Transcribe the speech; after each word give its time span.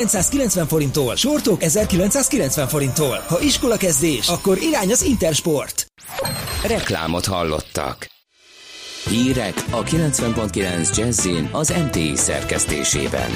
990 0.00 0.66
forinttól, 0.66 1.16
sortok 1.16 1.62
1990 1.62 2.68
forinttól. 2.68 3.24
Ha 3.28 3.40
iskola 3.40 3.76
kezdés, 3.76 4.28
akkor 4.28 4.58
irány 4.58 4.90
az 4.90 5.02
Intersport. 5.02 5.86
Reklámot 6.66 7.26
hallottak. 7.26 8.08
Hírek 9.08 9.64
a 9.70 9.82
90.9 9.82 10.96
Jazzin 10.96 11.48
az 11.52 11.74
MTI 11.86 12.16
szerkesztésében. 12.16 13.30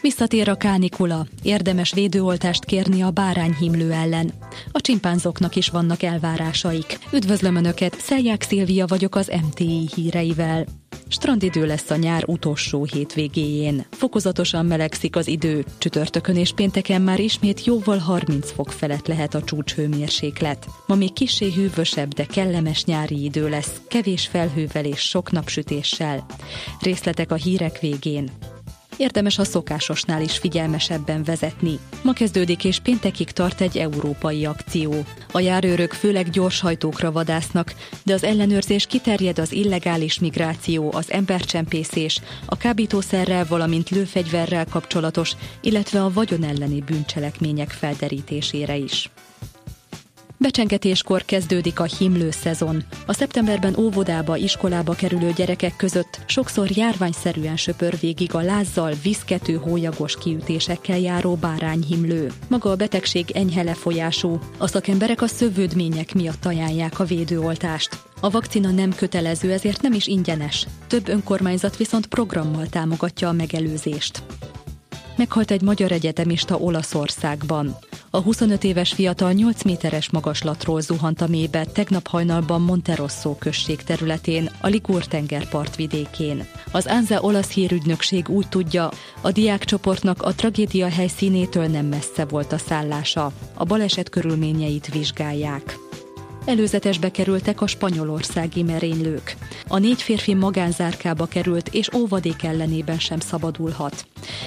Visszatér 0.00 0.48
a 0.48 0.54
kánikula. 0.54 1.26
Érdemes 1.42 1.92
védőoltást 1.92 2.64
kérni 2.64 3.02
a 3.02 3.10
bárányhimlő 3.10 3.92
ellen. 3.92 4.32
A 4.72 4.80
csimpánzoknak 4.80 5.56
is 5.56 5.68
vannak 5.68 6.02
elvárásaik. 6.02 6.98
Üdvözlöm 7.12 7.56
Önöket, 7.56 8.00
Szelják 8.00 8.42
Szilvia 8.42 8.86
vagyok 8.86 9.14
az 9.14 9.32
MTI 9.50 9.88
híreivel. 9.94 10.66
Strandidő 11.08 11.66
lesz 11.66 11.90
a 11.90 11.96
nyár 11.96 12.24
utolsó 12.26 12.84
hétvégéjén. 12.84 13.86
Fokozatosan 13.90 14.66
melegszik 14.66 15.16
az 15.16 15.26
idő. 15.26 15.64
Csütörtökön 15.78 16.36
és 16.36 16.52
pénteken 16.52 17.02
már 17.02 17.20
ismét 17.20 17.64
jóval 17.64 17.98
30 17.98 18.52
fok 18.52 18.70
felett 18.70 19.06
lehet 19.06 19.34
a 19.34 19.42
csúcshőmérséklet. 19.42 20.66
Ma 20.86 20.94
még 20.94 21.12
kissé 21.12 21.52
hűvösebb, 21.52 22.14
de 22.14 22.24
kellemes 22.24 22.84
nyári 22.84 23.24
idő 23.24 23.48
lesz, 23.48 23.80
kevés 23.88 24.26
felhővel 24.26 24.84
és 24.84 25.00
sok 25.00 25.30
napsütéssel. 25.30 26.26
Részletek 26.80 27.32
a 27.32 27.34
hírek 27.34 27.80
végén. 27.80 28.30
Érdemes 28.96 29.38
a 29.38 29.44
szokásosnál 29.44 30.22
is 30.22 30.38
figyelmesebben 30.38 31.24
vezetni. 31.24 31.78
Ma 32.02 32.12
kezdődik 32.12 32.64
és 32.64 32.78
péntekig 32.78 33.30
tart 33.30 33.60
egy 33.60 33.78
európai 33.78 34.44
akció. 34.44 34.94
A 35.32 35.40
járőrök 35.40 35.92
főleg 35.92 36.30
gyorshajtókra 36.30 37.12
vadásznak, 37.12 37.74
de 38.02 38.14
az 38.14 38.24
ellenőrzés 38.24 38.86
kiterjed 38.86 39.38
az 39.38 39.52
illegális 39.52 40.18
migráció, 40.18 40.92
az 40.94 41.10
embercsempészés, 41.10 42.20
a 42.46 42.56
kábítószerrel, 42.56 43.46
valamint 43.48 43.90
lőfegyverrel 43.90 44.66
kapcsolatos, 44.70 45.32
illetve 45.60 46.02
a 46.02 46.12
vagyon 46.12 46.44
elleni 46.44 46.80
bűncselekmények 46.80 47.70
felderítésére 47.70 48.76
is. 48.76 49.10
Becsengetéskor 50.36 51.24
kezdődik 51.24 51.80
a 51.80 51.84
himlő 51.84 52.30
szezon. 52.30 52.84
A 53.06 53.12
szeptemberben 53.12 53.76
óvodába, 53.78 54.36
iskolába 54.36 54.92
kerülő 54.92 55.32
gyerekek 55.32 55.76
között 55.76 56.20
sokszor 56.26 56.70
járványszerűen 56.70 57.56
söpör 57.56 57.98
végig 58.00 58.34
a 58.34 58.40
lázzal, 58.40 58.92
viszkető 59.02 59.54
hólyagos 59.54 60.16
kiütésekkel 60.16 60.98
járó 60.98 61.34
bárányhimlő. 61.34 62.32
Maga 62.48 62.70
a 62.70 62.76
betegség 62.76 63.30
enyhe 63.30 63.62
lefolyású. 63.62 64.38
A 64.58 64.66
szakemberek 64.66 65.22
a 65.22 65.26
szövődmények 65.26 66.14
miatt 66.14 66.44
ajánlják 66.44 66.98
a 66.98 67.04
védőoltást. 67.04 67.98
A 68.20 68.30
vakcina 68.30 68.70
nem 68.70 68.94
kötelező, 68.94 69.52
ezért 69.52 69.82
nem 69.82 69.92
is 69.92 70.06
ingyenes. 70.06 70.66
Több 70.86 71.08
önkormányzat 71.08 71.76
viszont 71.76 72.06
programmal 72.06 72.66
támogatja 72.66 73.28
a 73.28 73.32
megelőzést. 73.32 74.22
Meghalt 75.16 75.50
egy 75.50 75.62
magyar 75.62 75.92
egyetemista 75.92 76.56
Olaszországban. 76.56 77.76
A 78.10 78.20
25 78.20 78.64
éves 78.64 78.92
fiatal 78.92 79.32
8 79.32 79.62
méteres 79.62 80.10
magaslatról 80.10 80.80
zuhant 80.80 81.20
a 81.20 81.26
mélybe 81.26 81.64
tegnap 81.64 82.06
hajnalban 82.06 82.62
Monterosso 82.62 83.34
község 83.34 83.82
területén, 83.82 84.50
a 84.60 84.66
Ligur 84.66 85.04
tengerpart 85.04 85.76
vidékén. 85.76 86.46
Az 86.72 86.86
Anza 86.86 87.20
olasz 87.20 87.50
hírügynökség 87.50 88.28
úgy 88.28 88.48
tudja, 88.48 88.90
a 89.20 89.30
diákcsoportnak 89.30 90.22
a 90.22 90.34
tragédia 90.34 90.88
helyszínétől 90.88 91.66
nem 91.66 91.86
messze 91.86 92.24
volt 92.24 92.52
a 92.52 92.58
szállása. 92.58 93.32
A 93.54 93.64
baleset 93.64 94.08
körülményeit 94.08 94.92
vizsgálják. 94.92 95.83
Előzetesbe 96.46 97.10
kerültek 97.10 97.60
a 97.60 97.66
spanyolországi 97.66 98.62
merénylők. 98.62 99.36
A 99.68 99.78
négy 99.78 100.02
férfi 100.02 100.34
magánzárkába 100.34 101.26
került, 101.26 101.68
és 101.68 101.88
óvadék 101.94 102.42
ellenében 102.42 102.98
sem 102.98 103.20
szabadulhat. 103.20 104.06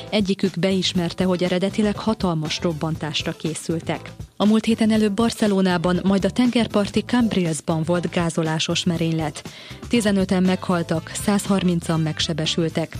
Egyikük 0.09 0.59
beismerte, 0.59 1.23
hogy 1.23 1.43
eredetileg 1.43 1.97
hatalmas 1.97 2.59
robbantásra 2.61 3.31
készültek. 3.31 4.11
A 4.35 4.45
múlt 4.45 4.65
héten 4.65 4.91
előbb 4.91 5.13
Barcelonában, 5.13 5.99
majd 6.03 6.25
a 6.25 6.29
tengerparti 6.29 7.01
Cambrielsban 7.01 7.83
volt 7.83 8.09
gázolásos 8.09 8.83
merénylet. 8.83 9.49
15-en 9.89 10.45
meghaltak, 10.45 11.11
130-an 11.25 12.03
megsebesültek. 12.03 12.97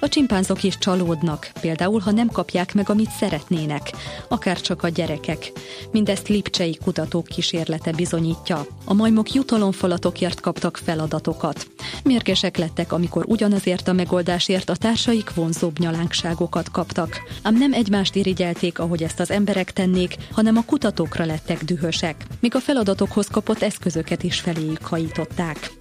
A 0.00 0.08
csimpánzok 0.08 0.62
is 0.62 0.78
csalódnak, 0.78 1.50
például 1.60 2.00
ha 2.00 2.10
nem 2.10 2.28
kapják 2.28 2.74
meg, 2.74 2.90
amit 2.90 3.10
szeretnének, 3.10 3.90
akár 4.28 4.60
csak 4.60 4.82
a 4.82 4.88
gyerekek. 4.88 5.52
Mindezt 5.92 6.28
lipcsei 6.28 6.78
kutatók 6.84 7.26
kísérlete 7.26 7.92
bizonyítja. 7.92 8.66
A 8.84 8.94
majmok 8.94 9.32
jutalomfalatokért 9.32 10.40
kaptak 10.40 10.76
feladatokat. 10.76 11.66
Mérgesek 12.04 12.56
lettek, 12.56 12.92
amikor 12.92 13.24
ugyanazért 13.26 13.88
a 13.88 13.92
megoldásért 13.92 14.70
a 14.70 14.76
társaik 14.76 15.34
vonzóbb 15.34 15.78
nyalánkságokat 15.78 16.70
kaptak. 16.70 17.22
Ám 17.42 17.54
nem 17.54 17.72
egymást 17.72 18.14
irigyelték, 18.14 18.78
ahogy 18.78 19.02
ezt 19.02 19.20
az 19.20 19.30
emberek 19.30 19.72
tennék, 19.72 20.16
hanem 20.32 20.56
a 20.56 20.64
kutatókra 20.64 21.24
lettek 21.24 21.64
dühösek, 21.64 22.26
míg 22.40 22.54
a 22.54 22.60
feladatokhoz 22.60 23.26
kapott 23.26 23.62
eszközöket 23.62 24.22
is 24.22 24.40
feléjük 24.40 24.86
hajították. 24.86 25.77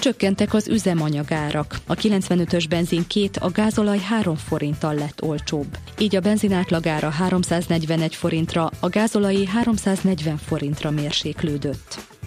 Csökkentek 0.00 0.54
az 0.54 0.68
üzemanyagárak. 0.68 1.76
A 1.86 1.94
95-ös 1.94 2.64
benzin 2.68 3.06
két, 3.06 3.36
a 3.36 3.50
gázolaj 3.50 3.98
3 3.98 4.34
forinttal 4.34 4.94
lett 4.94 5.22
olcsóbb. 5.22 5.76
Így 5.98 6.16
a 6.16 6.20
benzin 6.20 6.52
átlagára 6.52 7.08
341 7.08 8.14
forintra, 8.14 8.70
a 8.80 8.88
gázolai 8.88 9.46
340 9.46 10.36
forintra 10.36 10.90
mérséklődött. 10.90 12.19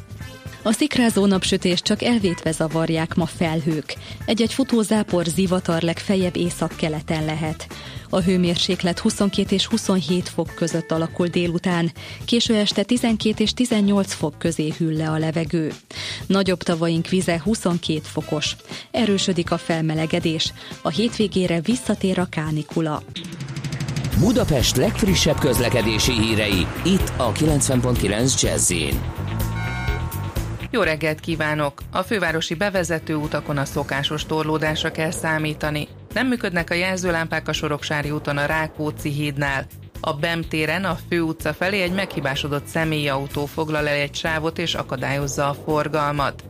A 0.65 0.71
szikrázó 0.71 1.25
napsütés 1.25 1.81
csak 1.81 2.03
elvétve 2.03 2.51
zavarják 2.51 3.15
ma 3.15 3.25
felhők. 3.25 3.95
Egy-egy 4.25 4.53
futózápor 4.53 5.25
zivatar 5.25 5.81
legfeljebb 5.81 6.35
északkeleten 6.35 7.25
lehet. 7.25 7.67
A 8.09 8.21
hőmérséklet 8.21 8.99
22 8.99 9.55
és 9.55 9.65
27 9.65 10.29
fok 10.29 10.53
között 10.55 10.91
alakul 10.91 11.27
délután, 11.27 11.91
késő 12.25 12.55
este 12.55 12.83
12 12.83 13.43
és 13.43 13.53
18 13.53 14.13
fok 14.13 14.37
közé 14.37 14.73
hűl 14.77 14.93
le 14.93 15.09
a 15.09 15.17
levegő. 15.17 15.73
Nagyobb 16.27 16.63
tavaink 16.63 17.07
vize 17.07 17.41
22 17.43 17.99
fokos. 18.03 18.55
Erősödik 18.91 19.51
a 19.51 19.57
felmelegedés. 19.57 20.53
A 20.81 20.89
hétvégére 20.89 21.61
visszatér 21.61 22.19
a 22.19 22.27
kánikula. 22.29 23.03
Budapest 24.19 24.75
legfrissebb 24.75 25.39
közlekedési 25.39 26.11
hírei, 26.11 26.67
itt 26.85 27.11
a 27.17 27.31
90.9 27.31 28.41
jazz 28.41 28.71
jó 30.73 30.81
reggelt 30.81 31.19
kívánok! 31.19 31.81
A 31.91 32.01
fővárosi 32.01 32.53
bevezető 32.53 33.15
utakon 33.15 33.57
a 33.57 33.65
szokásos 33.65 34.25
torlódásra 34.25 34.91
kell 34.91 35.11
számítani. 35.11 35.87
Nem 36.13 36.27
működnek 36.27 36.69
a 36.69 36.73
jelzőlámpák 36.73 37.47
a 37.47 37.53
Soroksári 37.53 38.11
úton 38.11 38.37
a 38.37 38.45
Rákóczi 38.45 39.09
hídnál. 39.09 39.65
A 39.99 40.13
BEM 40.13 40.41
téren 40.41 40.85
a 40.85 40.97
főutca 41.09 41.53
felé 41.53 41.81
egy 41.81 41.93
meghibásodott 41.93 42.65
személyautó 42.65 43.45
foglal 43.45 43.87
el 43.87 43.95
egy 43.95 44.15
sávot 44.15 44.57
és 44.57 44.73
akadályozza 44.75 45.49
a 45.49 45.55
forgalmat. 45.65 46.43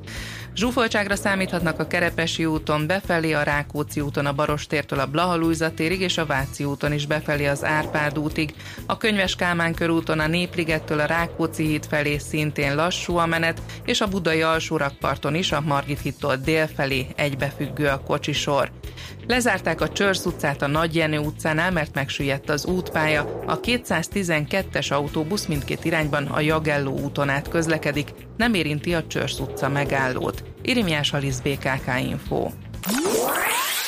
Zsúfoltságra 0.56 1.16
számíthatnak 1.16 1.80
a 1.80 1.88
Kerepesi 1.88 2.46
úton 2.46 2.88
befelé, 2.88 3.32
a 3.32 3.44
Rákóczi 3.44 4.02
úton 4.02 4.26
a 4.26 4.34
Barostértől 4.34 5.00
a 5.00 5.06
Blahalújza 5.06 5.74
térig 5.74 6.02
és 6.02 6.18
a 6.18 6.26
Váci 6.26 6.64
úton 6.64 6.94
is 6.94 7.06
befelé 7.06 7.46
az 7.46 7.64
Árpád 7.64 8.18
útig. 8.18 8.54
A 8.86 8.98
Könyves 8.98 9.36
Kálmán 9.36 9.74
körúton 9.74 10.20
a 10.20 10.28
Népligettől 10.28 11.00
a 11.00 11.06
Rákóczi 11.06 11.64
híd 11.64 11.86
felé 11.86 12.18
szintén 12.18 12.76
lassú 12.76 13.16
a 13.16 13.26
menet, 13.26 13.62
és 13.86 14.02
a 14.02 14.08
Budai 14.08 14.42
alsórakparton 14.42 15.36
is 15.36 15.52
a 15.52 15.62
Margit 15.62 16.02
hittól 16.02 16.36
dél 16.36 16.68
felé 16.68 17.08
egybefüggő 17.16 17.88
a 17.88 18.00
kocsisor. 18.00 18.72
Lezárták 19.28 19.82
a 19.82 19.90
Csörsz 19.90 20.26
utcát 20.26 20.62
a 20.62 20.68
Nagy 20.68 20.96
Jenő 20.96 21.18
utcánál, 21.18 21.72
mert 21.72 21.96
megsüllyedt 21.96 22.50
az 22.50 22.66
útpálya. 22.66 23.42
A 23.46 23.60
212-es 23.60 24.92
autóbusz 24.92 25.46
mindkét 25.46 25.86
irányban 25.86 26.26
a 26.26 26.40
Jagelló 26.40 27.00
úton 27.00 27.30
át 27.30 27.48
közlekedik, 27.48 28.10
nem 28.38 28.54
érinti 28.54 28.94
a 28.94 29.08
Csörsz 29.08 29.40
utca 29.40 29.70
megállót. 29.70 30.44
Irimiás 30.62 31.14
Alisz 31.14 31.40
BKK 31.40 31.88
Info. 32.10 32.50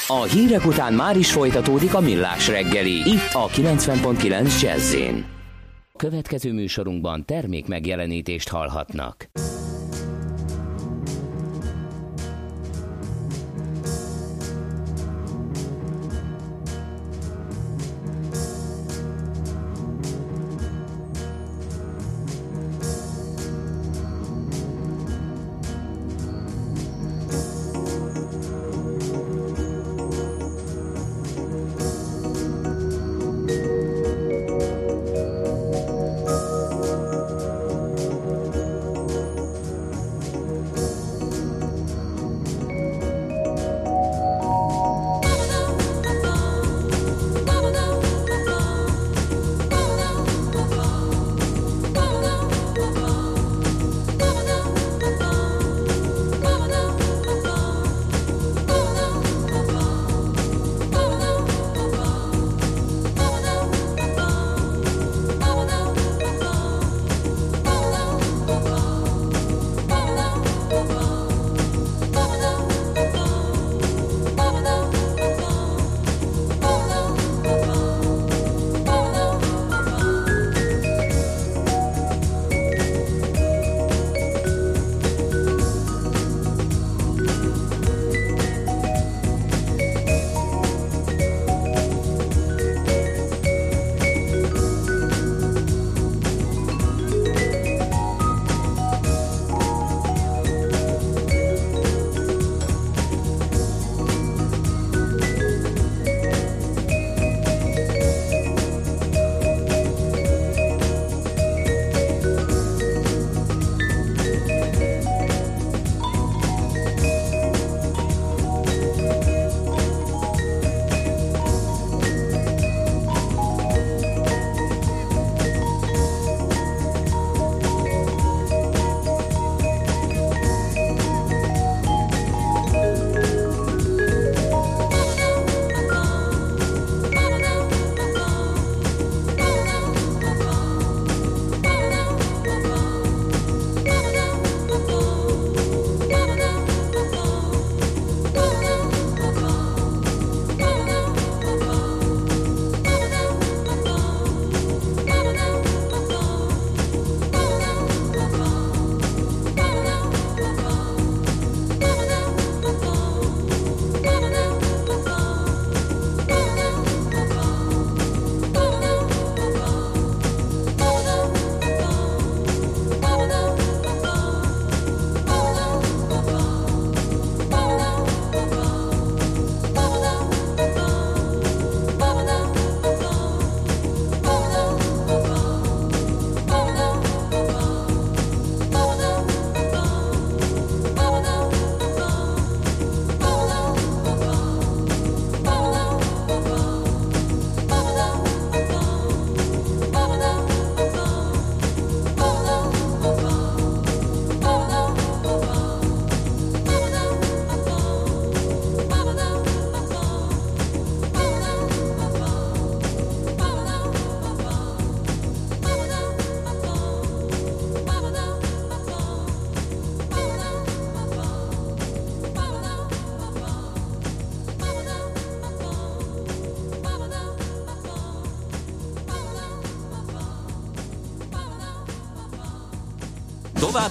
A 0.08 0.24
hírek 0.24 0.66
után 0.66 0.94
már 0.94 1.18
is 1.18 1.32
folytatódik 1.32 1.94
a 1.94 2.00
millás 2.00 2.48
reggeli, 2.48 2.92
itt 2.92 3.34
a 3.34 3.48
90.9 3.48 4.62
jazz 4.62 4.96
Következő 5.97 6.53
műsorunkban 6.53 7.26
termék 7.26 7.68
megjelenítést 7.68 8.50
hallhatnak. 8.50 9.30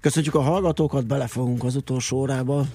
Köszönjük 0.00 0.34
a 0.34 0.40
hallgatókat, 0.40 1.06
belefogunk 1.06 1.64
az 1.64 1.76
utolsó 1.76 2.16
órába. 2.16 2.66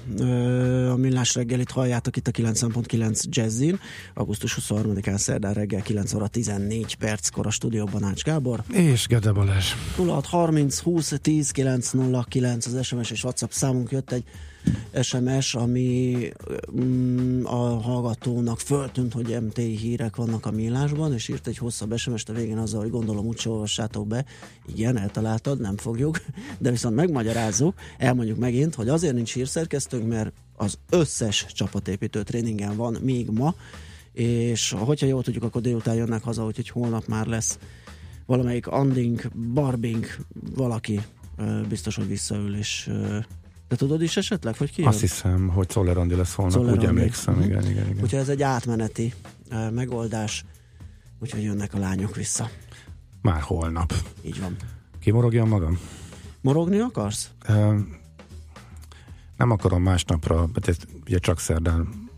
A 0.91 0.95
Millás 0.95 1.35
reggelit 1.35 1.71
halljátok 1.71 2.17
itt 2.17 2.27
a 2.27 2.31
9.9 2.31 3.23
Jazzin. 3.29 3.79
Augusztus 4.13 4.57
23-án 4.61 5.17
szerdán 5.17 5.53
reggel 5.53 5.81
9 5.81 6.13
óra 6.13 6.27
14 6.27 6.95
perckor 6.95 7.47
a 7.47 7.49
stúdióban 7.49 8.03
Ács 8.03 8.23
Gábor. 8.23 8.63
És 8.71 9.07
Gede 9.07 9.31
Balázs. 9.31 9.73
06 9.97 10.25
30 10.25 10.79
20 10.79 11.13
10 11.21 11.51
909 11.51 12.65
az 12.65 12.85
SMS 12.85 13.11
és 13.11 13.23
WhatsApp 13.23 13.51
számunk 13.51 13.91
jött 13.91 14.11
egy 14.11 14.23
SMS, 15.01 15.55
ami 15.55 16.15
mm, 16.81 17.45
a 17.45 17.79
hallgatónak 17.81 18.59
föltűnt, 18.59 19.13
hogy 19.13 19.37
MT 19.41 19.57
hírek 19.57 20.15
vannak 20.15 20.45
a 20.45 20.51
millásban, 20.51 21.13
és 21.13 21.27
írt 21.27 21.47
egy 21.47 21.57
hosszabb 21.57 21.97
SMS-t 21.97 22.29
a 22.29 22.33
végén 22.33 22.57
azzal, 22.57 22.81
hogy 22.81 22.89
gondolom 22.89 23.25
úgy 23.25 23.41
olvassátok 23.45 24.07
be. 24.07 24.25
Igen, 24.65 24.97
eltaláltad, 24.97 25.59
nem 25.59 25.77
fogjuk, 25.77 26.21
de 26.59 26.71
viszont 26.71 26.95
megmagyarázzuk, 26.95 27.73
elmondjuk 27.97 28.37
megint, 28.37 28.75
hogy 28.75 28.89
azért 28.89 29.13
nincs 29.13 29.33
hírszerkesztőnk, 29.33 30.07
mert 30.07 30.33
az 30.55 30.77
összes 30.89 31.45
csapatépítő 31.53 32.23
tréningen 32.23 32.75
van 32.75 32.97
még 33.01 33.29
ma, 33.29 33.55
és 34.13 34.75
hogyha 34.77 35.05
jól 35.05 35.23
tudjuk, 35.23 35.43
akkor 35.43 35.61
délután 35.61 35.95
jönnek 35.95 36.23
haza, 36.23 36.45
úgyhogy 36.45 36.69
holnap 36.69 37.07
már 37.07 37.25
lesz 37.25 37.59
valamelyik 38.25 38.67
Anding, 38.67 39.31
Barbing, 39.53 40.05
valaki 40.55 41.01
biztos, 41.69 41.95
hogy 41.95 42.07
visszaül, 42.07 42.55
és 42.55 42.89
te 43.67 43.75
tudod 43.75 44.01
is 44.01 44.17
esetleg, 44.17 44.57
hogy 44.57 44.71
ki 44.71 44.83
Azt 44.83 44.99
hiszem, 44.99 45.47
hogy 45.47 45.67
Czoller 45.67 45.97
Andi 45.97 46.15
lesz 46.15 46.33
holnap, 46.33 46.53
Czoller 46.55 46.77
úgy 46.77 46.85
emlékszem, 46.85 47.33
uh-huh. 47.33 47.49
igen, 47.49 47.69
igen, 47.69 47.89
igen. 47.89 48.03
Úgyhogy 48.03 48.19
ez 48.19 48.29
egy 48.29 48.41
átmeneti 48.41 49.13
uh, 49.51 49.71
megoldás, 49.71 50.45
úgyhogy 51.19 51.43
jönnek 51.43 51.73
a 51.73 51.79
lányok 51.79 52.15
vissza. 52.15 52.49
Már 53.21 53.41
holnap. 53.41 53.93
Így 54.21 54.39
van. 54.39 54.55
Kimorogjam 54.99 55.47
magam? 55.47 55.79
Morogni 56.41 56.79
akarsz? 56.79 57.29
Uh, 57.49 57.79
nem 59.37 59.51
akarom 59.51 59.81
másnapra, 59.81 60.49
ez 60.65 60.77
ugye 61.05 61.17
csak 61.17 61.39
szerdán, 61.39 62.09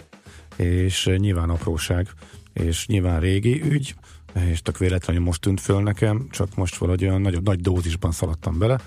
és 0.56 1.10
nyilván 1.18 1.50
apróság, 1.50 2.10
és 2.54 2.88
nyilván 2.88 3.20
régi 3.20 3.62
ügy, 3.62 3.96
és 4.34 4.62
tök 4.62 4.78
véletlenül 4.78 5.24
most 5.24 5.42
tűnt 5.42 5.62
föl 5.62 5.82
nekem, 5.82 6.28
csak 6.32 6.56
most 6.56 6.78
valahogy 6.78 7.04
olyan 7.04 7.22
nagy, 7.22 7.42
nagy 7.42 7.62
dózisban 7.62 8.12
szaladtam 8.12 8.58
bele. 8.58 8.80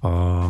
A 0.00 0.46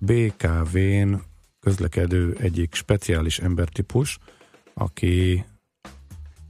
BKV-n 0.00 1.14
közlekedő 1.60 2.36
egyik 2.38 2.74
speciális 2.74 3.38
embertípus, 3.38 4.18
aki 4.74 5.44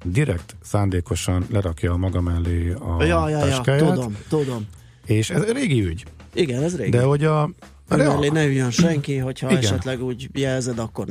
direkt 0.05 0.57
szándékosan 0.63 1.47
lerakja 1.51 1.93
a 1.93 1.97
maga 1.97 2.21
mellé 2.21 2.73
a 2.73 3.05
ja, 3.05 3.29
ja, 3.29 3.39
taskáját. 3.39 3.81
Ja, 3.81 3.95
tudom, 3.95 4.17
tudom. 4.29 4.67
És 5.07 5.31
ez 5.31 5.53
régi 5.53 5.85
ügy. 5.85 6.05
Igen, 6.35 6.63
ez 6.63 6.77
régi. 6.77 6.91
De 6.91 7.03
hogy 7.03 7.25
a... 7.25 7.43
a 7.43 7.97
mellé 7.97 8.29
ne 8.29 8.45
üljön 8.45 8.71
senki, 8.71 9.17
hogyha 9.17 9.51
Igen. 9.51 9.63
esetleg 9.63 10.03
úgy 10.03 10.29
jelzed, 10.33 10.79
akkor 10.79 11.07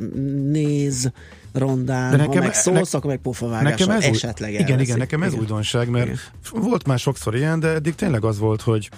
néz 0.51 1.12
rondán, 1.53 2.12
De 2.12 2.17
nekem, 2.17 2.34
ha 2.34 2.39
meg 2.39 2.53
szólsz, 2.53 2.91
ne, 2.91 2.98
akkor 2.98 3.10
meg 3.10 3.19
pofavágás, 3.19 3.79
nekem 3.79 3.89
ez 3.96 4.03
esetleg 4.03 4.51
új, 4.51 4.58
Igen, 4.58 4.79
igen, 4.79 4.98
nekem 4.98 5.24
ez 5.24 5.31
igen. 5.31 5.39
újdonság, 5.39 5.89
mert 5.89 6.05
igen. 6.05 6.19
volt 6.63 6.88
már 6.88 7.00
sokszor 7.00 7.36
ilyen, 7.36 7.60
de 7.60 7.67
eddig 7.67 7.96
tényleg 7.96 8.24
az 8.24 8.39
volt, 8.39 8.62
hogy 8.62 8.89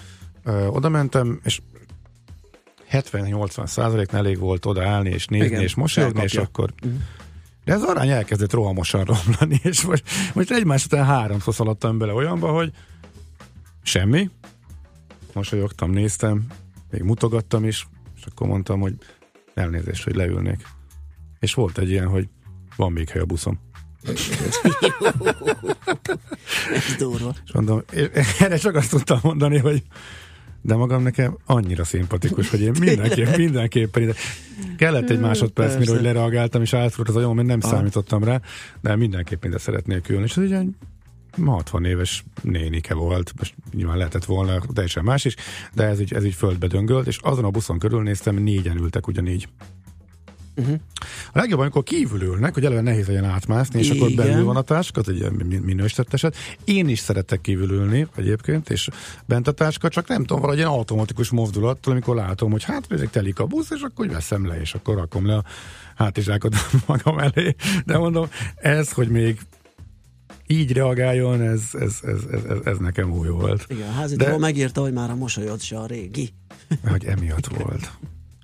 ö, 0.44 0.66
oda 0.66 0.88
mentem, 0.88 1.40
és 1.44 1.60
70-80 2.92 3.66
százaléknál 3.66 4.20
elég 4.24 4.38
volt 4.38 4.66
odaállni 4.66 5.10
és 5.10 5.26
nézni 5.26 5.46
Igen, 5.46 5.60
és 5.60 5.74
mosolyogni, 5.74 6.22
és 6.22 6.34
akkor... 6.34 6.72
Uh-huh. 6.82 7.00
De 7.64 7.72
ez 7.72 7.82
arány 7.82 8.08
elkezdett 8.08 8.52
rohamosan 8.52 9.04
romlani, 9.04 9.60
és 9.70 9.82
most, 9.82 10.04
most 10.34 10.50
egymás 10.50 10.84
után 10.84 11.04
háromszor 11.04 11.54
szaladtam 11.54 11.98
bele 11.98 12.12
olyanba, 12.12 12.52
hogy 12.52 12.72
semmi, 13.82 14.30
mosolyogtam, 15.32 15.90
néztem, 15.90 16.46
még 16.90 17.02
mutogattam 17.02 17.64
is, 17.64 17.86
és 18.16 18.22
akkor 18.30 18.46
mondtam, 18.46 18.80
hogy 18.80 18.94
elnézést, 19.54 20.04
hogy 20.04 20.14
leülnék. 20.14 20.66
És 21.38 21.54
volt 21.54 21.78
egy 21.78 21.90
ilyen, 21.90 22.08
hogy 22.08 22.28
van 22.76 22.92
még 22.92 23.08
hely 23.08 23.20
a 23.20 23.24
buszom. 23.24 23.60
Ez 26.72 26.96
durva. 26.98 27.34
És 27.44 27.52
mondom, 27.52 27.82
erre 28.38 28.56
csak 28.56 28.74
azt 28.74 28.90
tudtam 28.90 29.18
mondani, 29.22 29.58
hogy 29.58 29.82
de 30.62 30.74
magam 30.74 31.02
nekem 31.02 31.36
annyira 31.46 31.84
szimpatikus, 31.84 32.50
hogy 32.50 32.60
én 32.60 32.72
mindenképp, 32.80 33.36
mindenképpen 33.36 34.02
ide. 34.02 34.14
Kellett 34.76 35.10
egy 35.10 35.20
másodperc, 35.20 35.76
mire 35.78 35.90
hogy 35.90 36.02
lereagáltam, 36.02 36.62
és 36.62 36.72
átfordult 36.72 37.16
az 37.16 37.22
agyom, 37.22 37.36
mert 37.36 37.48
nem 37.48 37.58
ah. 37.62 37.70
számítottam 37.70 38.24
rá, 38.24 38.40
de 38.80 38.96
mindenképp 38.96 39.44
ide 39.44 39.58
szeretnék 39.58 40.08
ülni. 40.08 40.24
És 40.24 40.36
ez 40.36 40.50
egy 40.50 40.66
60 41.44 41.84
éves 41.84 42.24
nénike 42.42 42.94
volt, 42.94 43.32
most 43.38 43.54
nyilván 43.72 43.96
lehetett 43.96 44.24
volna 44.24 44.60
teljesen 44.72 45.04
más 45.04 45.24
is, 45.24 45.34
de 45.74 45.84
ez 45.84 46.00
így, 46.00 46.12
ez 46.12 46.24
így 46.24 46.34
földbe 46.34 46.66
döngölt, 46.66 47.06
és 47.06 47.18
azon 47.22 47.44
a 47.44 47.50
buszon 47.50 47.78
körülnéztem, 47.78 48.36
négyen 48.36 48.76
ültek 48.76 49.06
ugyanígy. 49.06 49.48
Uh-huh. 50.56 50.80
A 51.32 51.38
legjobb, 51.38 51.60
amikor 51.60 51.82
kívül 51.82 52.22
ülnek, 52.22 52.54
hogy 52.54 52.64
eleve 52.64 52.80
nehéz 52.80 53.06
legyen 53.06 53.24
átmászni, 53.24 53.78
és 53.78 53.90
Igen. 53.90 54.02
akkor 54.02 54.14
belül 54.14 54.44
van 54.44 54.56
a 54.56 54.62
táska, 54.62 55.00
az 55.00 55.08
egy 55.08 55.30
minősített 55.62 56.12
eset. 56.12 56.36
Én 56.64 56.88
is 56.88 56.98
szeretek 56.98 57.40
kívül 57.40 57.70
ülni 57.70 58.06
egyébként, 58.16 58.70
és 58.70 58.88
bent 59.26 59.48
a 59.48 59.52
táska, 59.52 59.88
csak 59.88 60.08
nem 60.08 60.20
tudom, 60.20 60.40
valahogy 60.40 60.58
ilyen 60.58 60.70
automatikus 60.70 61.30
mozdulat, 61.30 61.86
amikor 61.86 62.16
látom, 62.16 62.50
hogy 62.50 62.64
hát 62.64 62.86
ezek 62.88 63.10
telik 63.10 63.38
a 63.38 63.46
busz, 63.46 63.70
és 63.70 63.80
akkor 63.80 64.08
veszem 64.08 64.46
le, 64.46 64.60
és 64.60 64.74
akkor 64.74 64.96
rakom 64.96 65.26
le 65.26 65.34
a 65.34 65.44
hátizsákot 65.96 66.54
magam 66.86 67.18
elé. 67.18 67.54
De 67.86 67.98
mondom, 67.98 68.28
ez, 68.56 68.92
hogy 68.92 69.08
még 69.08 69.38
így 70.46 70.72
reagáljon, 70.72 71.40
ez, 71.40 71.62
ez, 71.72 71.98
ez, 72.02 72.42
ez, 72.48 72.56
ez 72.64 72.78
nekem 72.78 73.12
új 73.12 73.28
volt. 73.28 73.66
Igen, 73.68 73.88
a 73.88 73.92
házitról 73.92 74.38
megírta, 74.38 74.80
hogy 74.80 74.92
már 74.92 75.10
a 75.10 75.14
mosolyod 75.14 75.60
se 75.60 75.78
a 75.78 75.86
régi. 75.86 76.32
Hogy 76.84 77.04
emiatt 77.04 77.46
volt. 77.46 77.92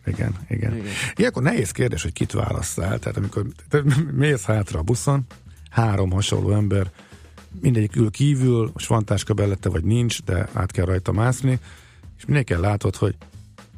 Igen, 0.07 0.35
igen. 0.49 0.77
igen. 0.77 0.93
Ilyenkor 1.15 1.43
nehéz 1.43 1.71
kérdés, 1.71 2.03
hogy 2.03 2.13
kit 2.13 2.33
válasszál. 2.33 2.99
Tehát 2.99 3.17
amikor 3.17 3.47
mész 4.13 4.43
hátra 4.43 4.79
a 4.79 4.83
buszon, 4.83 5.27
három 5.71 6.11
hasonló 6.11 6.53
ember, 6.53 6.91
mindegyik 7.61 7.97
ül 7.97 8.11
kívül, 8.11 8.71
most 8.73 8.87
van 8.87 9.05
táska 9.05 9.35
bellette, 9.35 9.69
vagy 9.69 9.85
nincs, 9.85 10.23
de 10.23 10.49
át 10.53 10.73
kell 10.73 10.85
rajta 10.85 11.13
mászni, 11.13 11.59
és 12.19 12.25
mindenki 12.25 12.55
látod, 12.55 12.97
hogy 12.97 13.17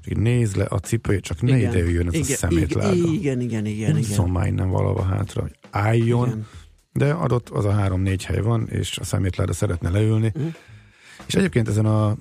nézd 0.04 0.56
le 0.56 0.64
a 0.64 0.78
cipőjét, 0.78 1.22
csak 1.22 1.42
ne 1.42 1.58
ide 1.58 1.78
jöjjön 1.78 2.06
ez 2.06 2.14
igen, 2.14 2.32
a 2.32 2.36
szemétláda. 2.36 2.94
Igen, 2.94 3.12
igen, 3.12 3.40
igen, 3.40 3.66
igen. 3.66 3.96
igen. 3.96 4.30
már 4.30 4.46
innen 4.46 4.70
valahova 4.70 5.02
hátra, 5.02 5.42
hogy 5.42 5.56
álljon, 5.70 6.28
igen. 6.28 6.46
de 6.92 7.12
adott 7.12 7.48
az 7.48 7.64
a 7.64 7.70
három-négy 7.70 8.24
hely 8.24 8.40
van, 8.40 8.68
és 8.68 8.98
a 8.98 9.04
szemétláda 9.04 9.52
szeretne 9.52 9.90
leülni. 9.90 10.32
Uh-huh. 10.34 10.54
És 11.26 11.34
egyébként 11.34 11.68
ezen 11.68 11.86
a 11.86 12.16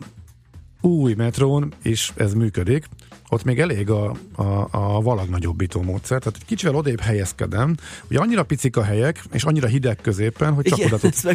új 0.82 1.14
metrón 1.14 1.74
is 1.84 2.14
ez 2.16 2.34
működik, 2.34 2.86
ott 3.30 3.44
még 3.44 3.60
elég 3.60 3.90
a, 3.90 4.16
a, 4.36 4.68
a 4.72 5.02
valag 5.02 5.30
nagyobbító 5.30 5.82
módszer, 5.82 6.20
tehát 6.20 6.40
egy 6.42 6.46
kicsivel 6.46 6.76
odébb 6.76 7.00
helyezkedem, 7.00 7.76
ugye 8.10 8.20
annyira 8.20 8.44
picik 8.44 8.78
a 8.78 8.84
helyek, 8.84 9.24
és 9.32 9.44
annyira 9.44 9.68
hideg 9.68 9.98
középen, 10.02 10.54
hogy 10.54 10.66
csak 10.66 10.78
Igen, 10.78 10.94
oda 10.94 10.98
tudsz. 10.98 11.26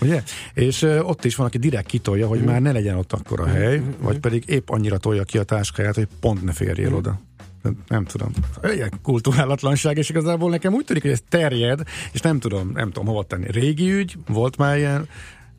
Ugye? 0.00 0.22
És 0.54 0.82
uh, 0.82 1.08
ott 1.08 1.24
is 1.24 1.36
van, 1.36 1.46
aki 1.46 1.58
direkt 1.58 1.86
kitolja, 1.86 2.26
hogy 2.26 2.40
mm. 2.40 2.44
már 2.44 2.60
ne 2.60 2.72
legyen 2.72 2.96
ott 2.96 3.12
akkor 3.12 3.40
a 3.40 3.46
hely, 3.46 3.78
mm. 3.78 3.90
vagy 4.00 4.18
pedig 4.18 4.44
épp 4.46 4.68
annyira 4.68 4.98
tolja 4.98 5.24
ki 5.24 5.38
a 5.38 5.42
táskáját, 5.42 5.94
hogy 5.94 6.08
pont 6.20 6.44
ne 6.44 6.52
férjél 6.52 6.90
mm. 6.90 6.94
oda. 6.94 7.20
Nem 7.88 8.04
tudom. 8.04 8.30
Ilyen 8.62 8.92
kulturálatlanság, 9.02 9.96
és 9.96 10.08
igazából 10.08 10.50
nekem 10.50 10.74
úgy 10.74 10.84
tűnik, 10.84 11.02
hogy 11.02 11.10
ez 11.10 11.22
terjed, 11.28 11.80
és 12.12 12.20
nem 12.20 12.38
tudom, 12.38 12.70
nem 12.74 12.90
tudom 12.90 13.08
hova 13.08 13.22
tenni. 13.22 13.50
Régi 13.50 13.92
ügy, 13.92 14.16
volt 14.28 14.56
már 14.56 14.76
ilyen, 14.76 15.08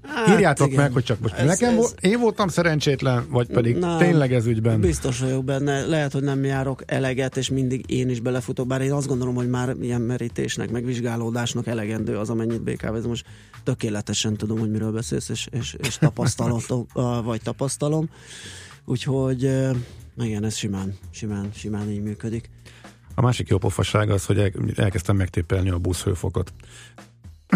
Hát 0.08 0.28
Írjátok 0.28 0.68
igen. 0.68 0.82
meg, 0.82 0.92
hogy 0.92 1.04
csak 1.04 1.20
most 1.20 1.34
ez, 1.34 1.46
nekem 1.46 1.78
ez... 1.78 1.94
én 2.00 2.20
voltam 2.20 2.48
szerencsétlen, 2.48 3.26
vagy 3.30 3.48
pedig 3.48 3.78
nem, 3.78 3.98
tényleg 3.98 4.34
ez 4.34 4.46
ügyben. 4.46 4.80
Biztos 4.80 5.20
vagyok 5.20 5.46
benne. 5.46 5.86
Lehet, 5.86 6.12
hogy 6.12 6.24
nem 6.24 6.44
járok 6.44 6.84
eleget, 6.86 7.38
és 7.38 7.50
mindig 7.50 7.92
én 7.92 8.10
is 8.10 8.20
belefutok, 8.20 8.68
bár 8.68 8.82
én 8.82 8.92
azt 8.92 9.08
gondolom, 9.08 9.36
hogy 9.36 9.50
már 9.50 9.76
ilyen 9.82 10.02
merítésnek, 10.02 10.70
megvizsgálódásnak 10.70 11.68
elegendő 11.68 12.18
az, 12.18 12.30
amennyit 12.30 12.62
BKV. 12.62 13.08
Most 13.08 13.26
tökéletesen 13.64 14.38
tudom, 14.38 14.60
hogy 14.60 14.72
miről 14.72 14.92
beszélsz, 14.92 15.30
és, 15.30 15.48
és, 15.52 15.76
és 15.80 15.98
tapasztalatom, 15.98 16.86
vagy 17.26 17.42
tapasztalom. 17.42 18.10
Úgyhogy 18.86 19.42
igen, 20.18 20.44
ez 20.44 20.56
simán, 20.56 20.94
simán, 21.12 21.50
simán 21.54 21.90
így 21.90 22.02
működik. 22.02 22.50
A 23.16 23.22
másik 23.22 23.48
jó 23.48 23.58
pofaság 23.58 24.10
az, 24.10 24.26
hogy 24.26 24.54
elkezdtem 24.76 25.16
megtépelni 25.16 25.70
a 25.70 25.78
buszhőfokot 25.78 26.54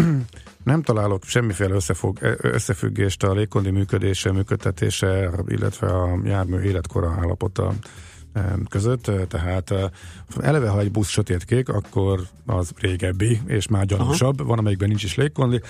nem 0.64 0.82
találok 0.82 1.24
semmiféle 1.24 1.74
összefog, 1.74 2.18
összefüggést 2.40 3.22
a 3.22 3.32
légkondi 3.32 3.70
működése, 3.70 4.32
működtetése, 4.32 5.30
illetve 5.46 5.86
a 5.86 6.18
jármű 6.24 6.60
életkora 6.60 7.16
állapota 7.20 7.74
között, 8.68 9.10
tehát 9.28 9.74
eleve, 10.40 10.68
ha 10.68 10.80
egy 10.80 10.90
busz 10.90 11.08
sötétkék, 11.08 11.68
akkor 11.68 12.20
az 12.46 12.72
régebbi, 12.76 13.40
és 13.46 13.68
már 13.68 13.86
gyanúsabb, 13.86 14.46
van, 14.46 14.58
amelyikben 14.58 14.88
nincs 14.88 15.04
is 15.04 15.14
légkondi, 15.14 15.60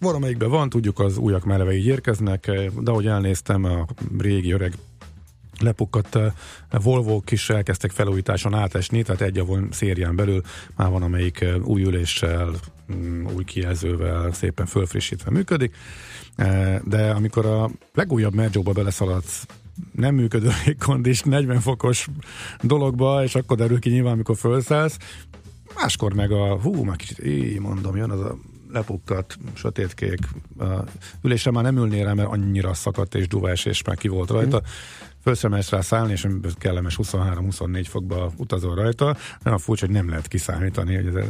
van, 0.00 0.14
amelyikben 0.14 0.50
van, 0.50 0.68
tudjuk, 0.68 0.98
az 0.98 1.16
újak 1.16 1.44
meleve 1.44 1.72
így 1.72 1.86
érkeznek, 1.86 2.50
de 2.80 2.90
ahogy 2.90 3.06
elnéztem, 3.06 3.64
a 3.64 3.86
régi 4.18 4.52
öreg 4.52 4.72
lepukkadt 5.60 6.18
volvo 6.70 7.22
is 7.30 7.50
elkezdtek 7.50 7.90
felújításon 7.90 8.54
átesni, 8.54 9.02
tehát 9.02 9.20
egy 9.20 9.38
a 9.38 9.44
szérián 9.70 10.16
belül 10.16 10.42
már 10.76 10.90
van, 10.90 11.02
amelyik 11.02 11.44
új 11.62 11.82
üléssel, 11.82 12.50
mm, 12.94 13.26
új 13.26 13.44
kijelzővel 13.44 14.32
szépen 14.32 14.66
fölfrissítve 14.66 15.30
működik, 15.30 15.76
de 16.84 17.10
amikor 17.10 17.46
a 17.46 17.70
legújabb 17.94 18.34
merjóba 18.34 18.72
beleszaladsz 18.72 19.46
nem 19.92 20.14
működő 20.14 20.50
légkondis 20.64 21.22
40 21.22 21.60
fokos 21.60 22.08
dologba, 22.62 23.22
és 23.22 23.34
akkor 23.34 23.56
derül 23.56 23.78
ki 23.78 23.90
nyilván, 23.90 24.12
amikor 24.12 24.36
felszállsz, 24.36 24.96
máskor 25.74 26.14
meg 26.14 26.32
a, 26.32 26.60
hú, 26.60 26.82
már 26.82 26.96
kicsit, 26.96 27.24
így 27.24 27.60
mondom, 27.60 27.96
jön 27.96 28.10
az 28.10 28.20
a 28.20 28.36
lepukkadt, 28.72 29.38
sötétkék. 29.52 30.18
A 30.58 30.64
ülésre 31.22 31.50
már 31.50 31.62
nem 31.62 31.76
ülnél 31.76 32.04
rá, 32.04 32.12
mert 32.12 32.28
annyira 32.28 32.74
szakadt 32.74 33.14
és 33.14 33.28
duvás, 33.28 33.64
és 33.64 33.82
már 33.84 33.96
ki 33.96 34.08
volt 34.08 34.30
rajta. 34.30 34.56
Mm 34.56 34.68
fölszemes 35.24 35.70
rá 35.70 35.80
szállni, 35.80 36.12
és 36.12 36.26
kellemes 36.58 36.98
23-24 37.02 37.86
fokba 37.88 38.32
utazol 38.36 38.74
rajta. 38.74 39.16
Nagyon 39.42 39.58
furcsa, 39.58 39.86
hogy 39.86 39.94
nem 39.94 40.08
lehet 40.08 40.28
kiszámítani. 40.28 40.94
Hogy 40.94 41.06
ez, 41.06 41.24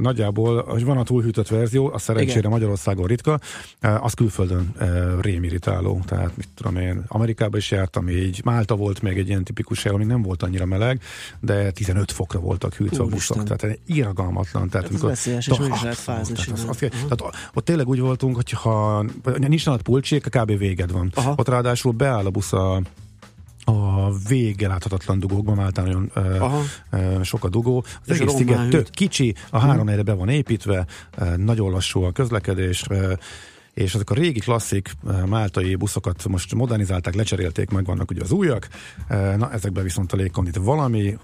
nagyjából, 0.00 0.62
hogy 0.62 0.84
van 0.84 0.96
a 0.96 1.02
túlhűtött 1.02 1.48
verzió, 1.48 1.90
a 1.92 1.98
szerencsére 1.98 2.38
Igen. 2.38 2.50
Magyarországon 2.50 3.06
ritka, 3.06 3.40
az 3.80 4.12
külföldön 4.12 4.74
rémiritáló. 5.20 6.00
Tehát 6.06 6.36
mit 6.36 6.48
tudom 6.54 6.76
én, 6.76 7.04
Amerikában 7.08 7.58
is 7.58 7.70
jártam 7.70 8.08
így, 8.08 8.40
Málta 8.44 8.76
volt 8.76 9.02
még 9.02 9.18
egy 9.18 9.28
ilyen 9.28 9.44
tipikus 9.44 9.82
hely, 9.82 9.92
ami 9.92 10.04
nem 10.04 10.22
volt 10.22 10.42
annyira 10.42 10.64
meleg, 10.64 11.02
de 11.40 11.70
15 11.70 12.12
fokra 12.12 12.40
voltak 12.40 12.74
hűtve 12.74 13.02
a 13.02 13.06
buszok. 13.06 13.42
Tehát 13.42 13.78
irgalmatlan. 13.86 14.68
Tehát, 14.68 14.88
amikor, 14.88 15.08
veszélyes, 15.08 15.46
és 15.46 15.58
meg 15.58 15.68
lehet 15.68 15.94
fázni. 15.94 16.34
Tehát, 16.34 16.52
az, 16.52 16.66
az, 16.68 16.76
tehát 16.78 17.50
ott 17.54 17.64
tényleg 17.64 17.88
úgy 17.88 18.00
voltunk, 18.00 18.36
hogyha 18.36 19.04
nincs 19.36 19.66
nálad 19.66 19.82
pulcsék, 19.82 20.28
kb. 20.28 20.58
véged 20.58 20.92
van. 20.92 21.10
Aha. 21.14 21.34
Ott 21.36 21.48
ráadásul 21.48 21.92
beáll 21.92 22.26
a 22.26 22.30
busz 22.30 22.52
a 22.52 22.82
a 23.64 24.12
vége 24.28 24.68
láthatatlan 24.68 25.18
dugókban, 25.18 25.58
általán 25.58 26.10
nagyon 26.14 26.40
Aha. 26.40 26.60
ö, 26.90 27.22
sok 27.22 27.44
a 27.44 27.48
dugó. 27.48 27.84
Az 28.06 28.20
egész 28.20 28.32
sziget 28.32 28.68
tök 28.68 28.90
kicsi, 28.90 29.34
a 29.50 29.58
három 29.58 29.86
helyre 29.86 30.02
be 30.02 30.12
van 30.12 30.28
építve, 30.28 30.86
ö, 31.18 31.36
nagyon 31.36 31.70
lassú 31.70 32.02
a 32.02 32.12
közlekedés, 32.12 32.84
ö, 32.88 33.12
és 33.74 33.94
ezek 33.94 34.10
a 34.10 34.14
régi 34.14 34.40
klasszik 34.40 34.90
máltai 35.26 35.74
buszokat 35.74 36.28
most 36.28 36.54
modernizálták, 36.54 37.14
lecserélték, 37.14 37.70
meg 37.70 37.84
vannak 37.84 38.10
ugye 38.10 38.22
az 38.22 38.30
újak, 38.30 38.68
na 39.08 39.52
ezekben 39.52 39.82
viszont 39.82 40.12
a 40.12 40.16
légkondit 40.16 40.56
valami 40.56 41.18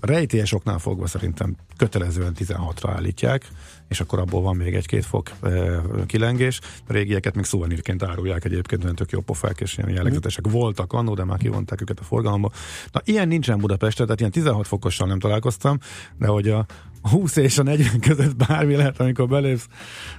rejtélyes 0.00 0.52
oknál 0.52 0.78
fogva 0.78 1.06
szerintem 1.06 1.56
kötelezően 1.76 2.34
16-ra 2.38 2.92
állítják, 2.94 3.48
és 3.88 4.00
akkor 4.00 4.18
abból 4.18 4.42
van 4.42 4.56
még 4.56 4.74
egy-két 4.74 5.04
fok 5.04 5.30
e, 5.42 5.80
kilengés. 6.06 6.60
A 6.88 6.92
régieket 6.92 7.34
még 7.34 7.44
szuvenírként 7.44 8.02
árulják 8.02 8.44
egyébként, 8.44 8.82
olyan 8.82 8.94
tök 8.94 9.10
jó 9.10 9.20
pofák, 9.20 9.60
és 9.60 9.78
ilyen 9.78 9.90
jellegzetesek 9.90 10.50
voltak 10.50 10.92
annó, 10.92 11.14
de 11.14 11.24
már 11.24 11.38
kivonták 11.38 11.80
őket 11.80 12.00
a 12.00 12.02
forgalomba. 12.02 12.50
Na, 12.92 13.00
ilyen 13.04 13.28
nincsen 13.28 13.58
Budapesten, 13.58 14.04
tehát 14.04 14.20
ilyen 14.20 14.32
16 14.32 14.66
fokossal 14.66 15.06
nem 15.06 15.18
találkoztam, 15.18 15.78
de 16.18 16.26
hogy 16.26 16.48
a 16.48 16.66
20 17.02 17.36
és 17.36 17.58
a 17.58 17.62
40 17.62 18.00
között 18.00 18.36
bármi 18.36 18.76
lehet, 18.76 19.00
amikor 19.00 19.28
belépsz, 19.28 19.66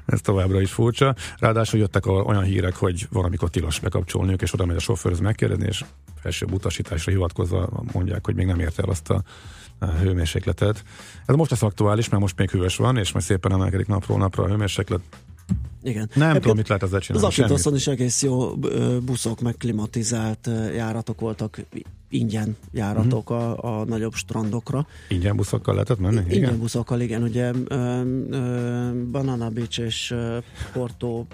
ez 0.05 0.21
továbbra 0.21 0.61
is 0.61 0.71
furcsa. 0.71 1.15
Ráadásul 1.37 1.79
jöttek 1.79 2.05
olyan 2.05 2.43
hírek, 2.43 2.75
hogy 2.75 3.07
valamikor 3.11 3.49
tilos 3.49 3.79
bekapcsolniuk, 3.79 4.41
és 4.41 4.53
oda 4.53 4.65
megy 4.65 4.75
a 4.75 4.79
sofőrhöz 4.79 5.19
megkérdezni, 5.19 5.65
és 5.67 5.83
felsőbb 6.21 6.53
utasításra 6.53 7.11
hivatkozva 7.11 7.83
mondják, 7.93 8.25
hogy 8.25 8.35
még 8.35 8.45
nem 8.45 8.59
ért 8.59 8.79
el 8.79 8.89
azt 8.89 9.09
a 9.09 9.23
hőmérsékletet. 9.79 10.83
Ez 11.25 11.35
most 11.35 11.51
lesz 11.51 11.63
aktuális, 11.63 12.09
mert 12.09 12.21
most 12.21 12.37
még 12.37 12.49
hűvös 12.49 12.75
van, 12.75 12.97
és 12.97 13.11
majd 13.11 13.25
szépen 13.25 13.51
emelkedik 13.51 13.87
napról 13.87 14.17
napra 14.17 14.43
a 14.43 14.47
hőmérséklet. 14.47 15.01
Igen. 15.85 16.09
Nem 16.13 16.29
Ebből 16.29 16.41
tudom, 16.41 16.57
mit 16.57 16.67
lehet 16.67 16.83
ezzel 16.83 16.99
csinálni. 16.99 17.27
Az 17.27 17.39
Akitoszon 17.39 17.75
is 17.75 17.87
egész 17.87 18.23
jó 18.23 18.55
buszok, 19.05 19.41
meg 19.41 19.55
klimatizált 19.57 20.49
járatok 20.75 21.19
voltak, 21.19 21.59
ingyen 22.09 22.57
járatok 22.71 23.29
uh-huh. 23.29 23.65
a, 23.65 23.79
a 23.79 23.85
nagyobb 23.85 24.13
strandokra. 24.13 24.87
Ingyen 25.07 25.35
buszokkal 25.35 25.73
lehetett 25.73 25.99
menni? 25.99 26.19
Ingyen 26.19 26.37
igen? 26.37 26.57
buszokkal, 26.57 27.01
igen. 27.01 27.23
Ugye 27.23 27.51
ö, 27.67 28.01
ö, 28.29 28.89
Banana 29.11 29.49
Beach 29.49 29.79
és 29.79 30.15
Porto, 30.73 31.25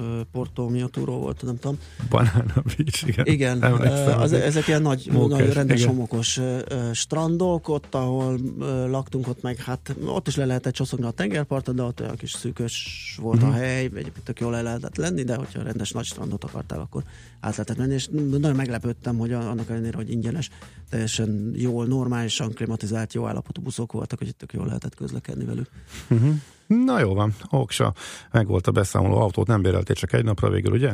ö, 0.00 0.20
Porto 0.32 0.68
Mioturo 0.68 1.12
volt, 1.12 1.42
nem 1.42 1.58
tudom. 1.58 1.78
Banana 2.08 2.62
Beach, 2.76 3.08
igen. 3.08 3.26
Igen, 3.26 3.62
az, 3.62 4.32
ezek 4.32 4.68
ilyen 4.68 4.82
nagy, 4.82 5.08
mókes, 5.12 5.38
nagy 5.38 5.52
rendes 5.52 5.80
igen. 5.80 5.92
homokos 5.92 6.36
ö, 6.36 6.58
strandok, 6.92 7.68
ott, 7.68 7.94
ahol 7.94 8.38
ö, 8.60 8.88
laktunk, 8.88 9.28
ott 9.28 9.42
meg 9.42 9.56
hát 9.56 9.96
ott 10.06 10.26
is 10.26 10.36
le 10.36 10.44
lehetett 10.44 10.74
csoszogni 10.74 11.06
a 11.06 11.10
tengerparton, 11.10 11.76
de 11.76 11.82
ott 11.82 12.00
olyan 12.00 12.16
kis 12.16 12.32
szűkös 12.32 13.18
volt 13.20 13.36
uh-huh. 13.36 13.50
a 13.50 13.56
mhm. 13.56 13.62
hely, 13.64 13.88
egyébként 14.00 14.24
tök 14.24 14.40
jól 14.40 14.50
le 14.50 14.62
lehetett 14.62 14.96
lenni, 14.96 15.22
de 15.22 15.34
hogyha 15.34 15.62
rendes 15.62 15.90
nagy 15.90 16.04
strandot 16.04 16.44
akartál, 16.44 16.80
akkor 16.80 17.02
át 17.40 17.56
lehetett 17.56 17.76
menni, 17.76 17.94
és 17.94 18.08
nagyon 18.08 18.56
meglepődtem, 18.56 19.18
hogy 19.18 19.32
annak 19.32 19.70
ellenére, 19.70 19.96
hogy 19.96 20.10
ingyenes, 20.10 20.50
teljesen 20.90 21.52
jól, 21.54 21.86
normálisan 21.86 22.52
klimatizált, 22.52 23.14
jó 23.14 23.26
állapotú 23.26 23.62
buszok 23.62 23.92
voltak, 23.92 24.18
hogy 24.18 24.36
tök 24.36 24.52
jól 24.52 24.66
lehetett 24.66 24.94
közlekedni 24.94 25.44
velük. 25.44 25.68
Uh-huh. 26.08 26.34
Na 26.66 27.00
jó 27.00 27.14
van, 27.14 27.34
Oksa, 27.50 27.94
meg 28.30 28.46
volt 28.46 28.66
a 28.66 28.70
beszámoló 28.70 29.16
autót, 29.20 29.46
nem 29.46 29.62
béreltél 29.62 29.96
csak 29.96 30.12
egy 30.12 30.24
napra 30.24 30.50
végül, 30.50 30.72
ugye? 30.72 30.92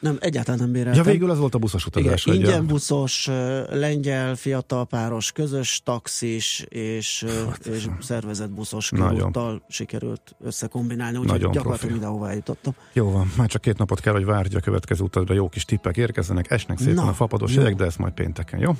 Nem, 0.00 0.16
egyáltalán 0.20 0.60
nem 0.60 0.72
béreltem. 0.72 1.04
Ja, 1.04 1.10
végül 1.10 1.30
az 1.30 1.38
volt 1.38 1.54
a 1.54 1.58
buszos 1.58 1.86
utazás. 1.86 2.26
Igen, 2.26 2.38
ingyen 2.38 2.66
buszos, 2.66 3.28
lengyel, 3.70 4.34
fiatal 4.34 4.86
páros, 4.86 5.32
közös 5.32 5.80
taxis 5.84 6.64
és, 6.68 7.24
hát, 7.48 7.66
és 7.66 7.86
szervezett 8.00 8.50
buszos 8.50 8.88
körúttal 8.88 9.62
sikerült 9.68 10.36
összekombinálni, 10.40 11.16
úgyhogy 11.16 11.38
gyakorlatilag 11.38 11.78
profi. 11.78 11.92
mindenhová 11.92 12.32
jutottam. 12.32 12.74
Jó 12.92 13.10
van, 13.10 13.32
már 13.36 13.48
csak 13.48 13.60
két 13.60 13.78
napot 13.78 14.00
kell, 14.00 14.12
hogy 14.12 14.24
várj 14.24 14.56
a 14.56 14.60
következő 14.60 15.04
utazra, 15.04 15.34
jó 15.34 15.48
kis 15.48 15.64
tippek 15.64 15.96
érkezzenek, 15.96 16.50
esnek 16.50 16.78
szépen 16.78 16.94
Na, 16.94 17.08
a 17.08 17.12
fapados 17.12 17.54
jegyek, 17.54 17.74
de 17.74 17.84
ezt 17.84 17.98
majd 17.98 18.12
pénteken, 18.12 18.60
jó? 18.60 18.72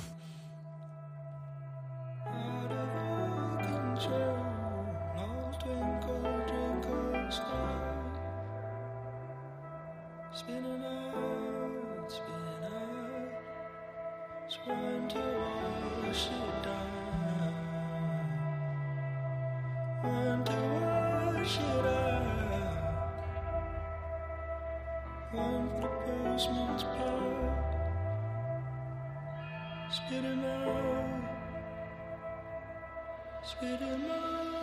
Sweet 33.49 33.81
enough. 33.81 34.58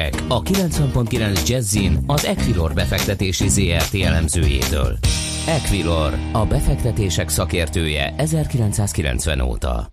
Hírek 0.00 0.22
a 0.28 0.42
90.9 0.42 1.48
Jazzin 1.48 1.98
az 2.06 2.24
Equilor 2.26 2.74
befektetési 2.74 3.48
ZRT 3.48 3.94
elemzőjétől. 4.02 4.98
Equilor, 5.48 6.12
a 6.32 6.46
befektetések 6.46 7.28
szakértője 7.28 8.14
1990 8.16 9.40
óta. 9.40 9.86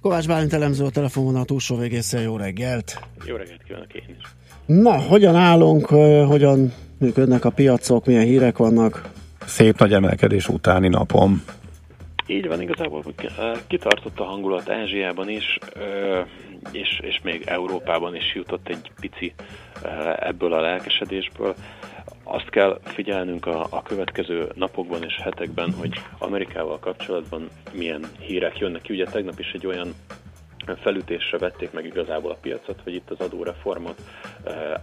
Kovács 0.00 0.26
Bálint 0.26 0.52
elemző 0.52 0.84
a 0.84 0.90
telefonon 0.90 1.36
a 1.36 1.44
túlsó 1.44 1.76
végésze, 1.76 2.20
jó 2.20 2.36
reggelt! 2.36 3.00
Jó 3.26 3.36
reggelt 3.36 3.62
kívánok 3.62 3.94
én 3.94 4.16
is! 4.18 4.24
Na, 4.66 4.98
hogyan 4.98 5.34
állunk, 5.34 5.86
hogyan 6.26 6.72
működnek 6.98 7.44
a 7.44 7.50
piacok, 7.50 8.06
milyen 8.06 8.24
hírek 8.24 8.58
vannak? 8.58 9.10
Szép 9.46 9.78
nagy 9.78 9.92
emelkedés 9.92 10.48
utáni 10.48 10.88
napom. 10.88 11.42
Így 12.26 12.46
van, 12.48 12.62
igazából 12.62 13.04
kitartott 13.66 14.18
a 14.18 14.24
hangulat 14.24 14.70
Ázsiában 14.70 15.28
is, 15.28 15.58
és, 16.72 17.00
és 17.02 17.20
még 17.22 17.42
Európában 17.46 18.14
is 18.14 18.34
jutott 18.34 18.68
egy 18.68 18.90
pici 19.00 19.34
ebből 20.16 20.52
a 20.52 20.60
lelkesedésből. 20.60 21.54
Azt 22.24 22.50
kell 22.50 22.80
figyelnünk 22.84 23.46
a, 23.46 23.66
a 23.70 23.82
következő 23.82 24.52
napokban 24.54 25.04
és 25.04 25.16
hetekben, 25.22 25.72
hogy 25.72 26.00
Amerikával 26.18 26.78
kapcsolatban 26.78 27.48
milyen 27.72 28.04
hírek 28.18 28.58
jönnek 28.58 28.82
ki. 28.82 28.92
Ugye 28.92 29.04
tegnap 29.04 29.38
is 29.38 29.50
egy 29.52 29.66
olyan 29.66 29.94
felütésre 30.66 31.38
vették 31.38 31.72
meg 31.72 31.84
igazából 31.84 32.30
a 32.30 32.38
piacot, 32.40 32.80
hogy 32.84 32.94
itt 32.94 33.10
az 33.10 33.20
adóreformot 33.20 34.00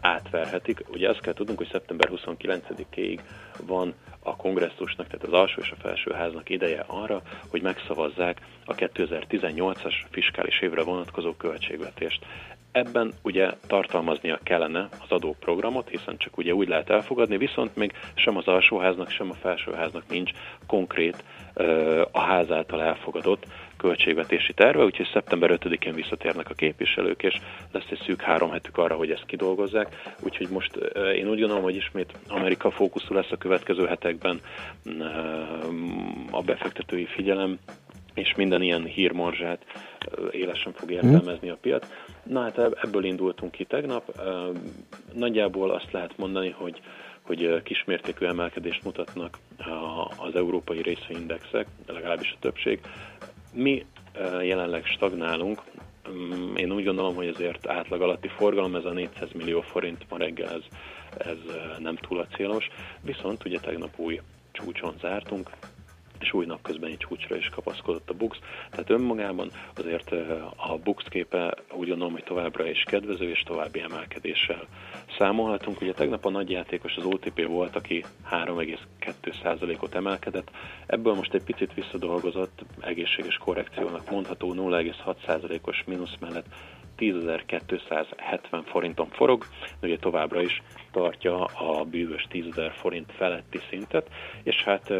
átverhetik. 0.02 0.84
Ugye 0.88 1.10
azt 1.10 1.22
kell 1.22 1.34
tudnunk, 1.34 1.58
hogy 1.58 1.70
szeptember 1.72 2.10
29-ig 2.12 3.20
van 3.66 3.94
a 4.24 4.36
kongresszusnak, 4.36 5.08
tehát 5.08 5.26
az 5.26 5.34
alsó 5.34 5.62
és 5.62 5.72
a 5.72 5.82
felső 5.82 6.12
háznak 6.12 6.50
ideje 6.50 6.84
arra, 6.88 7.22
hogy 7.50 7.62
megszavazzák 7.62 8.42
a 8.66 8.76
2018-as 8.76 9.94
fiskális 10.10 10.60
évre 10.62 10.84
vonatkozó 10.84 11.34
költségvetést. 11.34 12.26
Ebben 12.72 13.14
ugye 13.22 13.52
tartalmaznia 13.68 14.40
kellene 14.44 14.88
az 14.92 15.12
adóprogramot, 15.12 15.90
hiszen 15.90 16.18
csak 16.18 16.38
ugye 16.38 16.54
úgy 16.54 16.68
lehet 16.68 16.90
elfogadni, 16.90 17.38
viszont 17.38 17.76
még 17.76 17.94
sem 18.14 18.38
az 18.38 18.48
alsóháznak, 18.48 19.10
sem 19.10 19.30
a 19.30 19.34
felsőháznak 19.34 20.04
nincs 20.10 20.32
konkrét 20.68 21.24
a 22.12 22.20
ház 22.20 22.52
által 22.52 22.82
elfogadott 22.82 23.46
költségvetési 23.78 24.54
terve, 24.54 24.84
úgyhogy 24.84 25.10
szeptember 25.14 25.58
5-én 25.64 25.94
visszatérnek 25.94 26.50
a 26.50 26.54
képviselők, 26.54 27.24
és 27.24 27.40
lesz 27.72 27.88
egy 27.90 28.02
szűk 28.06 28.22
három 28.22 28.52
hetük 28.52 28.78
arra, 28.78 28.96
hogy 28.96 29.12
ezt 29.12 29.26
kidolgozzák. 29.26 29.96
Úgyhogy 30.24 30.50
most 30.50 30.76
én 31.16 31.30
úgy 31.30 31.40
gondolom, 31.40 31.64
hogy 31.64 31.76
ismét 31.76 32.14
Amerika 32.28 32.72
fókuszú 32.72 33.14
lesz 33.14 33.32
a 33.32 33.38
következő 33.38 33.86
hetekben 33.86 34.42
a 36.32 36.42
befektetői 36.42 37.06
figyelem, 37.06 37.60
és 38.14 38.36
minden 38.36 38.62
ilyen 38.62 38.84
hírmorzsát 38.84 39.66
élesen 40.32 40.74
fog 40.74 40.92
értelmezni 40.92 41.50
a 41.50 41.58
piac. 41.62 41.88
Na 42.24 42.42
hát 42.42 42.58
ebből 42.58 43.04
indultunk 43.04 43.52
ki 43.52 43.64
tegnap. 43.64 44.22
Nagyjából 45.14 45.72
azt 45.72 45.92
lehet 45.92 46.18
mondani, 46.18 46.50
hogy 46.50 46.82
hogy 47.28 47.64
kismértékű 47.64 48.26
emelkedést 48.26 48.84
mutatnak 48.84 49.38
az 50.18 50.36
európai 50.36 50.82
részvényindexek, 50.82 51.68
legalábbis 51.88 52.32
a 52.32 52.40
többség. 52.40 52.80
Mi 53.54 53.86
jelenleg 54.42 54.86
stagnálunk, 54.86 55.62
mm, 56.10 56.56
én 56.56 56.72
úgy 56.72 56.84
gondolom, 56.84 57.16
hogy 57.16 57.28
ezért 57.28 57.68
átlag 57.68 58.02
alatti 58.02 58.28
forgalom, 58.28 58.76
ez 58.76 58.86
a 58.86 58.92
400 58.92 59.32
millió 59.32 59.62
forint 59.62 60.06
ma 60.10 60.18
reggel, 60.18 60.54
ez, 60.54 60.64
ez 61.18 61.38
nem 61.80 61.96
túl 61.96 62.20
a 62.20 62.28
célos. 62.36 62.68
Viszont 63.02 63.46
ugye 63.46 63.60
tegnap 63.60 64.00
új 64.00 64.22
csúcson 64.52 64.94
zártunk, 65.00 65.50
és 66.22 66.34
új 66.34 66.46
napközbeni 66.46 66.98
csúcsra 66.98 67.36
is 67.36 67.50
kapaszkodott 67.50 68.10
a 68.10 68.14
Bux. 68.14 68.38
Tehát 68.70 68.90
önmagában 68.90 69.50
azért 69.76 70.12
a 70.56 70.78
Bux 70.84 71.04
képe 71.04 71.54
úgy 71.72 71.88
gondolom, 71.88 72.14
hogy 72.14 72.24
továbbra 72.24 72.70
is 72.70 72.84
kedvező 72.84 73.30
és 73.30 73.44
további 73.46 73.80
emelkedéssel 73.80 74.68
számolhatunk. 75.18 75.82
Ugye 75.82 75.94
tegnap 75.94 76.26
a 76.26 76.30
nagyjátékos 76.30 76.96
az 76.96 77.06
OTP 77.06 77.48
volt, 77.48 77.76
aki 77.76 78.04
3,2%-ot 78.32 79.96
emelkedett. 79.96 80.52
Ebből 80.86 81.14
most 81.14 81.34
egy 81.34 81.44
picit 81.44 81.74
visszadolgozott, 81.74 82.62
egészséges 82.80 83.38
korrekciónak 83.38 84.12
mondható 84.12 84.54
0,6%-os 84.54 85.84
mínusz 85.86 86.16
mellett 86.20 86.46
10.270 86.98 88.62
forinton 88.66 89.08
forog, 89.10 89.46
de 89.80 89.88
ugye 89.88 89.98
továbbra 89.98 90.42
is 90.42 90.62
tartja 90.92 91.44
a 91.44 91.84
bűvös 91.84 92.28
10.000 92.32 92.72
forint 92.76 93.12
feletti 93.12 93.60
szintet, 93.70 94.10
és 94.44 94.64
hát 94.64 94.94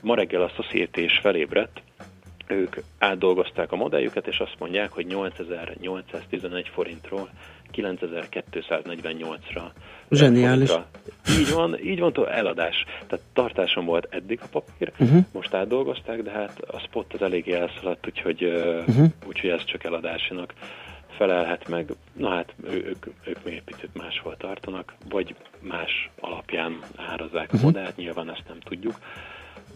ma 0.00 0.14
reggel 0.14 0.42
a 0.42 0.52
Société 0.56 1.02
is 1.02 1.18
felébredt, 1.22 1.82
ők 2.46 2.76
átdolgozták 2.98 3.72
a 3.72 3.76
modelljüket, 3.76 4.26
és 4.26 4.38
azt 4.38 4.56
mondják, 4.58 4.92
hogy 4.92 5.06
8811 5.06 6.68
forintról 6.68 7.28
9248-ra. 7.72 9.62
Zseniális. 10.10 10.70
Így 11.38 11.52
van, 11.52 11.80
így 11.80 11.98
van, 11.98 12.28
eladás. 12.28 12.84
Tehát 13.06 13.24
tartáson 13.32 13.84
volt 13.84 14.06
eddig 14.10 14.40
a 14.42 14.46
papír, 14.50 14.92
uh-huh. 14.98 15.24
most 15.32 15.54
átdolgozták, 15.54 16.22
de 16.22 16.30
hát 16.30 16.60
a 16.60 16.78
spot 16.78 17.12
az 17.14 17.22
eléggé 17.22 17.52
elszaladt, 17.52 18.06
úgyhogy, 18.06 18.44
uh-huh. 18.44 19.06
úgyhogy 19.26 19.50
ez 19.50 19.64
csak 19.64 19.84
eladásinak 19.84 20.54
felelhet 21.16 21.68
meg. 21.68 21.90
Na 22.12 22.30
hát 22.30 22.54
ők, 22.70 23.06
ők 23.24 23.44
még 23.44 23.54
egy 23.54 23.62
picit 23.62 23.90
máshol 23.94 24.36
tartanak, 24.36 24.94
vagy 25.08 25.34
más 25.60 26.10
alapján 26.20 26.78
árazzák 26.96 27.52
uh-huh. 27.52 27.60
a 27.60 27.64
modellt, 27.64 27.96
nyilván 27.96 28.30
ezt 28.30 28.44
nem 28.48 28.60
tudjuk. 28.60 28.98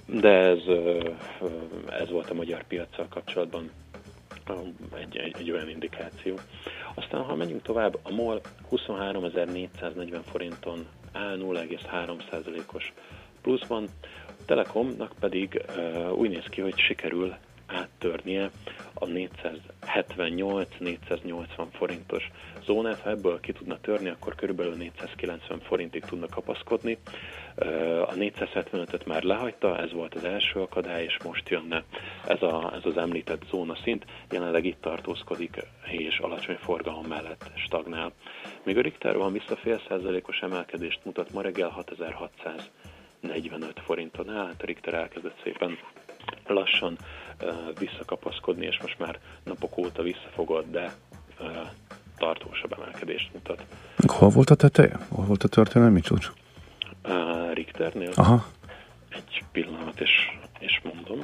De 0.07 0.29
ez, 0.29 0.59
ez 2.01 2.11
volt 2.11 2.31
a 2.31 2.35
magyar 2.35 2.65
piacsal 2.65 3.07
kapcsolatban 3.09 3.71
egy, 4.95 5.17
egy, 5.17 5.35
egy 5.39 5.51
olyan 5.51 5.69
indikáció. 5.69 6.39
Aztán, 6.95 7.23
ha 7.23 7.35
megyünk 7.35 7.63
tovább, 7.63 7.99
a 8.03 8.11
MOL 8.11 8.41
23.440 8.71 10.21
forinton 10.31 10.87
áll 11.13 11.39
0,3%-os 11.39 12.93
pluszban, 13.43 13.89
a 14.27 14.31
Telekomnak 14.47 15.13
pedig 15.21 15.63
úgy 16.15 16.31
néz 16.31 16.45
ki, 16.51 16.61
hogy 16.61 16.79
sikerül 16.79 17.35
áttörnie 17.67 18.51
a 18.95 19.07
478-480 19.07 21.67
forintos 21.73 22.31
zónát. 22.65 23.01
Ha 23.01 23.11
ebből 23.11 23.41
ki 23.41 23.53
tudna 23.53 23.81
törni, 23.81 24.09
akkor 24.09 24.35
körülbelül 24.35 24.75
490 24.75 25.61
forintig 25.61 26.05
tudna 26.05 26.27
kapaszkodni. 26.27 26.99
A 28.07 28.13
475-öt 28.13 29.07
már 29.07 29.23
lehagyta, 29.23 29.79
ez 29.79 29.93
volt 29.93 30.15
az 30.15 30.25
első 30.25 30.61
akadály, 30.61 31.03
és 31.03 31.17
most 31.25 31.49
jönne 31.49 31.85
ez, 32.27 32.43
a, 32.43 32.73
ez 32.75 32.85
az 32.85 32.97
említett 32.97 33.43
zóna 33.51 33.77
szint. 33.83 34.05
Jelenleg 34.31 34.65
itt 34.65 34.81
tartózkodik, 34.81 35.67
és 35.87 36.19
alacsony 36.19 36.57
forgalom 36.57 37.07
mellett 37.07 37.51
stagnál. 37.55 38.13
Míg 38.65 38.79
a 38.79 38.81
Richter 38.81 39.17
van 39.17 39.33
vissza 39.33 39.57
fél 39.57 39.81
százalékos 39.89 40.39
emelkedést 40.39 41.01
mutat, 41.05 41.33
ma 41.33 41.43
reggel 41.43 41.69
6645 41.69 43.81
forinton 43.85 44.31
áll, 44.31 44.47
hát 44.47 44.63
a 44.63 44.67
Richter 44.67 44.95
elkezdett 44.95 45.41
szépen 45.43 45.79
lassan 46.47 46.99
visszakapaszkodni, 47.79 48.67
és 48.67 48.79
most 48.81 48.99
már 48.99 49.19
napok 49.45 49.79
óta 49.79 50.03
visszafogott, 50.03 50.71
de 50.71 50.93
tartósabb 52.19 52.73
emelkedést 52.73 53.33
mutat. 53.33 53.65
Hol 54.07 54.29
volt 54.29 54.51
a 54.51 54.55
teteje? 54.55 54.99
Hol 55.09 55.25
volt 55.25 55.43
a 55.43 55.49
történelmi 55.49 56.01
csúcs? 56.01 56.33
Uh, 57.05 57.55
Richternél. 57.55 58.11
Aha. 58.15 58.47
Egy 59.09 59.45
pillanat, 59.53 60.01
és, 60.01 60.11
és 60.59 60.81
mondom. 60.83 61.19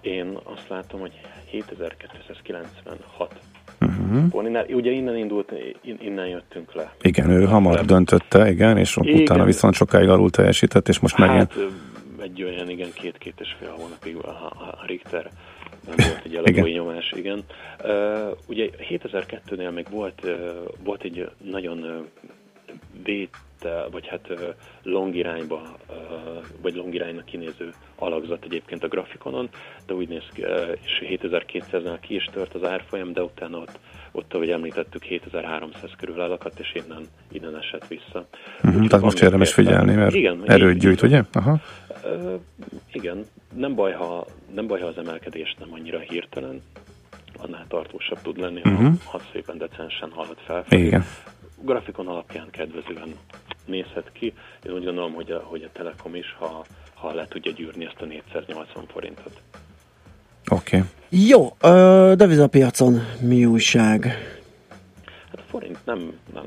Én 0.00 0.38
azt 0.44 0.68
látom, 0.68 1.00
hogy 1.00 1.20
7296 1.50 3.40
Uh-huh. 3.80 4.46
Innen, 4.46 4.66
ugye 4.68 4.90
innen 4.90 5.16
indult, 5.16 5.52
innen 5.82 6.26
jöttünk 6.26 6.74
le. 6.74 6.94
Igen, 7.00 7.30
ő 7.30 7.44
hamar 7.44 7.74
le. 7.74 7.82
döntötte, 7.82 8.50
igen, 8.50 8.78
és 8.78 8.96
igen. 9.00 9.20
utána 9.20 9.44
viszont 9.44 9.74
sokáig 9.74 10.08
alul 10.08 10.30
teljesített, 10.30 10.88
és 10.88 10.98
most 10.98 11.14
hát, 11.14 11.28
megint... 11.28 11.72
egy 12.22 12.42
olyan, 12.42 12.70
igen, 12.70 12.88
két-két 12.92 13.34
és 13.40 13.54
fél 13.58 13.74
hónapig 13.78 14.16
a, 14.16 14.28
a 14.28 14.84
Richter 14.86 15.30
nem 15.86 15.96
volt 15.96 16.24
egy 16.24 16.36
eladói 16.36 16.72
nyomás, 16.72 17.12
igen. 17.16 17.44
Uh, 17.84 18.36
ugye 18.46 18.68
7002-nél 18.78 19.74
még 19.74 19.86
volt, 19.90 20.20
uh, 20.24 20.50
volt 20.84 21.02
egy 21.02 21.30
nagyon 21.42 21.78
uh, 21.78 22.06
vétel, 23.04 23.88
vagy 23.90 24.06
hát 24.06 24.30
uh, 24.30 24.40
long 24.82 25.14
irányba, 25.14 25.76
uh, 25.88 26.44
vagy 26.62 26.74
long 26.74 26.94
iránynak 26.94 27.24
kinéző 27.24 27.74
alakzat 27.94 28.44
egyébként 28.44 28.84
a 28.84 28.88
grafikonon, 28.88 29.48
de 29.86 29.94
úgy 29.94 30.08
néz 30.08 30.28
ki, 30.32 30.42
uh, 30.42 30.76
és 30.84 31.02
7200-nál 31.06 31.98
ki 32.00 32.14
is 32.14 32.24
tört 32.24 32.54
az 32.54 32.64
árfolyam, 32.64 33.12
de 33.12 33.22
utána 33.22 33.58
ott, 33.58 33.78
ott 34.16 34.34
ahogy 34.34 34.50
említettük, 34.50 35.02
7300 35.02 35.90
körül 35.96 36.20
elakadt, 36.20 36.58
és 36.58 36.74
innen, 36.74 37.08
innen 37.32 37.56
esett 37.56 37.86
vissza. 37.86 38.26
Uh-huh, 38.62 38.86
tehát 38.86 39.04
most 39.04 39.22
érdemes 39.22 39.52
figyelni, 39.52 39.94
mert 39.94 40.14
igen, 40.14 40.42
erőt 40.44 40.78
gyűjt, 40.78 41.02
ugye? 41.02 41.22
Aha. 41.32 41.60
Uh, 42.04 42.40
igen, 42.92 43.26
nem 43.54 43.74
baj, 43.74 43.92
ha, 43.92 44.26
nem 44.54 44.66
baj, 44.66 44.80
ha 44.80 44.86
az 44.86 44.98
emelkedés 44.98 45.56
nem 45.58 45.68
annyira 45.72 45.98
hirtelen, 45.98 46.62
annál 47.38 47.64
tartósabb 47.68 48.18
tud 48.22 48.38
lenni, 48.38 48.60
uh-huh. 48.64 48.94
ha, 49.04 49.18
ha 49.18 49.20
szépen 49.32 49.58
decensen 49.58 50.10
halad 50.10 50.38
fel. 50.46 50.64
Igen. 50.68 51.04
Grafikon 51.62 52.08
alapján 52.08 52.50
kedvezően 52.50 53.14
nézhet 53.64 54.10
ki. 54.12 54.32
Én 54.66 54.72
úgy 54.72 54.84
gondolom, 54.84 55.12
hogy 55.12 55.30
a, 55.30 55.38
hogy 55.38 55.62
a 55.62 55.72
Telekom 55.72 56.14
is, 56.14 56.34
ha, 56.38 56.64
ha 56.94 57.14
le 57.14 57.26
tudja 57.26 57.52
gyűrni 57.52 57.84
ezt 57.84 58.00
a 58.00 58.04
480 58.04 58.84
forintot. 58.86 59.40
Oké. 60.50 60.76
Okay. 60.76 60.88
Jó, 61.28 61.56
devizapiacon 62.14 63.00
mi 63.20 63.44
újság? 63.44 64.04
Hát 65.30 65.38
a 65.38 65.42
forint 65.48 65.78
nem, 65.84 66.12
nem, 66.34 66.44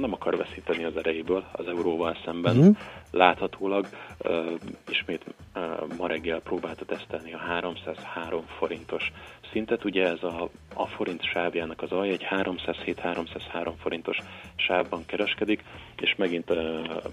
nem 0.00 0.12
akar 0.12 0.36
veszíteni 0.36 0.84
az 0.84 0.96
erejéből 0.96 1.44
az 1.52 1.66
euróval 1.66 2.16
szemben. 2.24 2.56
Uh-huh. 2.58 2.76
Láthatólag 3.10 3.86
uh, 4.24 4.46
ismét 4.88 5.24
uh, 5.54 5.62
ma 5.98 6.06
reggel 6.06 6.40
próbálta 6.40 6.84
tesztelni 6.84 7.32
a 7.32 7.38
303 7.38 8.44
forintos 8.58 9.12
szintet. 9.52 9.84
Ugye 9.84 10.06
ez 10.06 10.22
a, 10.22 10.48
a 10.74 10.86
forint 10.86 11.24
sávjának 11.24 11.82
az 11.82 11.92
alja, 11.92 12.12
egy 12.12 12.26
307-303 12.30 13.72
forintos 13.78 14.18
sávban 14.56 15.06
kereskedik, 15.06 15.64
és 16.00 16.14
megint, 16.14 16.52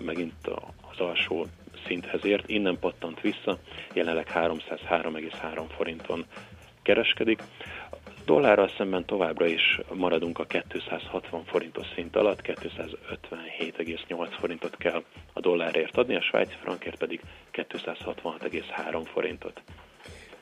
megint 0.06 0.48
az 0.91 1.00
alsó 1.00 1.46
szinthez 1.86 2.26
ért, 2.26 2.50
innen 2.50 2.80
pattant 2.80 3.22
vissza, 3.22 3.58
jelenleg 3.93 4.28
303,3 4.34 5.63
forinton 5.76 6.26
kereskedik. 6.82 7.41
Dollárral 8.26 8.69
szemben 8.78 9.06
továbbra 9.06 9.46
is 9.46 9.80
maradunk 9.93 10.39
a 10.39 10.46
260 10.46 11.43
forintos 11.43 11.88
szint 11.96 12.15
alatt, 12.15 12.41
257,8 12.41 14.28
forintot 14.39 14.78
kell 14.78 15.04
a 15.34 15.39
dollárért 15.39 15.98
adni, 15.98 16.15
a 16.15 16.22
svájci 16.22 16.56
frankért 16.62 16.98
pedig 16.98 17.22
266,3 17.52 19.06
forintot. 19.13 19.62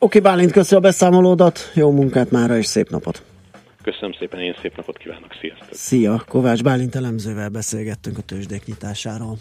Oké, 0.03 0.17
okay, 0.17 0.31
Bálint, 0.31 0.51
köszönöm 0.51 0.83
a 0.83 0.87
beszámolódat, 0.87 1.71
jó 1.73 1.91
munkát 1.91 2.31
mára 2.31 2.57
és 2.57 2.65
szép 2.65 2.89
napot! 2.89 3.23
Köszönöm 3.83 4.11
szépen, 4.19 4.39
én 4.39 4.55
szép 4.61 4.75
napot 4.75 4.97
kívánok, 4.97 5.37
sziasztok! 5.41 5.67
Szia! 5.71 6.23
Kovács 6.27 6.63
Bálint 6.63 6.95
elemzővel 6.95 7.49
beszélgettünk 7.49 8.17
a 8.17 8.21
tőzsdék 8.21 8.65
nyitásáról. 8.65 9.37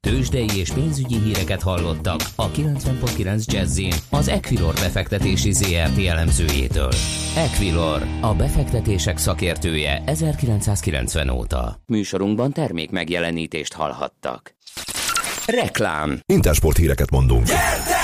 Tőzsdei 0.00 0.58
és 0.58 0.70
pénzügyi 0.70 1.18
híreket 1.18 1.62
hallottak 1.62 2.20
a 2.36 2.50
90.9 2.50 3.44
jazz 3.44 3.80
az 4.10 4.28
Equilor 4.28 4.74
befektetési 4.74 5.52
ZRT 5.52 6.06
elemzőjétől. 6.06 6.92
Equilor, 7.36 8.02
a 8.20 8.34
befektetések 8.34 9.18
szakértője 9.18 10.02
1990 10.06 11.28
óta. 11.28 11.80
Műsorunkban 11.86 12.52
termék 12.52 12.90
megjelenítést 12.90 13.72
hallhattak. 13.72 14.54
Reklám. 15.46 16.18
Intersport 16.26 16.76
híreket 16.76 17.10
mondunk. 17.10 17.46
Ide! 17.48 17.95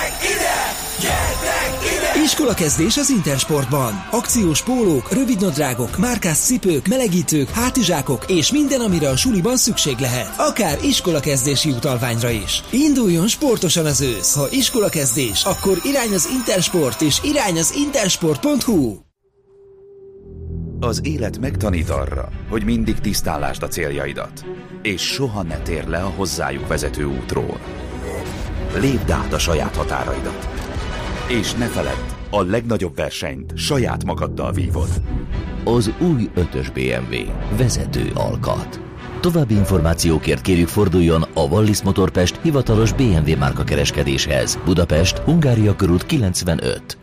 Iskola 2.22 2.54
kezdés 2.54 2.96
az 2.96 3.10
Intersportban. 3.10 3.92
Akciós 4.10 4.62
pólók, 4.62 5.12
rövidnadrágok, 5.12 5.98
márkás 5.98 6.38
cipők, 6.38 6.88
melegítők, 6.88 7.48
hátizsákok 7.48 8.24
és 8.28 8.52
minden, 8.52 8.80
amire 8.80 9.08
a 9.08 9.16
suliban 9.16 9.56
szükség 9.56 9.98
lehet. 9.98 10.34
Akár 10.38 10.78
iskola 10.84 11.20
kezdési 11.20 11.70
utalványra 11.70 12.30
is. 12.30 12.62
Induljon 12.70 13.28
sportosan 13.28 13.86
az 13.86 14.00
ősz. 14.00 14.34
Ha 14.34 14.46
iskola 14.50 14.88
kezdés, 14.88 15.44
akkor 15.44 15.78
irány 15.84 16.14
az 16.14 16.28
Intersport 16.32 17.00
és 17.00 17.20
irány 17.22 17.58
az 17.58 17.74
intersport.hu. 17.76 18.96
Az 20.80 21.00
élet 21.04 21.38
megtanít 21.38 21.90
arra, 21.90 22.28
hogy 22.50 22.64
mindig 22.64 22.98
tisztálásd 22.98 23.62
a 23.62 23.68
céljaidat, 23.68 24.44
és 24.82 25.02
soha 25.02 25.42
ne 25.42 25.58
tér 25.58 25.86
le 25.86 25.98
a 25.98 26.12
hozzájuk 26.16 26.66
vezető 26.66 27.04
útról. 27.04 27.60
Lépd 28.78 29.10
át 29.10 29.32
a 29.32 29.38
saját 29.38 29.76
határaidat 29.76 30.62
és 31.28 31.52
ne 31.52 31.66
feledd, 31.66 32.04
a 32.30 32.42
legnagyobb 32.42 32.96
versenyt 32.96 33.52
saját 33.56 34.04
magaddal 34.04 34.52
vívod. 34.52 34.88
Az 35.64 35.90
új 35.98 36.30
5-ös 36.36 36.68
BMW. 36.74 37.16
Vezető 37.56 38.10
alkat. 38.14 38.80
További 39.20 39.54
információkért 39.54 40.40
kérjük 40.40 40.68
forduljon 40.68 41.22
a 41.34 41.40
Wallis 41.40 41.82
Motorpest 41.82 42.38
hivatalos 42.42 42.92
BMW 42.92 43.36
márka 43.38 43.64
kereskedéshez. 43.64 44.58
Budapest, 44.64 45.18
Hungária 45.18 45.76
körút 45.76 46.06
95. 46.06 46.98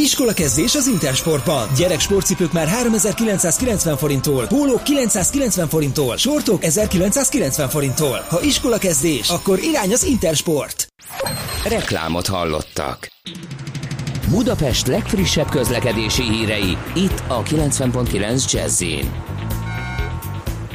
Iskola 0.00 0.32
kezdés 0.32 0.74
az 0.74 0.86
Intersportban. 0.86 1.68
Gyerek 1.76 2.00
sportcipők 2.00 2.52
már 2.52 2.68
3990 2.68 3.96
forinttól, 3.96 4.46
pólók 4.46 4.82
990 4.82 5.68
forinttól, 5.68 6.16
sortok 6.16 6.64
1990 6.64 7.68
forinttól. 7.68 8.24
Ha 8.28 8.42
iskola 8.42 8.78
kezdés, 8.78 9.28
akkor 9.28 9.58
irány 9.58 9.92
az 9.92 10.04
Intersport. 10.04 10.86
Reklámot 11.64 12.26
hallottak. 12.26 13.08
Budapest 14.30 14.86
legfrissebb 14.86 15.48
közlekedési 15.48 16.22
hírei, 16.22 16.76
itt 16.94 17.22
a 17.26 17.42
90.9 17.42 18.52
jazz 18.52 18.84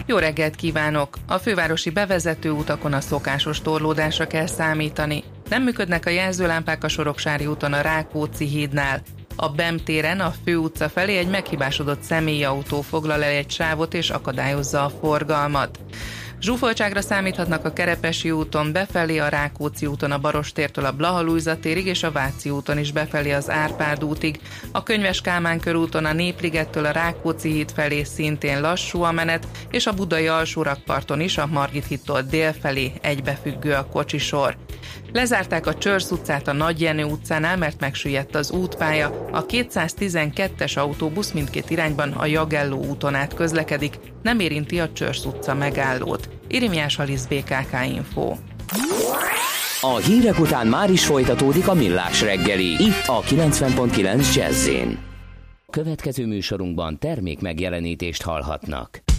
Jó 0.05 0.17
reggelt 0.17 0.55
kívánok! 0.55 1.17
A 1.27 1.37
fővárosi 1.37 1.89
bevezető 1.89 2.51
utakon 2.51 2.93
a 2.93 3.01
szokásos 3.01 3.61
torlódásra 3.61 4.27
kell 4.27 4.47
számítani. 4.47 5.23
Nem 5.49 5.63
működnek 5.63 6.05
a 6.05 6.09
jelzőlámpák 6.09 6.83
a 6.83 6.87
Soroksári 6.87 7.45
úton 7.45 7.73
a 7.73 7.81
Rákóczi 7.81 8.45
hídnál. 8.45 9.01
A 9.35 9.49
BEM 9.49 9.77
téren 9.77 10.19
a 10.19 10.33
főutca 10.45 10.89
felé 10.89 11.17
egy 11.17 11.29
meghibásodott 11.29 12.01
személyautó 12.01 12.81
foglal 12.81 13.23
el 13.23 13.29
egy 13.29 13.51
sávot 13.51 13.93
és 13.93 14.09
akadályozza 14.09 14.83
a 14.83 14.91
forgalmat. 15.01 15.79
Zsúfoltságra 16.43 17.01
számíthatnak 17.01 17.65
a 17.65 17.73
Kerepesi 17.73 18.32
úton 18.32 18.71
befelé, 18.71 19.17
a 19.17 19.27
Rákóczi 19.27 19.86
úton 19.86 20.12
a 20.12 20.17
Barostértől 20.17 20.86
a 20.86 20.91
Blahalújza 20.91 21.60
térig 21.60 21.86
és 21.86 22.03
a 22.03 22.12
Váci 22.12 22.49
úton 22.49 22.77
is 22.77 22.91
befelé 22.91 23.32
az 23.32 23.49
Árpád 23.49 24.03
útig. 24.03 24.39
A 24.71 24.84
Könyves 24.84 25.21
Kálmán 25.21 25.60
körúton 25.60 26.06
a 26.06 26.13
Népligettől 26.13 26.86
a 26.86 26.91
Rákóczi 26.91 27.51
híd 27.51 27.71
felé 27.71 28.03
szintén 28.03 28.62
lassú 28.62 29.01
a 29.01 29.12
menet, 29.12 29.47
és 29.71 29.86
a 29.86 29.93
Budai 29.93 30.27
alsórakparton 30.27 31.21
is 31.21 31.38
a 31.38 31.47
Margit 31.47 31.88
hittól 31.88 32.21
dél 32.21 32.53
felé 32.53 32.91
egybefüggő 33.01 33.73
a 33.73 33.86
kocsisor. 33.86 34.58
Lezárták 35.13 35.67
a 35.67 35.76
Csörsz 35.76 36.12
utcát 36.12 36.47
a 36.47 36.54
Nagy 36.54 36.82
Jenő 36.82 37.04
utcánál, 37.04 37.58
mert 37.58 37.80
megsüllyedt 37.80 38.36
az 38.36 38.52
útpálya. 38.52 39.28
A 39.32 39.45
212-es 39.45 40.78
autóbusz 40.78 41.32
mindkét 41.32 41.69
irányban 41.69 42.12
a 42.12 42.26
Jagelló 42.26 42.86
úton 42.86 43.15
át 43.15 43.34
közlekedik, 43.34 43.99
nem 44.21 44.39
érinti 44.39 44.80
a 44.80 44.91
Csörsz 44.93 45.26
utca 45.26 45.54
megállót. 45.54 46.30
Irimiás 46.47 46.99
Alisz 46.99 47.26
BKK 47.26 47.73
Info. 47.95 48.36
A 49.82 49.97
hírek 49.97 50.39
után 50.39 50.67
már 50.67 50.91
is 50.91 51.06
folytatódik 51.06 51.67
a 51.67 51.73
millás 51.73 52.21
reggeli, 52.21 52.84
itt 52.84 53.04
a 53.06 53.21
90.9 53.21 54.36
jazz 54.36 54.69
Következő 55.69 56.26
műsorunkban 56.26 56.99
termék 56.99 57.41
megjelenítést 57.41 58.21
hallhatnak. 58.21 59.12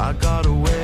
I 0.00 0.12
got 0.12 0.46
away. 0.46 0.83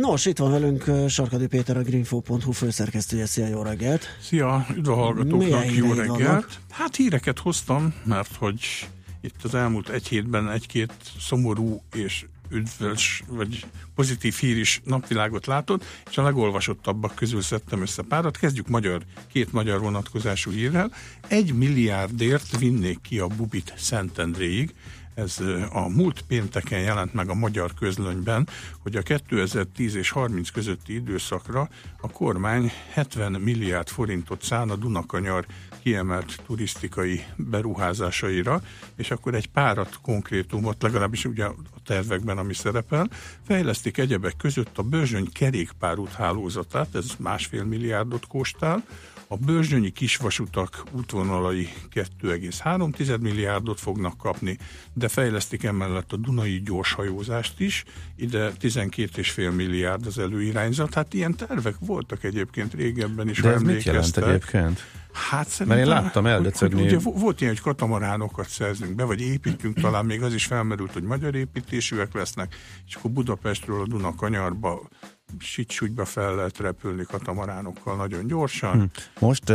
Nos, 0.00 0.26
itt 0.26 0.38
van 0.38 0.50
velünk 0.50 0.84
Sarkadi 1.08 1.46
Péter, 1.46 1.76
a 1.76 1.82
greenfo.hu 1.82 2.52
főszerkesztője. 2.52 3.26
Szia, 3.26 3.46
jó 3.46 3.62
reggelt! 3.62 4.16
Szia, 4.20 4.66
üdv 4.76 4.88
a 4.88 4.94
hallgatóknak, 4.94 5.74
jó 5.74 5.92
reggelt! 5.92 6.18
Vannak? 6.18 6.48
Hát 6.70 6.96
híreket 6.96 7.38
hoztam, 7.38 7.94
mert 8.04 8.36
hogy 8.36 8.88
itt 9.20 9.42
az 9.42 9.54
elmúlt 9.54 9.88
egy 9.88 10.08
hétben 10.08 10.50
egy-két 10.50 10.92
szomorú 11.18 11.82
és 11.94 12.24
üdvös, 12.50 13.22
vagy 13.28 13.66
pozitív 13.94 14.34
hír 14.34 14.56
is 14.56 14.80
napvilágot 14.84 15.46
látott, 15.46 15.84
és 16.10 16.18
a 16.18 16.22
legolvasottabbak 16.22 17.14
közül 17.14 17.42
szedtem 17.42 17.82
össze 17.82 18.02
párat. 18.02 18.36
Kezdjük 18.36 18.68
magyar, 18.68 19.02
két 19.32 19.52
magyar 19.52 19.80
vonatkozású 19.80 20.50
hírrel. 20.50 20.92
Egy 21.28 21.54
milliárdért 21.54 22.58
vinnék 22.58 23.00
ki 23.00 23.18
a 23.18 23.26
Bubit 23.26 23.74
Szentendréig. 23.76 24.74
Ez 25.14 25.38
a 25.72 25.88
múlt 25.88 26.22
pénteken 26.22 26.80
jelent 26.80 27.14
meg 27.14 27.28
a 27.28 27.34
magyar 27.34 27.74
közlönyben, 27.74 28.48
hogy 28.82 28.96
a 28.96 29.02
2010 29.02 29.94
és 29.94 30.10
30 30.10 30.50
közötti 30.50 30.94
időszakra 30.94 31.68
a 32.00 32.10
kormány 32.10 32.72
70 32.90 33.32
milliárd 33.32 33.88
forintot 33.88 34.42
szán 34.42 34.70
a 34.70 34.76
Dunakanyar 34.76 35.46
kiemelt 35.82 36.42
turisztikai 36.46 37.24
beruházásaira, 37.36 38.62
és 38.96 39.10
akkor 39.10 39.34
egy 39.34 39.48
párat 39.48 39.98
konkrétumot, 40.02 40.82
legalábbis 40.82 41.24
ugye 41.24 41.44
a 41.44 41.54
tervekben, 41.86 42.38
ami 42.38 42.54
szerepel, 42.54 43.10
fejlesztik 43.46 43.98
egyebek 43.98 44.36
között 44.36 44.78
a 44.78 44.82
Börzsöny 44.82 45.32
kerékpárút 45.32 46.12
hálózatát, 46.12 46.94
ez 46.94 47.06
másfél 47.18 47.64
milliárdot 47.64 48.26
kóstál, 48.26 48.84
a 49.32 49.36
bőrzsönyi 49.36 49.90
kisvasutak 49.90 50.82
útvonalai 50.90 51.68
2,3 51.94 53.20
milliárdot 53.20 53.80
fognak 53.80 54.16
kapni, 54.16 54.58
de 54.92 55.08
fejlesztik 55.08 55.64
emellett 55.64 56.12
a 56.12 56.16
Dunai 56.16 56.62
gyorshajózást 56.64 57.60
is, 57.60 57.84
ide 58.16 58.52
12,5 58.60 59.54
milliárd 59.54 60.06
az 60.06 60.18
előirányzat. 60.18 60.94
Hát 60.94 61.14
ilyen 61.14 61.34
tervek 61.36 61.74
voltak 61.80 62.24
egyébként 62.24 62.74
régebben 62.74 63.28
is, 63.28 63.40
De 63.40 63.52
ez 63.52 63.62
mit 63.62 63.82
jelent 63.82 64.16
egyébként? 64.16 64.84
Hát 65.12 65.48
szerintem... 65.48 65.84
Mert 65.84 65.88
én 65.88 66.02
láttam 66.02 66.26
eldöcögni. 66.26 66.82
Ugye 66.82 66.98
volt 66.98 67.40
ilyen, 67.40 67.52
hogy 67.52 67.62
katamaránokat 67.62 68.48
szerzünk 68.48 68.94
be, 68.94 69.04
vagy 69.04 69.20
építünk, 69.20 69.80
talán 69.80 70.04
még 70.04 70.22
az 70.22 70.34
is 70.34 70.46
felmerült, 70.46 70.92
hogy 70.92 71.02
magyar 71.02 71.34
építésűek 71.34 72.14
lesznek, 72.14 72.56
és 72.86 72.94
akkor 72.94 73.10
Budapestről 73.10 73.80
a 73.80 73.86
Duna 73.86 74.14
kanyarba 74.14 74.88
sicsúgyba 75.38 76.04
fel 76.04 76.34
lehet 76.34 76.58
repülni 76.58 77.04
katamaránokkal 77.04 77.96
nagyon 77.96 78.26
gyorsan. 78.26 78.72
Hm. 78.72 78.84
Most 79.24 79.50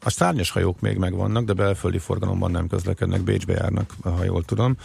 a 0.00 0.10
szárnyas 0.10 0.50
hajók 0.50 0.80
még 0.80 0.96
megvannak, 0.96 1.44
de 1.44 1.52
belföldi 1.52 1.98
forgalomban 1.98 2.50
nem 2.50 2.68
közlekednek, 2.68 3.20
Bécsbe 3.20 3.52
járnak, 3.52 3.94
ha 4.02 4.24
jól 4.24 4.44
tudom. 4.44 4.76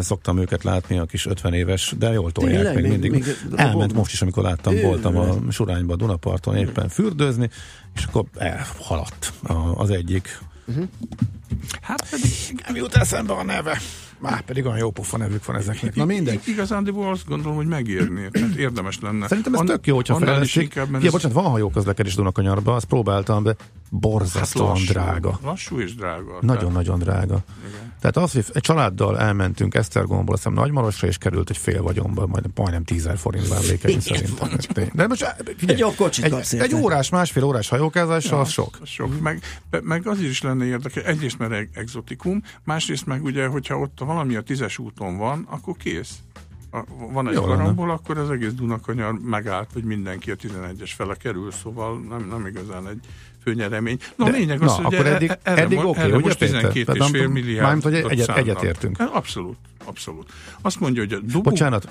Szoktam 0.00 0.38
őket 0.38 0.64
látni, 0.64 0.98
a 0.98 1.04
kis 1.04 1.26
50 1.26 1.52
éves, 1.52 1.94
de 1.98 2.12
jól 2.12 2.32
tolják 2.32 2.56
Tényleg, 2.56 2.74
még 2.74 2.90
mindig. 2.90 3.10
Még, 3.10 3.24
Elment 3.56 3.92
most 3.92 4.12
is, 4.12 4.22
amikor 4.22 4.42
láttam, 4.42 4.80
voltam 4.80 5.16
a 5.16 5.50
Surányba, 5.50 5.96
Dunaparton 5.96 6.56
éppen 6.56 6.88
fürdőzni, 6.88 7.50
és 7.94 8.04
akkor 8.04 8.24
elhaladt 8.34 9.32
az 9.74 9.90
egyik. 9.90 10.38
Uh-huh. 10.66 10.88
Hát 11.80 12.10
pedig 12.10 12.62
nem 12.66 12.76
jut 12.76 12.94
eszembe 12.94 13.32
a 13.32 13.44
neve. 13.44 13.80
Már 14.30 14.40
pedig 14.40 14.64
olyan 14.64 14.78
jó 14.78 14.90
pofa 14.90 15.16
nevük 15.16 15.44
van 15.44 15.56
ezeknek. 15.56 15.94
Na 15.94 16.04
mindegy. 16.04 16.40
Igazándiból 16.46 17.10
azt 17.10 17.26
gondolom, 17.26 17.56
hogy 17.56 17.66
megérni. 17.66 18.28
Tehát 18.30 18.54
érdemes 18.54 19.00
lenne. 19.00 19.28
Szerintem 19.28 19.54
ez 19.54 19.60
An- 19.60 19.68
tök 19.68 19.86
jó, 19.86 19.94
hogyha 19.94 20.16
felelősség. 20.16 20.72
Ja, 20.74 21.10
bocsánat, 21.10 21.36
van 21.36 21.44
hajóközlekedés 21.44 22.14
Dunakanyarba, 22.14 22.74
azt 22.74 22.84
próbáltam, 22.84 23.42
de 23.42 23.56
borzasztóan 24.00 24.66
hát 24.68 24.76
lassú, 24.76 24.92
drága. 24.92 25.38
Lassú 25.42 25.80
és 25.80 25.94
drága. 25.94 26.38
Nagyon-nagyon 26.40 26.98
drága. 26.98 27.44
Igen. 27.68 27.92
Tehát 28.00 28.16
az, 28.16 28.32
hogy 28.32 28.44
egy 28.52 28.62
családdal 28.62 29.18
elmentünk 29.18 29.74
Esztergomból, 29.74 30.34
azt 30.34 30.42
hiszem 30.42 30.58
Nagymarosra, 30.58 31.08
és 31.08 31.18
került 31.18 31.50
egy 31.50 31.56
fél 31.56 31.82
vagyomba, 31.82 32.26
majd 32.26 32.44
majdnem 32.54 32.84
10 32.84 33.08
forint 33.16 33.50
emlékeim 33.50 34.00
szerintem. 34.00 34.48
De 34.92 35.06
most, 35.06 35.34
figyelj, 35.56 35.82
egy, 35.82 35.94
kocsit 35.96 36.24
egy, 36.24 36.60
egy 36.60 36.74
órás, 36.74 37.08
másfél 37.08 37.44
órás 37.44 37.68
hajókázással 37.68 38.38
ja, 38.38 38.40
az 38.40 38.50
sok. 38.50 38.78
sok. 38.82 39.20
Meg, 39.20 39.42
meg 39.82 40.06
az 40.06 40.20
is 40.20 40.42
lenne 40.42 40.64
érdekes, 40.64 41.02
egyrészt 41.02 41.38
mert 41.38 41.76
exotikum, 41.76 42.42
másrészt 42.64 43.06
meg 43.06 43.24
ugye, 43.24 43.46
hogyha 43.46 43.78
ott 43.78 43.98
valami 43.98 44.34
a 44.34 44.40
tízes 44.40 44.78
úton 44.78 45.16
van, 45.16 45.46
akkor 45.50 45.76
kész 45.76 46.18
van 47.12 47.28
egy 47.28 47.34
karambol, 47.34 47.90
akkor 47.90 48.18
az 48.18 48.30
egész 48.30 48.52
Dunakanyar 48.52 49.18
megállt, 49.18 49.72
hogy 49.72 49.84
mindenki 49.84 50.30
a 50.30 50.36
11-es 50.36 50.90
fele 50.96 51.14
kerül, 51.14 51.50
szóval 51.50 52.00
nem, 52.08 52.26
nem 52.28 52.46
igazán 52.46 52.88
egy 52.88 53.00
főnyeremény. 53.44 53.98
No, 54.16 54.24
De, 54.24 54.30
lényeg 54.30 54.62
az, 54.62 54.76
na, 54.76 54.82
hogy 54.82 54.94
akkor 54.94 55.06
eddig, 55.06 55.32
erre, 55.42 55.62
eddig 55.62 55.78
oké, 55.78 56.06
okay, 56.06 56.20
most 56.20 56.38
12,5 56.40 57.32
milliárd. 57.32 57.62
Mármint, 57.62 57.84
hogy 57.84 57.94
egyet, 57.94 58.36
egyetértünk. 58.36 59.00
Abszolút, 59.12 59.56
abszolút. 59.84 60.32
Azt 60.60 60.80
mondja, 60.80 61.02
hogy 61.02 61.12
a 61.12 61.18
Dubu... 61.18 61.40
Bocsánat, 61.40 61.88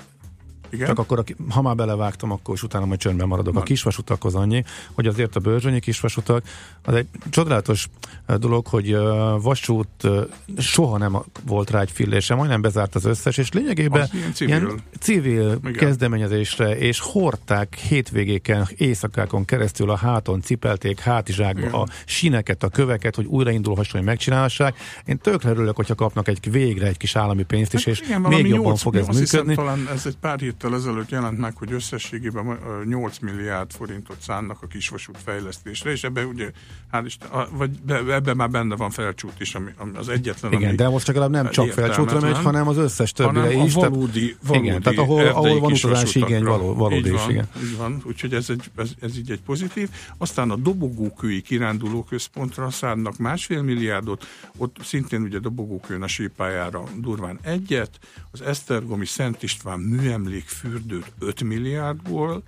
igen? 0.74 0.86
Csak 0.86 0.98
akkor, 0.98 1.24
ha 1.48 1.62
már 1.62 1.74
belevágtam, 1.74 2.30
akkor 2.30 2.54
is 2.54 2.62
utána 2.62 2.84
majd 2.84 2.98
csöndben 2.98 3.28
maradok. 3.28 3.54
Na. 3.54 3.60
A 3.60 3.62
kisvasutakhoz 3.62 4.34
annyi, 4.34 4.64
hogy 4.92 5.06
azért 5.06 5.36
a 5.36 5.40
bőrzsönyi 5.40 5.80
kisvasutak, 5.80 6.44
az 6.82 6.94
egy 6.94 7.06
csodálatos 7.30 7.88
eh, 8.26 8.36
dolog, 8.36 8.66
hogy 8.66 8.94
uh, 8.94 9.42
vasút 9.42 9.88
uh, 10.02 10.26
soha 10.58 10.98
nem 10.98 11.18
volt 11.46 11.70
rá 11.70 11.80
egy 11.80 11.90
fillése, 11.90 12.34
majdnem 12.34 12.60
bezárt 12.60 12.94
az 12.94 13.04
összes, 13.04 13.36
és 13.36 13.52
lényegében 13.52 14.02
az 14.02 14.14
ilyen 14.14 14.32
civil, 14.32 14.54
ilyen 14.54 14.82
civil 15.00 15.60
kezdeményezésre, 15.72 16.78
és 16.78 17.00
hordták 17.00 17.74
hétvégéken, 17.74 18.68
éjszakákon 18.76 19.44
keresztül 19.44 19.90
a 19.90 19.96
háton, 19.96 20.40
cipelték 20.40 21.00
hátizsákba 21.00 21.60
Igen. 21.60 21.72
a 21.72 21.86
sineket, 22.04 22.62
a 22.62 22.68
köveket, 22.68 23.14
hogy 23.14 23.26
újraindulhasson, 23.26 24.00
hogy 24.00 24.08
megcsinálhassák. 24.08 24.76
Én 25.04 25.18
tökre 25.18 25.50
örülök, 25.50 25.76
hogyha 25.76 25.94
kapnak 25.94 26.28
egy 26.28 26.50
végre 26.50 26.86
egy 26.86 26.96
kis 26.96 27.16
állami 27.16 27.42
pénzt 27.42 27.74
is, 27.74 27.84
hát 27.84 27.94
és 27.94 28.00
igen, 28.00 28.20
még 28.20 28.46
jobban 28.46 28.64
8, 28.64 28.80
fog 28.80 28.96
ez 28.96 29.06
működni. 29.06 29.20
Hiszem, 29.20 29.54
talán 29.54 29.88
ez 29.92 30.06
egy 30.06 30.16
pár 30.16 30.38
hét 30.38 30.54
héttel 30.64 30.78
ezelőtt 30.78 31.10
jelent 31.10 31.38
meg, 31.38 31.56
hogy 31.56 31.72
összességében 31.72 32.58
8 32.84 33.18
milliárd 33.18 33.72
forintot 33.72 34.16
szánnak 34.20 34.62
a 34.62 34.66
kisvasút 34.66 35.18
fejlesztésre, 35.24 35.90
és 35.90 36.04
ebbe 36.04 36.26
ugye, 36.26 36.50
hát 36.90 37.06
Isten, 37.06 37.30
vagy 37.50 37.70
ebben 38.08 38.36
már 38.36 38.50
benne 38.50 38.76
van 38.76 38.90
felcsút 38.90 39.40
is, 39.40 39.54
ami, 39.54 39.70
ami 39.76 39.96
az 39.96 40.08
egyetlen, 40.08 40.52
Igen, 40.52 40.68
ami 40.68 40.76
de 40.76 40.88
most 40.88 41.06
legalább 41.06 41.30
nem 41.30 41.50
csak 41.50 41.70
felcsútra 41.70 42.20
megy, 42.20 42.38
hanem 42.38 42.68
az 42.68 42.76
összes 42.76 43.12
többire 43.12 43.52
is. 43.52 43.74
valódi, 43.74 44.36
valódi 44.46 44.66
igen, 44.66 44.82
tehát 44.82 44.98
ahol, 44.98 45.26
ahol 45.26 45.60
van 45.60 45.72
utazási 45.72 46.18
igény, 46.18 46.44
való, 46.44 46.74
valódi 46.74 47.08
így 47.08 47.12
van, 47.12 47.30
igen. 47.30 47.48
Így 47.62 47.76
van, 47.76 48.02
úgyhogy 48.04 48.34
ez, 48.34 48.50
egy, 48.50 48.70
ez, 48.76 48.90
ez 49.00 49.16
így 49.16 49.30
egy 49.30 49.40
pozitív. 49.40 49.88
Aztán 50.18 50.50
a 50.50 50.56
dobogókői 50.56 51.42
kiránduló 51.42 52.02
központra 52.02 52.70
szánnak 52.70 53.16
másfél 53.16 53.62
milliárdot, 53.62 54.26
ott 54.56 54.76
szintén 54.82 55.22
ugye 55.22 55.38
dobogókőn 55.38 56.02
a 56.02 56.06
sípájára 56.06 56.82
durván 57.00 57.38
egyet, 57.42 57.98
az 58.30 58.42
Esztergomi 58.42 59.06
Szent 59.06 59.42
István 59.42 59.80
műemlék 59.80 60.44
fürdőt 60.54 61.12
5 61.18 61.42
milliárdból, 61.42 62.42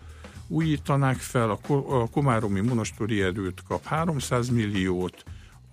újítanák 0.47 1.17
fel, 1.17 1.51
a 1.51 2.09
Komáromi 2.11 2.61
Monostori 2.61 3.23
erőt 3.23 3.63
kap 3.69 3.85
300 3.85 4.49
milliót, 4.49 5.25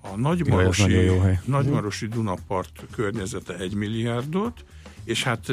a 0.01 0.15
Nagymarosi, 0.15 0.91
Jaj, 0.91 1.39
Nagymarosi 1.45 2.07
Dunapart 2.07 2.85
környezete 2.91 3.57
1 3.57 3.73
milliárdot, 3.73 4.65
és 5.03 5.23
hát 5.23 5.47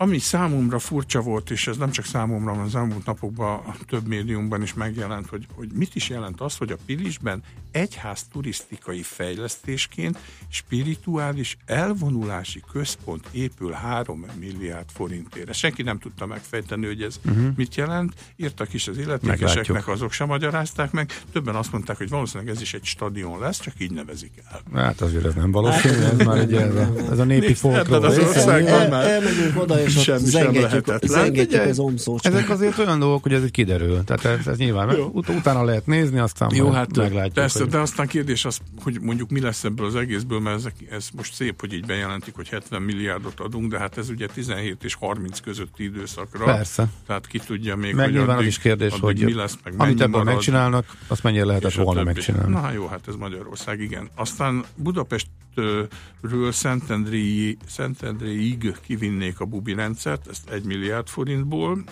ami 0.00 0.18
számomra 0.18 0.78
furcsa 0.78 1.20
volt, 1.20 1.50
és 1.50 1.66
ez 1.66 1.76
nem 1.76 1.90
csak 1.90 2.04
számomra, 2.04 2.50
hanem 2.50 2.64
az 2.64 2.74
elmúlt 2.74 3.06
napokban 3.06 3.60
több 3.86 4.06
médiumban 4.06 4.62
is 4.62 4.74
megjelent, 4.74 5.26
hogy, 5.26 5.46
hogy 5.54 5.68
mit 5.72 5.94
is 5.94 6.08
jelent 6.08 6.40
az, 6.40 6.56
hogy 6.56 6.70
a 6.70 6.76
Pilisben 6.86 7.42
egyház 7.70 8.26
turisztikai 8.32 9.02
fejlesztésként 9.02 10.18
spirituális 10.48 11.56
elvonulási 11.66 12.62
központ 12.72 13.28
épül 13.30 13.72
3 13.72 14.26
milliárd 14.40 14.88
forintért. 14.94 15.54
Senki 15.54 15.82
nem 15.82 15.98
tudta 15.98 16.26
megfejteni, 16.26 16.86
hogy 16.86 17.02
ez 17.02 17.20
uh-huh. 17.24 17.46
mit 17.56 17.74
jelent. 17.74 18.12
Írtak 18.36 18.74
is 18.74 18.88
az 18.88 18.98
illetékeseknek, 18.98 19.88
azok 19.88 20.12
sem 20.12 20.26
magyarázták 20.26 20.90
meg. 20.90 21.22
Többen 21.32 21.54
azt 21.54 21.72
mondták, 21.72 21.96
hogy 21.96 22.08
valószínűleg 22.08 22.54
ez 22.54 22.60
is 22.60 22.74
egy 22.74 22.84
stadion 22.84 23.38
lesz, 23.38 23.60
csak 23.60 23.74
így 23.78 23.90
nevezik 23.90 24.32
el. 24.50 24.60
Hát 24.74 25.00
azért 25.00 25.24
ez 25.24 25.34
nem 25.34 25.50
valószínű, 25.50 25.94
ez 25.94 26.18
már 26.18 26.38
egy 26.38 26.54
ez 26.54 26.74
a, 26.74 26.92
ez 27.10 27.18
a 27.18 27.24
népi 27.24 27.54
folklór. 27.54 28.04
El, 28.04 28.94
elmegyünk 28.94 29.60
oda, 29.60 29.87
és 29.96 30.02
Semmi 30.02 30.18
sem 30.18 30.30
zengetjük, 30.30 30.62
lehetetlen. 30.62 31.22
zengetjük 31.24 31.60
az 31.64 31.78
omszót. 31.78 32.26
Ezek 32.26 32.50
azért 32.50 32.78
olyan 32.78 32.98
dolgok, 32.98 33.22
hogy 33.22 33.32
ez 33.32 33.44
így 33.44 33.50
kiderül. 33.50 34.04
Tehát 34.04 34.24
ez, 34.24 34.46
ez 34.46 34.56
nyilván 34.58 34.86
meg, 34.86 34.98
ut- 35.12 35.28
utána 35.28 35.64
lehet 35.64 35.86
nézni, 35.86 36.18
aztán 36.18 36.54
Jó, 36.54 36.70
hát 36.70 36.96
meglátjuk. 36.96 37.34
persze, 37.34 37.58
hogy... 37.58 37.68
de 37.68 37.78
aztán 37.78 38.06
kérdés 38.06 38.44
az, 38.44 38.58
hogy 38.82 38.98
mondjuk 39.00 39.30
mi 39.30 39.40
lesz 39.40 39.64
ebből 39.64 39.86
az 39.86 39.94
egészből, 39.96 40.40
mert 40.40 40.56
ezek, 40.56 40.74
ez 40.90 41.08
most 41.16 41.34
szép, 41.34 41.60
hogy 41.60 41.72
így 41.72 41.86
bejelentik, 41.86 42.34
hogy 42.34 42.48
70 42.48 42.82
milliárdot 42.82 43.40
adunk, 43.40 43.70
de 43.70 43.78
hát 43.78 43.98
ez 43.98 44.08
ugye 44.08 44.26
17 44.26 44.84
és 44.84 44.94
30 44.94 45.40
közötti 45.40 45.84
időszakra. 45.84 46.44
Persze. 46.44 46.88
Tehát 47.06 47.26
ki 47.26 47.38
tudja 47.38 47.76
még, 47.76 47.94
Meg 47.94 48.06
hogy 48.06 48.16
addig, 48.16 48.28
az 48.28 48.44
is 48.44 48.58
kérdés, 48.58 48.90
addig 48.92 49.02
hogy 49.02 49.24
mi 49.24 49.34
lesz, 49.34 49.58
meg 49.64 49.74
amit 49.76 50.00
ebből 50.00 50.08
marad, 50.08 50.26
megcsinálnak, 50.26 50.96
azt 51.06 51.22
mennyire 51.22 51.44
lehetett 51.44 51.72
volna 51.72 52.02
megcsinálni. 52.02 52.52
Na 52.52 52.72
jó, 52.72 52.86
hát 52.86 53.08
ez 53.08 53.14
Magyarország, 53.14 53.80
igen. 53.80 54.08
Aztán 54.14 54.64
Budapestről 54.76 55.36
Szentendréi, 56.50 57.56
Szentendréig 57.66 58.76
kivinnék 58.86 59.40
a 59.40 59.44
bubi 59.44 59.74
rendszert, 59.74 60.26
ezt 60.30 60.50
egy 60.50 60.64
milliárd 60.64 61.06
forintból, 61.08 61.84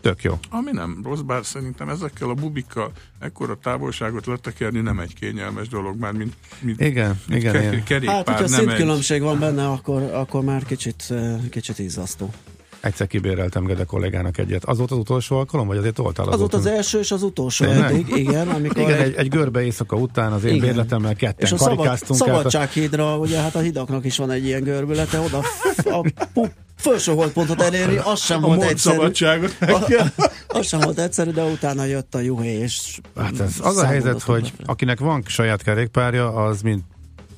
Tök 0.00 0.22
jó. 0.22 0.38
ami 0.50 0.70
nem 0.72 1.00
rossz, 1.04 1.20
bár 1.20 1.44
szerintem 1.44 1.88
ezekkel 1.88 2.28
a 2.28 2.34
bubikkal 2.34 2.92
ekkora 3.18 3.58
távolságot 3.62 4.26
letekerni 4.26 4.80
nem 4.80 4.98
egy 4.98 5.14
kényelmes 5.14 5.68
dolog, 5.68 5.98
már 5.98 6.12
mint, 6.12 6.34
mint 6.60 6.80
Igen, 6.80 7.20
mint 7.28 7.40
igen, 7.40 7.52
ke- 7.52 7.62
igen. 7.72 7.84
kerékpár, 7.84 8.16
Hát, 8.16 8.28
hogyha 8.28 8.48
nem 8.48 8.58
egy... 8.60 8.66
szintkülönbség 8.66 9.22
van 9.22 9.38
benne, 9.38 9.68
akkor, 9.68 10.02
akkor 10.02 10.44
már 10.44 10.64
kicsit, 10.64 11.04
eh, 11.10 11.40
kicsit 11.50 11.78
izzasztó. 11.78 12.32
Egyszer 12.88 13.06
kibéreltem 13.06 13.64
Gede 13.64 13.84
kollégának 13.84 14.38
egyet. 14.38 14.64
Az 14.64 14.78
volt 14.78 14.90
az 14.90 14.98
utolsó 14.98 15.36
alkalom, 15.36 15.66
vagy 15.66 15.76
azért 15.76 15.94
toltál 15.94 16.28
Az 16.28 16.38
volt 16.38 16.54
az 16.54 16.66
első 16.66 16.98
és 16.98 17.10
az 17.10 17.22
utolsó 17.22 17.64
eddig, 17.64 18.08
igen, 18.16 18.48
amikor 18.58 18.82
Igen, 18.82 18.98
egy, 19.00 19.14
egy 19.14 19.28
görbe 19.28 19.62
éjszaka 19.64 19.96
után 19.96 20.32
az 20.32 20.44
én 20.44 20.54
Igen. 20.54 20.66
bérletemmel 20.66 21.10
és 21.10 21.16
ketten 21.18 21.52
a 21.52 21.56
szabad, 21.56 21.76
karikáztunk 21.76 22.20
át. 22.20 22.26
szabadsághídra, 22.28 23.18
ugye 23.18 23.40
hát 23.40 23.54
a 23.54 23.58
hidaknak 23.60 24.04
is 24.04 24.16
van 24.16 24.30
egy 24.30 24.44
ilyen 24.44 24.62
görbülete, 24.62 25.18
oda 25.20 25.38
a 25.84 26.10
pu- 26.32 26.52
felső 26.76 27.12
holdpontot 27.12 27.60
elérni, 27.60 27.96
az 27.96 28.20
sem 28.20 28.44
a 28.44 28.46
volt 28.46 28.62
egyszerű. 28.62 28.94
szabadságot 28.96 29.56
A- 29.60 30.10
Az 30.48 30.66
sem 30.66 30.80
volt 30.80 30.98
egyszerű, 30.98 31.30
de 31.30 31.42
utána 31.44 31.84
jött 31.84 32.14
a 32.14 32.20
juhé, 32.20 32.52
és 32.58 32.98
Hát 33.16 33.40
ez, 33.40 33.54
az 33.62 33.76
a 33.76 33.86
helyzet, 33.86 34.22
hogy 34.22 34.52
akinek 34.64 34.98
van 35.00 35.22
saját 35.26 35.62
kerékpárja, 35.62 36.34
az 36.34 36.62
mind 36.62 36.80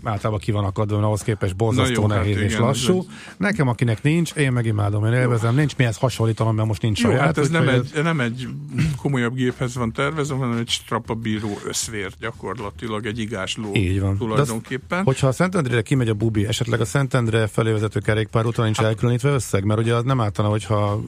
általában 0.03 0.39
ki 0.41 0.53
van 0.53 0.65
akadva, 0.65 0.95
mert 0.95 1.07
ahhoz 1.07 1.23
képest 1.23 1.57
borzasztó 1.57 1.95
Na 1.95 2.01
jó, 2.01 2.09
hát 2.09 2.19
nehéz 2.19 2.37
és 2.37 2.53
igen, 2.53 2.61
lassú. 2.65 2.99
ez 2.99 3.05
Nekem, 3.37 3.69
akinek 3.69 4.03
nincs, 4.03 4.33
én 4.33 4.53
meg 4.53 4.67
imádom, 4.67 5.05
én 5.05 5.13
élvezem, 5.13 5.55
nincs 5.55 5.77
mihez 5.77 5.97
hasonlítanom, 5.97 6.55
mert 6.55 6.69
most 6.69 6.83
nincs 6.83 7.03
Jó, 7.03 7.09
saját. 7.11 7.25
hát 7.25 7.39
ez 7.39 7.49
nem 7.49 7.69
egy, 7.69 7.91
nem 8.03 8.21
egy 8.21 8.49
komolyabb 8.97 9.35
géphez 9.35 9.75
van 9.75 9.93
tervezve, 9.93 10.35
hanem 10.35 10.57
egy 10.59 10.69
strapabíró 10.69 11.59
összvér 11.67 12.11
gyakorlatilag, 12.21 13.07
egy 13.07 13.19
igásló 13.19 13.75
Így 13.75 14.01
van. 14.01 14.17
tulajdonképpen. 14.17 15.05
Hogyha 15.05 15.27
a 15.27 15.33
Szentendrére 15.33 15.83
kimegy 15.83 16.09
a 16.09 16.15
bubi, 16.15 16.47
esetleg 16.47 16.81
a 16.81 16.85
Szentendre 16.85 17.47
felé 17.47 17.73
vezető 17.73 18.01
kerékpár 18.01 18.47
úton 18.47 18.65
nincs 18.65 18.79
elkülönítve 18.81 19.31
összeg, 19.31 19.65
mert 19.65 19.81
ugye 19.81 19.95
az 19.95 20.05
nem 20.05 20.21
áltana, 20.21 20.49
hogyha 20.49 21.01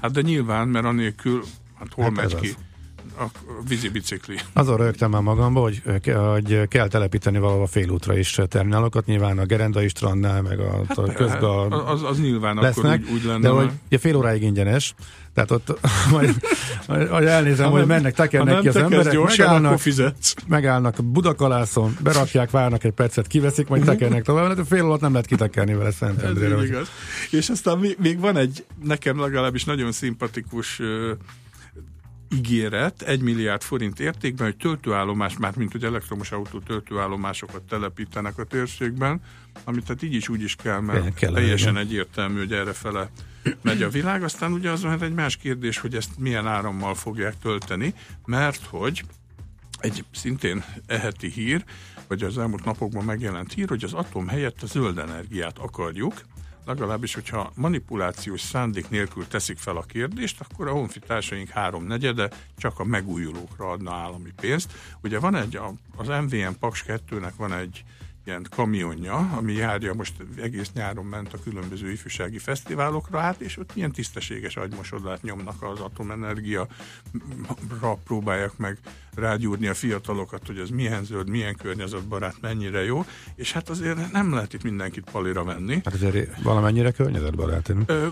Hát 0.00 0.12
de 0.12 0.20
nyilván, 0.20 0.68
mert 0.68 0.84
anélkül, 0.84 1.42
hát 1.78 1.88
hol 1.92 2.04
Hát 2.04 2.16
hát 2.16 2.24
ez 2.24 2.32
megy 2.32 2.40
ki? 2.42 2.48
az. 2.48 2.56
A 3.18 3.24
vízi 3.68 3.88
bicikli. 3.88 4.38
azon 4.52 4.76
rögtem 4.76 5.10
már 5.10 5.22
magamba, 5.22 5.60
hogy, 5.60 5.82
hogy 6.04 6.68
kell 6.68 6.88
telepíteni 6.88 7.38
valahol 7.38 7.66
félútra 7.66 8.16
is 8.18 8.40
terminálokat, 8.48 9.04
hát 9.06 9.38
a 9.38 9.44
Gerendai 9.44 9.88
strandnál, 9.88 10.42
meg 10.42 10.60
a, 10.60 10.84
hát, 10.88 10.98
a 10.98 11.12
közga 11.12 11.60
az, 11.66 12.02
az 12.02 12.20
nyilván 12.20 12.56
lesznek, 12.56 13.00
akkor 13.00 13.14
úgy, 13.14 13.20
úgy 13.20 13.24
lenne. 13.24 13.40
de 13.40 13.48
hogy 13.48 13.70
ugye 13.86 13.98
fél 13.98 14.16
óráig 14.16 14.42
ingyenes, 14.42 14.94
tehát 15.34 15.50
ott 15.50 15.78
majd, 16.10 16.34
majd 16.86 17.26
elnézem, 17.26 17.70
hogy 17.70 17.86
mennek, 17.86 18.16
ha 18.16 18.22
tekernek 18.22 18.52
nem 18.54 18.62
ki 18.62 18.68
az 18.68 18.76
emberek, 18.76 19.12
gyorsan, 19.12 19.46
megállnak, 19.46 19.78
fizetsz. 19.78 20.34
megállnak 20.46 21.04
Budakalászon, 21.04 21.96
berakják, 22.00 22.50
várnak 22.50 22.84
egy 22.84 22.92
percet, 22.92 23.26
kiveszik, 23.26 23.68
majd 23.68 23.84
tekernek 23.84 24.24
tovább, 24.24 24.56
de 24.56 24.64
fél 24.64 24.84
alatt 24.84 25.00
nem 25.00 25.12
lehet 25.12 25.26
kitekerni 25.26 25.74
vele 25.74 25.88
Ez 25.88 25.94
Szentendrére. 25.94 26.54
hogy- 26.54 26.66
igaz. 26.66 26.88
És 27.30 27.48
aztán 27.48 27.78
még, 27.78 27.96
még 28.00 28.20
van 28.20 28.36
egy, 28.36 28.64
nekem 28.84 29.20
legalábbis 29.20 29.64
nagyon 29.64 29.92
szimpatikus 29.92 30.78
uh, 30.78 30.86
ígéret, 32.30 33.02
egy 33.02 33.20
milliárd 33.20 33.62
forint 33.62 34.00
értékben, 34.00 34.46
hogy 34.46 34.56
töltőállomás, 34.56 35.36
már 35.36 35.56
mint 35.56 35.72
hogy 35.72 35.84
elektromos 35.84 36.32
autó 36.32 36.58
töltőállomásokat 36.58 37.62
telepítenek 37.62 38.38
a 38.38 38.44
térségben, 38.44 39.20
amit 39.64 39.84
tehát 39.84 40.02
így 40.02 40.14
is 40.14 40.28
úgy 40.28 40.42
is 40.42 40.54
kell, 40.54 40.80
mert 40.80 41.14
kellene, 41.14 41.38
teljesen 41.38 41.72
igen. 41.72 41.86
egyértelmű, 41.86 42.38
hogy 42.38 42.52
erre 42.52 42.72
fele 42.72 43.10
megy 43.62 43.82
a 43.82 43.88
világ. 43.88 44.22
Aztán 44.22 44.52
ugye 44.52 44.70
az 44.70 44.82
van 44.82 45.02
egy 45.02 45.14
más 45.14 45.36
kérdés, 45.36 45.78
hogy 45.78 45.94
ezt 45.94 46.18
milyen 46.18 46.46
árammal 46.46 46.94
fogják 46.94 47.34
tölteni, 47.38 47.94
mert 48.24 48.64
hogy 48.64 49.04
egy 49.78 50.04
szintén 50.12 50.64
eheti 50.86 51.30
hír, 51.30 51.64
vagy 52.08 52.22
az 52.22 52.38
elmúlt 52.38 52.64
napokban 52.64 53.04
megjelent 53.04 53.52
hír, 53.52 53.68
hogy 53.68 53.84
az 53.84 53.92
atom 53.92 54.28
helyett 54.28 54.62
a 54.62 54.66
zöld 54.66 54.98
energiát 54.98 55.58
akarjuk, 55.58 56.14
legalábbis, 56.64 57.14
hogyha 57.14 57.52
manipulációs 57.54 58.40
szándék 58.40 58.88
nélkül 58.88 59.26
teszik 59.26 59.58
fel 59.58 59.76
a 59.76 59.82
kérdést, 59.82 60.40
akkor 60.40 60.68
a 60.68 60.72
honfitársaink 60.72 61.48
háromnegyede 61.48 62.30
csak 62.56 62.78
a 62.78 62.84
megújulókra 62.84 63.70
adna 63.70 63.92
állami 63.92 64.30
pénzt. 64.40 64.72
Ugye 65.02 65.18
van 65.18 65.34
egy, 65.34 65.60
az 65.96 66.06
MVM 66.06 66.52
Paks 66.58 66.84
2-nek 66.86 67.32
van 67.36 67.52
egy 67.52 67.84
ilyen 68.26 68.46
kamionja, 68.56 69.16
ami 69.36 69.52
járja 69.52 69.94
most 69.94 70.12
egész 70.42 70.70
nyáron 70.74 71.04
ment 71.04 71.32
a 71.32 71.38
különböző 71.44 71.90
ifjúsági 71.90 72.38
fesztiválokra 72.38 73.20
át, 73.20 73.40
és 73.40 73.58
ott 73.58 73.70
ilyen 73.74 73.92
tisztességes 73.92 74.56
agymosodát 74.56 75.22
nyomnak 75.22 75.62
az 75.62 75.80
atomenergia 75.80 76.66
ra 77.80 77.98
próbálják 78.04 78.56
meg 78.56 78.78
rágyúrni 79.14 79.66
a 79.66 79.74
fiatalokat, 79.74 80.46
hogy 80.46 80.58
az 80.58 80.68
milyen 80.70 81.04
zöld, 81.04 81.28
milyen 81.28 81.54
környezetbarát, 81.56 82.34
mennyire 82.40 82.84
jó, 82.84 83.04
és 83.34 83.52
hát 83.52 83.68
azért 83.68 84.12
nem 84.12 84.34
lehet 84.34 84.52
itt 84.52 84.62
mindenkit 84.62 85.04
palira 85.12 85.44
venni. 85.44 85.80
Hát 85.84 85.94
azért 85.94 86.42
valamennyire 86.42 86.90
környezetbarát. 86.90 87.68
nem? 87.68 87.82
Ö, 87.86 88.06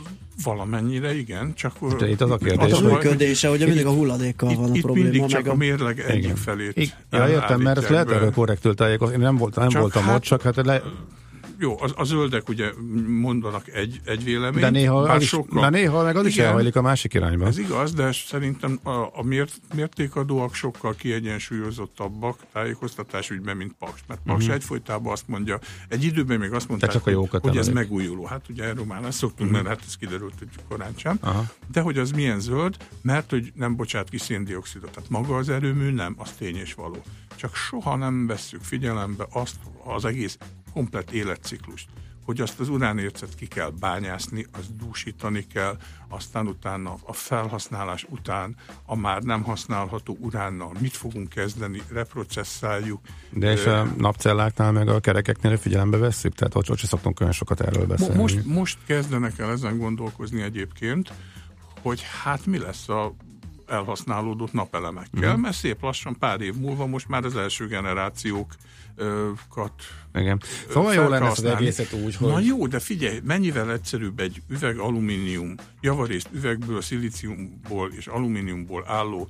valamennyire, 0.44 1.14
igen, 1.14 1.54
csak... 1.54 1.96
De 1.96 2.08
itt 2.08 2.20
az 2.20 2.30
a 2.30 2.36
kérdés, 2.36 2.58
Hát 2.58 2.80
a 2.80 2.82
hogy- 2.82 2.92
működése, 2.92 3.50
ugye 3.50 3.66
mindig 3.66 3.86
a 3.86 3.90
hulladékkal 3.92 4.50
itt, 4.50 4.56
van 4.56 4.70
a 4.70 4.74
itt 4.74 4.82
probléma. 4.82 5.08
mindig 5.10 5.30
csak 5.30 5.42
meg 5.42 5.52
a 5.52 5.56
mérleg 5.56 5.98
egyik 6.00 6.36
felét 6.36 6.94
ja, 7.10 7.28
értem, 7.28 7.60
mert 7.60 7.78
ezt 7.78 7.88
lehet 7.88 8.10
erről 8.10 8.32
korrektül 8.32 8.74
tájékozni. 8.74 9.14
Én 9.14 9.20
nem 9.20 9.36
voltam, 9.36 9.62
nem 9.62 9.72
Csak 9.72 9.80
voltam 9.80 10.01
hát- 10.02 10.14
ott, 10.14 10.22
csak 10.22 10.42
hát 10.42 10.56
le, 10.56 10.82
Jó, 11.62 11.76
az, 11.80 11.92
a 11.96 12.04
zöldek 12.04 12.48
ugye 12.48 12.72
mondanak 13.06 13.68
egy, 13.68 14.00
egy 14.04 14.24
véleményt. 14.24 14.60
de 14.60 14.70
néha, 14.70 15.02
bár 15.02 15.20
is, 15.20 15.28
sokkal- 15.28 15.62
de 15.70 15.78
néha 15.78 16.02
meg 16.02 16.16
az 16.16 16.26
is 16.26 16.34
Igen. 16.34 16.46
elhajlik 16.46 16.76
a 16.76 16.82
másik 16.82 17.14
irányba. 17.14 17.46
Ez 17.46 17.58
igaz, 17.58 17.92
de 17.92 18.12
szerintem 18.12 18.78
a, 18.82 18.90
a 18.90 19.22
mért, 19.22 19.60
mértékadóak 19.74 20.54
sokkal 20.54 20.94
kiegyensúlyozottabbak 20.94 22.38
tájékoztatás 22.52 23.30
ügyben, 23.30 23.56
mint 23.56 23.72
Paks. 23.78 24.00
Mert 24.08 24.20
Paks 24.26 24.40
uh-huh. 24.40 24.54
egyfolytában 24.54 25.12
azt 25.12 25.28
mondja, 25.28 25.58
egy 25.88 26.04
időben 26.04 26.38
még 26.38 26.52
azt 26.52 26.68
mondták, 26.68 26.90
Mhm. 26.90 26.98
csak 26.98 27.06
a 27.06 27.10
jókat 27.10 27.42
hogy 27.42 27.56
ez 27.56 27.68
megújuló. 27.68 28.24
Hát 28.24 28.48
ugye 28.48 28.64
erről 28.64 28.84
már 28.84 29.00
lesz 29.02 29.16
szoktunk, 29.16 29.50
uh-huh. 29.50 29.66
mert 29.66 29.78
hát 29.78 29.88
ez 29.88 29.96
kiderült, 29.96 30.34
hogy 30.38 30.48
korán 30.68 30.92
sem. 30.96 31.18
Aha. 31.20 31.44
De 31.72 31.80
hogy 31.80 31.98
az 31.98 32.10
milyen 32.10 32.40
zöld, 32.40 32.76
mert 33.02 33.30
hogy 33.30 33.52
nem 33.54 33.76
bocsát 33.76 34.08
ki 34.08 34.18
széndiokszidot. 34.18 34.90
Tehát 34.90 35.10
maga 35.10 35.36
az 35.36 35.48
erőmű 35.48 35.90
nem, 35.90 36.14
az 36.18 36.30
tény 36.38 36.56
és 36.56 36.74
való. 36.74 37.02
Csak 37.36 37.54
soha 37.54 37.96
nem 37.96 38.26
vesszük 38.26 38.60
figyelembe 38.62 39.26
azt 39.32 39.56
az 39.84 40.04
egész 40.04 40.38
komplet 40.72 41.10
életciklust 41.10 41.88
hogy 42.24 42.40
azt 42.40 42.60
az 42.60 42.68
uránércet 42.68 43.34
ki 43.34 43.46
kell 43.46 43.72
bányászni, 43.80 44.46
azt 44.52 44.76
dúsítani 44.76 45.46
kell, 45.46 45.76
aztán 46.08 46.46
utána 46.46 46.94
a 47.02 47.12
felhasználás 47.12 48.06
után 48.08 48.56
a 48.84 48.96
már 48.96 49.22
nem 49.22 49.42
használható 49.42 50.16
uránnal 50.20 50.72
mit 50.80 50.96
fogunk 50.96 51.28
kezdeni, 51.28 51.82
reprocesszáljuk. 51.92 53.00
De 53.30 53.52
és 53.52 53.66
a 53.66 53.84
napcelláknál 53.98 54.72
meg 54.72 54.88
a 54.88 55.00
kerekeknél 55.00 55.56
figyelembe 55.56 55.96
vesszük? 55.96 56.34
Tehát 56.34 56.54
ott, 56.54 56.70
ott 56.70 56.78
se 56.78 56.86
szoktunk 56.86 57.20
olyan 57.20 57.32
sokat 57.32 57.60
erről 57.60 57.86
beszélni. 57.86 58.16
Most, 58.16 58.44
most 58.44 58.78
kezdenek 58.86 59.38
el 59.38 59.50
ezen 59.50 59.78
gondolkozni 59.78 60.42
egyébként, 60.42 61.12
hogy 61.82 62.02
hát 62.22 62.46
mi 62.46 62.58
lesz 62.58 62.88
a 62.88 63.14
elhasználódott 63.66 64.52
napelemekkel, 64.52 65.32
Mhm. 65.32 65.40
mert 65.40 65.56
szép 65.56 65.82
lassan 65.82 66.16
pár 66.18 66.40
év 66.40 66.54
múlva 66.54 66.86
most 66.86 67.08
már 67.08 67.24
az 67.24 67.36
első 67.36 67.66
generációkat 68.96 69.72
Igen. 70.14 70.40
Szóval 70.70 70.94
jó 70.94 71.08
lenne 71.08 71.28
az 71.28 71.44
egészet 71.44 71.92
úgy, 71.92 72.16
hogy... 72.16 72.28
Na 72.28 72.38
jó, 72.38 72.66
de 72.66 72.78
figyelj, 72.78 73.20
mennyivel 73.24 73.72
egyszerűbb 73.72 74.20
egy 74.20 74.42
üveg 74.48 74.78
alumínium, 74.78 75.54
javarészt 75.80 76.28
üvegből, 76.32 76.82
szilíciumból 76.82 77.92
és 77.92 78.06
alumíniumból 78.06 78.84
álló 78.86 79.28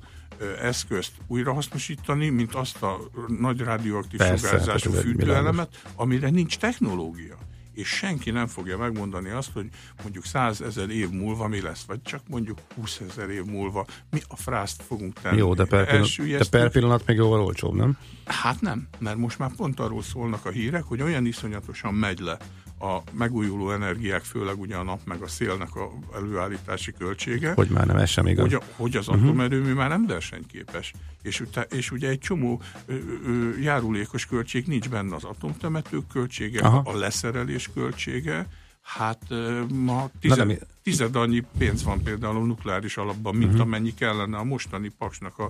eszközt 0.61 1.11
újrahasznosítani, 1.27 2.29
mint 2.29 2.55
azt 2.55 2.83
a 2.83 2.99
nagy 3.39 3.59
radioaktív 3.59 4.19
Persze, 4.19 4.47
sugárzású 4.47 4.89
hát 4.89 4.99
egy 4.99 5.05
fűtőelemet, 5.05 5.81
amire 5.95 6.29
nincs 6.29 6.57
technológia. 6.57 7.37
És 7.73 7.87
senki 7.87 8.31
nem 8.31 8.47
fogja 8.47 8.77
megmondani 8.77 9.29
azt, 9.29 9.51
hogy 9.53 9.67
mondjuk 10.01 10.25
100 10.25 10.61
ezer 10.61 10.89
év 10.89 11.09
múlva 11.09 11.47
mi 11.47 11.61
lesz, 11.61 11.83
vagy 11.83 12.01
csak 12.01 12.21
mondjuk 12.27 12.59
20 12.75 13.01
ezer 13.09 13.29
év 13.29 13.43
múlva 13.43 13.85
mi 14.11 14.19
a 14.27 14.35
frászt 14.35 14.81
fogunk 14.87 15.13
tenni. 15.21 15.37
Jó, 15.37 15.53
de 15.53 15.65
per, 15.65 15.85
pillanat, 15.85 16.17
de 16.17 16.45
per 16.49 16.71
pillanat 16.71 17.05
még 17.05 17.17
jóval 17.17 17.41
olcsóbb, 17.41 17.73
nem? 17.73 17.97
Hát 18.25 18.61
nem, 18.61 18.87
mert 18.99 19.17
most 19.17 19.39
már 19.39 19.51
pont 19.55 19.79
arról 19.79 20.01
szólnak 20.01 20.45
a 20.45 20.49
hírek, 20.49 20.83
hogy 20.83 21.01
olyan 21.01 21.25
iszonyatosan 21.25 21.93
megy 21.93 22.19
le 22.19 22.37
a 22.83 23.03
megújuló 23.11 23.71
energiák, 23.71 24.21
főleg 24.23 24.59
ugye 24.59 24.75
a 24.75 24.83
nap 24.83 24.99
meg 25.05 25.21
a 25.21 25.27
szélnek 25.27 25.75
a 25.75 25.91
előállítási 26.15 26.91
költsége, 26.91 27.51
Hogy 27.53 27.69
már 27.69 27.85
nem, 27.85 27.97
ez 27.97 28.09
sem 28.09 28.27
igaz. 28.27 28.43
hogy, 28.45 28.53
a, 28.53 28.61
hogy 28.75 28.95
az 28.95 29.07
atomerőmű 29.07 29.73
már 29.73 29.89
nem 29.89 30.05
versenyképes. 30.07 30.93
És, 31.21 31.43
és 31.69 31.91
ugye 31.91 32.09
egy 32.09 32.19
csomó 32.19 32.61
ö, 32.85 32.93
ö, 33.27 33.57
járulékos 33.59 34.25
költség 34.25 34.65
nincs 34.67 34.89
benne 34.89 35.15
az 35.15 35.23
atomtemetők 35.23 36.07
költsége, 36.07 36.61
Aha. 36.61 36.81
a 36.85 36.97
leszerelés 36.97 37.69
költsége, 37.73 38.47
Hát 38.83 39.23
ma 39.69 40.09
tized, 40.19 40.47
Na, 40.47 40.53
tized 40.83 41.15
annyi 41.15 41.43
pénz 41.57 41.83
van 41.83 42.03
például 42.03 42.35
a 42.35 42.45
nukleáris 42.45 42.97
alapban, 42.97 43.35
mint 43.35 43.49
uh-huh. 43.49 43.65
amennyi 43.65 43.93
kellene 43.93 44.37
a 44.37 44.43
mostani 44.43 44.91
paksnak 44.97 45.39
a 45.39 45.49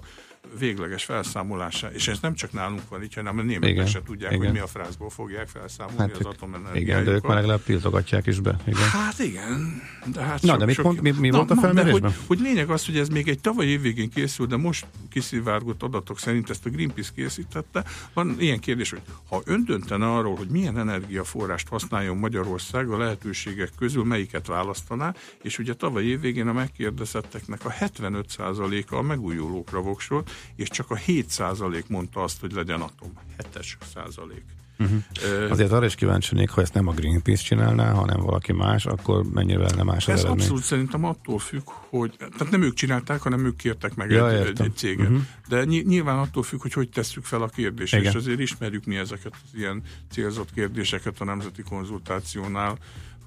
végleges 0.60 1.04
felszámolása, 1.04 1.92
és 1.92 2.08
ez 2.08 2.20
nem 2.22 2.34
csak 2.34 2.52
nálunk 2.52 2.90
van 2.90 3.04
így, 3.04 3.14
hanem 3.14 3.38
a 3.38 3.42
németek 3.42 3.70
igen, 3.70 3.86
se 3.86 4.02
tudják, 4.04 4.32
igen. 4.32 4.44
hogy 4.44 4.54
mi 4.54 4.60
a 4.60 4.68
frázból 4.68 5.10
fogják 5.10 5.48
felszámolni 5.48 6.12
hát, 6.12 6.18
az 6.18 6.26
atomenergiát. 6.26 6.82
Igen, 6.82 7.04
de 7.04 7.12
ők 7.12 7.28
már 7.28 7.36
legalább 7.36 7.64
tiltogatják 7.64 8.26
is 8.26 8.40
be. 8.40 8.58
Igen. 8.66 8.90
Hát 8.90 9.20
igen. 9.20 9.82
De 10.14 10.22
hát 10.22 10.42
Na, 10.42 10.48
sok, 10.50 10.60
de 10.60 10.66
mit 10.66 10.76
sok, 10.76 10.86
mond, 10.86 11.02
mi, 11.02 11.12
mi 11.12 11.30
na, 11.30 11.38
volt 11.38 11.52
a 11.52 11.56
felmérésben? 11.56 12.12
Hogy, 12.12 12.20
hogy 12.28 12.40
lényeg 12.40 12.70
az, 12.70 12.86
hogy 12.86 12.98
ez 12.98 13.08
még 13.08 13.28
egy 13.28 13.40
tavaly 13.40 13.66
évvégén 13.66 14.10
készült, 14.10 14.50
de 14.50 14.58
most 14.58 14.86
kiszivárgott 15.10 15.84
adatok 15.84 16.20
szerint 16.20 16.50
ezt 16.50 16.66
a 16.66 16.70
Greenpeace 16.70 17.12
készítette. 17.16 17.84
Van 18.14 18.36
ilyen 18.40 18.60
kérdés, 18.60 18.90
hogy 18.90 19.02
ha 19.30 19.42
ön 19.46 19.64
döntene 19.66 20.12
arról, 20.12 20.36
hogy 20.36 20.48
milyen 20.48 20.78
energiaforrást 20.78 21.68
használjon 21.68 22.18
Magyarország 22.18 22.90
a 22.90 22.98
lehetőségek 22.98 23.70
közül, 23.78 24.04
melyiket 24.04 24.48
választaná, 24.48 25.14
és 25.42 25.60
ugye 25.60 25.74
tavaly 25.74 26.04
évvégén 26.04 26.48
a 26.48 26.54
megkérdezetteknek 26.54 27.66
a 27.66 27.72
75%-a 27.72 28.96
a 28.96 29.02
megújulókra 29.02 29.82
voksolt, 29.82 30.32
és 30.56 30.70
csak 30.70 30.92
a 30.92 30.96
7% 30.96 31.88
mondta 31.88 32.24
azt, 32.24 32.40
hogy 32.40 32.52
legyen 32.52 32.82
atom. 32.82 33.12
7 33.54 33.80
százalék. 33.94 34.44
Uh-huh. 34.80 35.52
Azért 35.52 35.72
arra 35.72 35.86
is 35.86 35.96
kíváncsi 35.96 36.46
ha 36.46 36.62
ezt 36.62 36.74
nem 36.74 36.88
a 36.88 36.92
Greenpeace 36.92 37.44
csinálná, 37.44 37.92
hanem 37.92 38.20
valaki 38.20 38.52
más, 38.52 38.86
akkor 38.86 39.24
mennyivel 39.24 39.70
nem 39.76 39.86
más 39.86 40.08
Ez 40.08 40.24
abszolút 40.24 40.64
szerintem 40.64 41.04
attól 41.04 41.40
függ, 41.40 41.70
hogy, 41.90 42.16
tehát 42.18 42.50
nem 42.52 42.62
ők 42.62 42.74
csinálták, 42.74 43.22
hanem 43.22 43.46
ők 43.46 43.56
kértek 43.56 43.96
meg 43.96 44.12
ja, 44.12 44.32
egy, 44.32 44.62
egy 44.62 44.76
céget. 44.76 45.08
Uh-huh. 45.08 45.22
De 45.48 45.64
nyilván 45.64 46.18
attól 46.18 46.44
függ, 46.44 46.62
hogy 46.62 46.74
hogy 46.74 46.90
tesszük 46.90 47.24
fel 47.24 47.42
a 47.42 47.48
kérdést, 47.48 47.94
Igen. 47.94 48.06
és 48.06 48.14
azért 48.14 48.40
ismerjük 48.40 48.86
mi 48.86 48.96
ezeket 48.96 49.34
az 49.44 49.60
ilyen 49.60 49.82
célzott 50.12 50.54
kérdéseket 50.54 51.22
a 51.22 51.24
nemzeti 51.24 51.62
konzultációnál, 51.62 52.78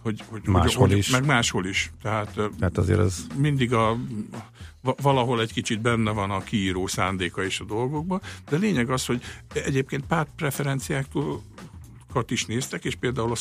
hogy, 0.07 0.22
hogy, 0.28 0.46
máshol 0.46 0.88
hogy, 0.88 0.96
is. 0.96 1.11
Meg 1.11 1.26
máshol 1.26 1.66
is. 1.66 1.92
Tehát, 2.02 2.40
Tehát 2.59 2.78
azért 2.78 2.98
az... 2.98 3.26
mindig 3.36 3.72
a 3.72 3.96
valahol 5.02 5.40
egy 5.40 5.52
kicsit 5.52 5.80
benne 5.80 6.11
van 6.11 6.30
a 6.30 6.40
kiíró 6.40 6.86
szándéka 6.86 7.44
is 7.44 7.61
a 7.61 7.64
dolgokban, 7.64 8.20
de 8.48 8.57
lényeg 8.57 8.90
az, 8.90 9.07
hogy 9.07 9.22
egyébként 9.52 10.07
pártpreferenciáktól 10.07 11.42
is 12.28 12.44
néztek, 12.44 12.84
és 12.84 12.94
például 12.94 13.32
a, 13.32 13.36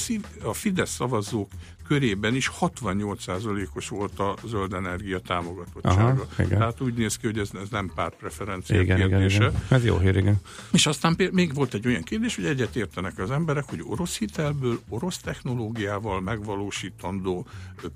a 0.47 0.53
Fidesz 0.53 0.93
szavazók 0.93 1.51
körében 1.87 2.35
is 2.35 2.51
68%-os 2.59 3.89
volt 3.89 4.19
a 4.19 4.35
zöld 4.45 4.73
energia 4.73 5.19
támogatottsága. 5.19 6.27
Aha, 6.37 6.47
Tehát 6.47 6.81
úgy 6.81 6.93
néz 6.93 7.17
ki, 7.17 7.25
hogy 7.25 7.39
ez, 7.39 7.49
ez 7.61 7.69
nem 7.69 7.91
pártpreferencia 7.95 8.81
igen, 8.81 8.97
kérdése. 8.97 9.35
Igen, 9.35 9.49
igen. 9.49 9.61
Ez 9.69 9.85
jó 9.85 9.97
hír, 9.97 10.15
igen. 10.15 10.35
És 10.71 10.85
aztán 10.85 11.29
még 11.31 11.53
volt 11.53 11.73
egy 11.73 11.87
olyan 11.87 12.03
kérdés, 12.03 12.35
hogy 12.35 12.45
egyet 12.45 12.75
értenek 12.75 13.19
az 13.19 13.31
emberek, 13.31 13.63
hogy 13.63 13.83
orosz 13.83 14.17
hitelből, 14.17 14.79
orosz 14.89 15.17
technológiával 15.17 16.21
megvalósítandó 16.21 17.47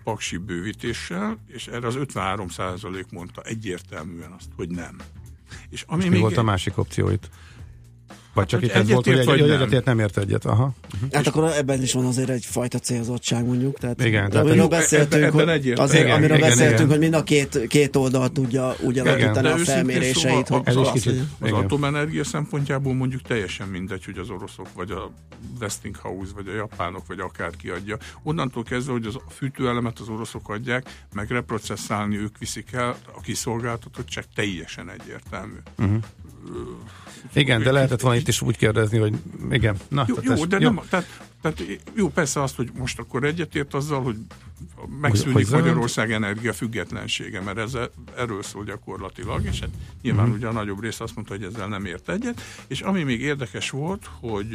paksi 0.03 0.37
bővítéssel, 0.37 1.37
és 1.47 1.67
erre 1.67 1.87
az 1.87 1.95
53% 1.99 3.03
mondta 3.11 3.41
egyértelműen 3.41 4.31
azt, 4.37 4.49
hogy 4.55 4.69
nem. 4.69 4.95
És 5.69 5.83
ami 5.87 6.03
és 6.03 6.09
még 6.09 6.17
mi 6.17 6.21
volt 6.21 6.37
a 6.37 6.43
másik 6.43 6.77
opcióit? 6.77 7.29
Vagy 8.33 8.45
csak 8.45 8.61
itt 8.61 8.71
ez 8.71 8.89
volt, 8.89 9.05
hogy 9.05 9.17
egy, 9.17 9.29
egy 9.29 9.49
egyetért 9.49 9.85
nem 9.85 9.99
ért 9.99 10.17
egyet. 10.17 10.45
Aha. 10.45 10.73
Hát 11.11 11.27
akkor 11.27 11.43
ebben 11.43 11.81
is 11.81 11.93
van 11.93 12.05
azért 12.05 12.29
egyfajta 12.29 12.79
célzottság 12.79 13.45
mondjuk. 13.45 13.77
Tehát, 13.77 14.05
igen, 14.05 14.29
tehát 14.29 14.45
amiről 14.45 14.67
beszéltünk, 14.67 15.23
ebben, 15.23 15.39
ebben 15.39 15.61
hogy, 15.61 15.71
azért, 15.71 16.03
igen, 16.03 16.15
amiről 16.15 16.37
igen, 16.37 16.49
beszéltünk, 16.49 16.79
igen. 16.79 16.89
hogy 16.89 16.99
mind 16.99 17.13
a 17.13 17.23
két, 17.23 17.67
két 17.67 17.95
oldal 17.95 18.29
tudja 18.29 18.75
úgy 18.81 18.99
alakítani 18.99 19.47
a 19.47 19.57
felméréseit. 19.57 20.45
Szóval, 20.45 20.63
hogy 20.63 20.77
az, 20.77 20.87
az, 20.87 20.91
kicsit, 20.91 21.21
az 21.39 21.51
atomenergia 21.51 22.23
szempontjából 22.23 22.93
mondjuk 22.93 23.21
teljesen 23.21 23.67
mindegy, 23.67 24.05
hogy 24.05 24.17
az 24.17 24.29
oroszok, 24.29 24.67
vagy 24.73 24.91
a 24.91 25.11
Westinghouse, 25.59 26.31
vagy 26.35 26.47
a 26.47 26.53
japánok, 26.53 27.07
vagy 27.07 27.19
akár 27.19 27.51
kiadja. 27.61 27.97
Onnantól 28.23 28.63
kezdve, 28.63 28.91
hogy 28.91 29.05
az 29.05 29.15
a 29.15 29.29
fűtőelemet 29.29 29.99
az 29.99 30.09
oroszok 30.09 30.49
adják, 30.49 31.05
meg 31.13 31.29
reprocesszálni 31.31 32.17
ők 32.17 32.37
viszik 32.37 32.71
el, 32.71 32.95
a 33.15 33.21
kiszolgáltatottság 33.21 34.25
teljesen 34.35 34.89
egyértelmű. 34.89 35.57
Uh-huh 35.77 35.97
igen, 37.33 37.63
de 37.63 37.71
lehetett 37.71 38.01
volna 38.01 38.17
itt 38.17 38.27
is 38.27 38.41
úgy 38.41 38.57
kérdezni, 38.57 38.97
hogy 38.97 39.13
igen. 39.51 39.77
Na, 39.87 40.05
jó, 40.07 40.15
jó, 40.21 40.45
de 40.45 40.59
jó. 40.59 40.71
Nem, 40.71 40.81
tehát, 40.89 41.21
tehát 41.41 41.63
jó, 41.95 42.09
persze 42.09 42.41
azt, 42.41 42.55
hogy 42.55 42.71
most 42.77 42.99
akkor 42.99 43.23
egyetért 43.23 43.73
azzal, 43.73 44.01
hogy 44.01 44.15
megszűnik 45.01 45.33
hogy 45.33 45.47
Magyarország 45.51 46.11
energia 46.11 46.53
függetlensége, 46.53 47.41
mert 47.41 47.57
ez, 47.57 47.77
erről 48.17 48.43
szól 48.43 48.63
gyakorlatilag, 48.63 49.45
és 49.45 49.59
hát 49.59 49.69
nyilván 50.01 50.23
uh-huh. 50.23 50.37
ugye 50.37 50.47
a 50.47 50.51
nagyobb 50.51 50.81
rész 50.81 50.99
azt 50.99 51.15
mondta, 51.15 51.33
hogy 51.33 51.43
ezzel 51.43 51.67
nem 51.67 51.85
ért 51.85 52.09
egyet, 52.09 52.41
és 52.67 52.81
ami 52.81 53.03
még 53.03 53.21
érdekes 53.21 53.69
volt, 53.69 54.09
hogy 54.19 54.47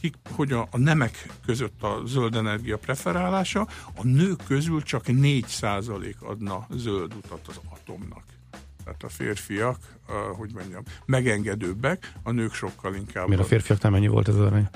kik, 0.00 0.14
hogy 0.30 0.52
a, 0.52 0.68
a 0.70 0.78
nemek 0.78 1.26
között 1.46 1.82
a 1.82 2.02
zöld 2.06 2.34
energia 2.34 2.78
preferálása, 2.78 3.68
a 3.94 4.04
nők 4.06 4.40
közül 4.46 4.82
csak 4.82 5.04
4% 5.06 6.18
adna 6.18 6.66
zöld 6.70 7.14
utat 7.14 7.48
az 7.48 7.60
atomnak 7.68 8.27
tehát 8.88 9.02
a 9.02 9.08
férfiak, 9.08 9.76
uh, 10.08 10.36
hogy 10.36 10.50
mondjam, 10.54 10.82
megengedőbbek, 11.04 12.12
a 12.22 12.30
nők 12.30 12.52
sokkal 12.52 12.94
inkább. 12.94 13.28
Miért 13.28 13.42
a 13.42 13.44
férfiak 13.44 13.82
nem 13.82 13.92
mennyi 13.92 14.06
volt 14.06 14.28
ez 14.28 14.34
az 14.34 14.40
arány? 14.40 14.68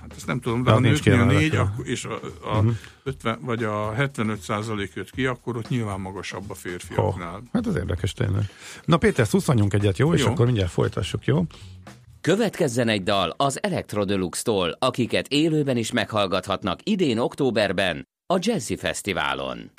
Hát 0.00 0.12
ezt 0.16 0.26
nem 0.26 0.40
tudom, 0.40 0.62
de, 0.62 0.70
de 0.70 0.76
a 0.76 0.80
nőknél 0.80 1.20
a 1.20 1.24
négy, 1.24 1.54
akkor, 1.54 1.86
és 1.86 2.04
a, 2.04 2.12
a 2.12 2.48
uh-huh. 2.48 2.62
Mhm. 2.62 2.72
50, 3.02 3.38
vagy 3.42 3.64
a 3.64 3.92
75 3.92 4.40
százalék 4.40 4.92
jött 4.94 5.10
ki, 5.10 5.26
akkor 5.26 5.56
ott 5.56 5.68
nyilván 5.68 6.00
magasabb 6.00 6.50
a 6.50 6.54
férfiaknál. 6.54 7.34
Oh, 7.34 7.42
hát 7.52 7.66
az 7.66 7.76
érdekes 7.76 8.12
tényleg. 8.12 8.44
Na 8.84 8.96
Péter, 8.96 9.26
szuszanyunk 9.26 9.74
egyet, 9.74 9.98
jó? 9.98 10.06
jó? 10.06 10.14
És 10.14 10.22
akkor 10.22 10.44
mindjárt 10.44 10.70
folytassuk, 10.70 11.24
jó? 11.24 11.44
Következzen 12.20 12.88
egy 12.88 13.02
dal 13.02 13.34
az 13.36 13.62
Electrodeluxe-tól, 13.62 14.76
akiket 14.78 15.26
élőben 15.28 15.76
is 15.76 15.92
meghallgathatnak 15.92 16.80
idén 16.82 17.18
októberben 17.18 18.08
a 18.26 18.38
Jazzy 18.40 18.76
Fesztiválon. 18.76 19.70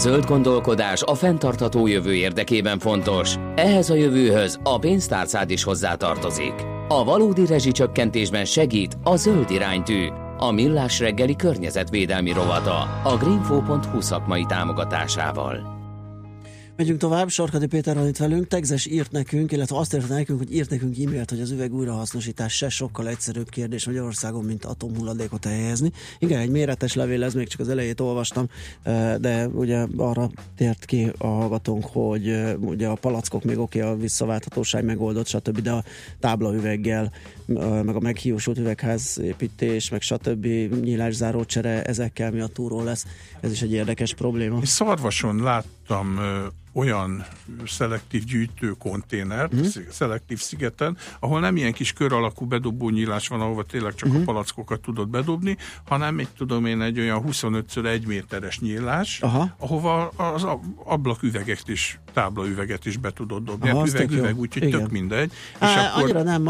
Zöld 0.00 0.24
gondolkodás 0.24 1.02
a 1.02 1.14
fenntartható 1.14 1.86
jövő 1.86 2.14
érdekében 2.14 2.78
fontos. 2.78 3.34
Ehhez 3.54 3.90
a 3.90 3.94
jövőhöz 3.94 4.58
a 4.62 4.78
pénztárcád 4.78 5.50
is 5.50 5.62
hozzátartozik. 5.62 6.54
A 6.88 7.04
valódi 7.04 7.46
rezsicsökkentésben 7.46 8.44
segít 8.44 8.96
a 9.02 9.16
zöld 9.16 9.50
iránytű, 9.50 10.08
a 10.38 10.50
millás 10.50 11.00
reggeli 11.00 11.36
környezetvédelmi 11.36 12.32
rovata 12.32 13.00
a 13.04 13.16
greenfo.hu 13.16 14.00
szakmai 14.00 14.44
támogatásával. 14.48 15.79
Megyünk 16.80 16.98
tovább, 16.98 17.28
Sarkadi 17.28 17.66
Péter 17.66 17.96
van 17.96 18.08
itt 18.08 18.16
velünk, 18.16 18.48
Tegzes 18.48 18.86
írt 18.86 19.12
nekünk, 19.12 19.52
illetve 19.52 19.76
azt 19.76 19.94
érte 19.94 20.14
nekünk, 20.14 20.38
hogy 20.38 20.54
írt 20.54 20.70
nekünk 20.70 20.98
e-mailt, 20.98 21.30
hogy 21.30 21.40
az 21.40 21.50
üveg 21.50 21.74
újrahasznosítás 21.74 22.56
se 22.56 22.68
sokkal 22.68 23.08
egyszerűbb 23.08 23.48
kérdés 23.48 23.86
Magyarországon, 23.86 24.44
mint 24.44 24.64
atomhulladékot 24.64 25.46
elhelyezni. 25.46 25.92
Igen, 26.18 26.40
egy 26.40 26.50
méretes 26.50 26.94
levél, 26.94 27.24
ez 27.24 27.34
még 27.34 27.48
csak 27.48 27.60
az 27.60 27.68
elejét 27.68 28.00
olvastam, 28.00 28.48
de 29.20 29.48
ugye 29.52 29.86
arra 29.96 30.30
tért 30.56 30.84
ki 30.84 31.12
a 31.18 31.26
hallgatónk, 31.26 31.84
hogy 31.84 32.42
ugye 32.60 32.86
a 32.86 32.94
palackok 32.94 33.44
még 33.44 33.58
oké, 33.58 33.80
okay, 33.80 33.92
a 33.92 33.96
visszaválthatóság 33.96 34.84
megoldott, 34.84 35.26
stb., 35.26 35.60
de 35.60 35.70
a 35.70 35.84
táblaüveggel, 36.20 37.12
meg 37.58 37.96
a 37.96 38.00
meghiúsult 38.00 38.58
üvegház 38.58 39.18
építés, 39.22 39.90
meg 39.90 40.00
stb. 40.00 40.46
nyílászáró 40.82 41.44
csere, 41.44 41.82
ezekkel 41.82 42.30
mi 42.30 42.40
a 42.40 42.46
túró 42.46 42.82
lesz. 42.82 43.06
Ez 43.40 43.52
is 43.52 43.62
egy 43.62 43.72
érdekes 43.72 44.14
probléma. 44.14 44.58
És 44.62 44.68
szarvason 44.68 45.42
láttam 45.42 46.18
olyan 46.72 47.26
szelektív 47.66 48.24
gyűjtő 48.24 48.74
konténert, 48.78 49.54
mm. 49.54 49.60
szelektív 49.90 50.38
szigeten, 50.38 50.96
ahol 51.18 51.40
nem 51.40 51.56
ilyen 51.56 51.72
kis 51.72 51.92
kör 51.92 52.12
alakú 52.12 52.46
bedobó 52.46 52.90
nyílás 52.90 53.28
van, 53.28 53.40
ahova 53.40 53.62
tényleg 53.62 53.94
csak 53.94 54.08
mm. 54.08 54.12
a 54.12 54.14
mhm. 54.14 54.24
palackokat 54.24 54.80
tudod 54.80 55.08
bedobni, 55.08 55.56
hanem 55.84 56.18
egy 56.18 56.28
tudom 56.36 56.66
én 56.66 56.80
egy 56.80 56.98
olyan 56.98 57.24
25x1 57.28 58.06
méteres 58.06 58.60
nyílás, 58.60 59.20
Aha. 59.20 59.54
ahova 59.58 60.08
az 60.08 60.46
ablaküveget 60.84 61.68
is, 61.68 62.00
táblaüveget 62.12 62.86
is 62.86 62.96
be 62.96 63.10
tudod 63.10 63.44
dobni. 63.44 63.70
Aha, 63.70 63.86
üveg, 63.86 64.10
üveg, 64.10 64.38
úgyhogy 64.38 64.70
tök 64.70 64.90
mindegy. 64.90 65.32
Á, 65.58 65.70
és 65.70 65.76
akkor... 65.76 66.02
Annyira 66.02 66.22
nem, 66.22 66.42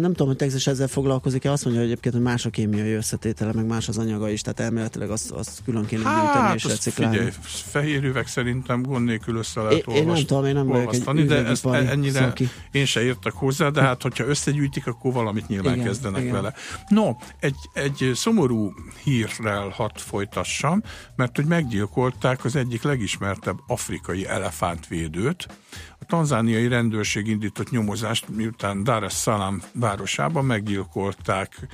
nem 0.00 0.10
tudom, 0.10 0.26
hogy 0.26 0.36
Texas 0.46 0.66
ezzel 0.66 0.88
foglalkozik-e, 0.88 1.50
azt 1.50 1.64
mondja 1.64 1.82
hogy 1.82 1.90
egyébként, 1.90 2.14
hogy 2.14 2.22
más 2.24 2.46
a 2.46 2.50
kémiai 2.50 2.92
összetétele, 2.92 3.52
meg 3.52 3.66
más 3.66 3.88
az 3.88 3.98
anyaga 3.98 4.28
is, 4.28 4.40
tehát 4.40 4.60
elméletileg 4.60 5.10
azt, 5.10 5.30
azt 5.30 5.62
külön 5.64 5.86
kéne 5.86 6.02
hát, 6.02 6.22
gyűjteni 6.22 6.54
és 6.54 6.64
reciklálni. 6.64 7.16
Figyelj, 7.16 7.34
fehér 7.42 8.04
üveg 8.04 8.26
szerintem 8.26 8.82
gond 8.82 9.04
nélkül 9.04 9.36
össze 9.36 9.60
lehet 9.60 9.86
én, 9.86 9.94
én 9.94 10.06
nem 10.06 10.14
tudom, 10.14 10.44
én 10.44 10.54
nem 10.54 10.66
vagyok 10.66 10.94
egy 10.94 11.26
de 11.26 11.44
ezt 11.46 11.66
ennyire 11.66 12.18
szaki. 12.18 12.48
én 12.70 12.84
se 12.84 13.02
értek 13.02 13.32
hozzá, 13.32 13.68
de 13.68 13.80
hát 13.80 14.02
hogyha 14.02 14.24
összegyűjtik, 14.24 14.86
akkor 14.86 15.12
valamit 15.12 15.48
nyilván 15.48 15.74
igen, 15.74 15.86
kezdenek 15.86 16.20
igen. 16.20 16.32
vele. 16.32 16.54
No, 16.88 17.16
egy, 17.40 17.56
egy 17.72 18.10
szomorú 18.14 18.72
hírrel 19.04 19.68
hat 19.68 20.00
folytassam, 20.00 20.82
mert 21.16 21.36
hogy 21.36 21.46
meggyilkolták 21.46 22.44
az 22.44 22.56
egyik 22.56 22.82
legismertebb 22.82 23.58
afrikai 23.66 24.26
elefántvédőt, 24.26 25.46
tanzániai 26.06 26.68
rendőrség 26.68 27.26
indított 27.26 27.70
nyomozást, 27.70 28.28
miután 28.28 28.84
Dar 28.84 29.02
es 29.02 29.14
Salaam 29.14 29.62
városában 29.72 30.44
meggyilkolták 30.44 31.66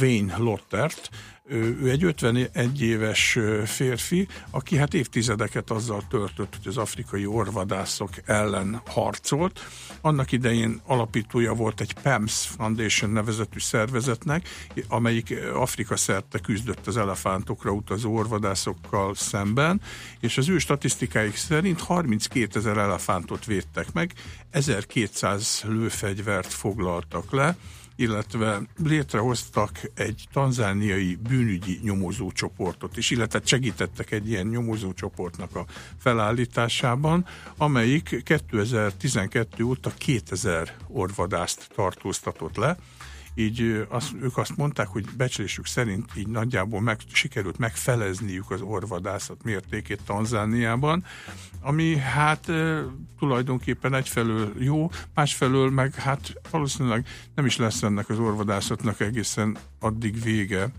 Wayne 0.00 0.36
Lottert, 0.36 1.10
ő 1.50 1.90
egy 1.90 2.04
51 2.04 2.82
éves 2.82 3.38
férfi, 3.64 4.28
aki 4.50 4.76
hát 4.76 4.94
évtizedeket 4.94 5.70
azzal 5.70 6.02
töltött, 6.08 6.56
hogy 6.56 6.66
az 6.66 6.76
afrikai 6.76 7.26
orvadászok 7.26 8.10
ellen 8.24 8.80
harcolt. 8.86 9.60
Annak 10.00 10.32
idején 10.32 10.80
alapítója 10.86 11.54
volt 11.54 11.80
egy 11.80 11.94
PAMS 12.02 12.46
Foundation 12.56 13.10
nevezetű 13.10 13.58
szervezetnek, 13.58 14.48
amelyik 14.88 15.34
Afrika 15.54 15.96
szerte 15.96 16.38
küzdött 16.38 16.86
az 16.86 16.96
elefántokra 16.96 17.70
utazó 17.70 18.14
orvadászokkal 18.14 19.14
szemben, 19.14 19.80
és 20.20 20.38
az 20.38 20.48
ő 20.48 20.58
statisztikáik 20.58 21.36
szerint 21.36 21.80
32 21.80 22.58
ezer 22.58 22.76
elefántot 22.76 23.44
védtek 23.44 23.92
meg, 23.92 24.12
1200 24.50 25.62
lőfegyvert 25.66 26.52
foglaltak 26.52 27.32
le, 27.32 27.56
illetve 28.00 28.60
létrehoztak 28.84 29.80
egy 29.94 30.24
tanzániai 30.32 31.18
bűnügyi 31.28 31.80
nyomozócsoportot 31.82 32.96
is, 32.96 33.10
illetve 33.10 33.40
segítettek 33.44 34.10
egy 34.10 34.28
ilyen 34.28 34.46
nyomozócsoportnak 34.46 35.56
a 35.56 35.64
felállításában, 35.98 37.26
amelyik 37.56 38.22
2012 38.24 39.64
óta 39.64 39.92
2000 39.98 40.76
orvadászt 40.88 41.68
tartóztatott 41.74 42.56
le, 42.56 42.76
így 43.34 43.86
az, 43.88 44.10
ők 44.20 44.36
azt 44.36 44.56
mondták, 44.56 44.86
hogy 44.86 45.04
becslésük 45.16 45.66
szerint 45.66 46.10
így 46.16 46.28
nagyjából 46.28 46.80
meg, 46.80 46.98
sikerült 47.12 47.58
megfelezniük 47.58 48.50
az 48.50 48.60
orvadászat 48.60 49.42
mértékét 49.42 50.00
Tanzániában, 50.04 51.04
ami 51.60 51.96
hát 51.96 52.52
tulajdonképpen 53.18 53.94
egyfelől 53.94 54.52
jó, 54.58 54.90
másfelől 55.14 55.70
meg 55.70 55.94
hát 55.94 56.32
valószínűleg 56.50 57.06
nem 57.34 57.46
is 57.46 57.56
lesz 57.56 57.82
ennek 57.82 58.08
az 58.08 58.18
orvadászatnak 58.18 59.00
egészen 59.00 59.56
addig 59.80 60.22
vége, 60.22 60.70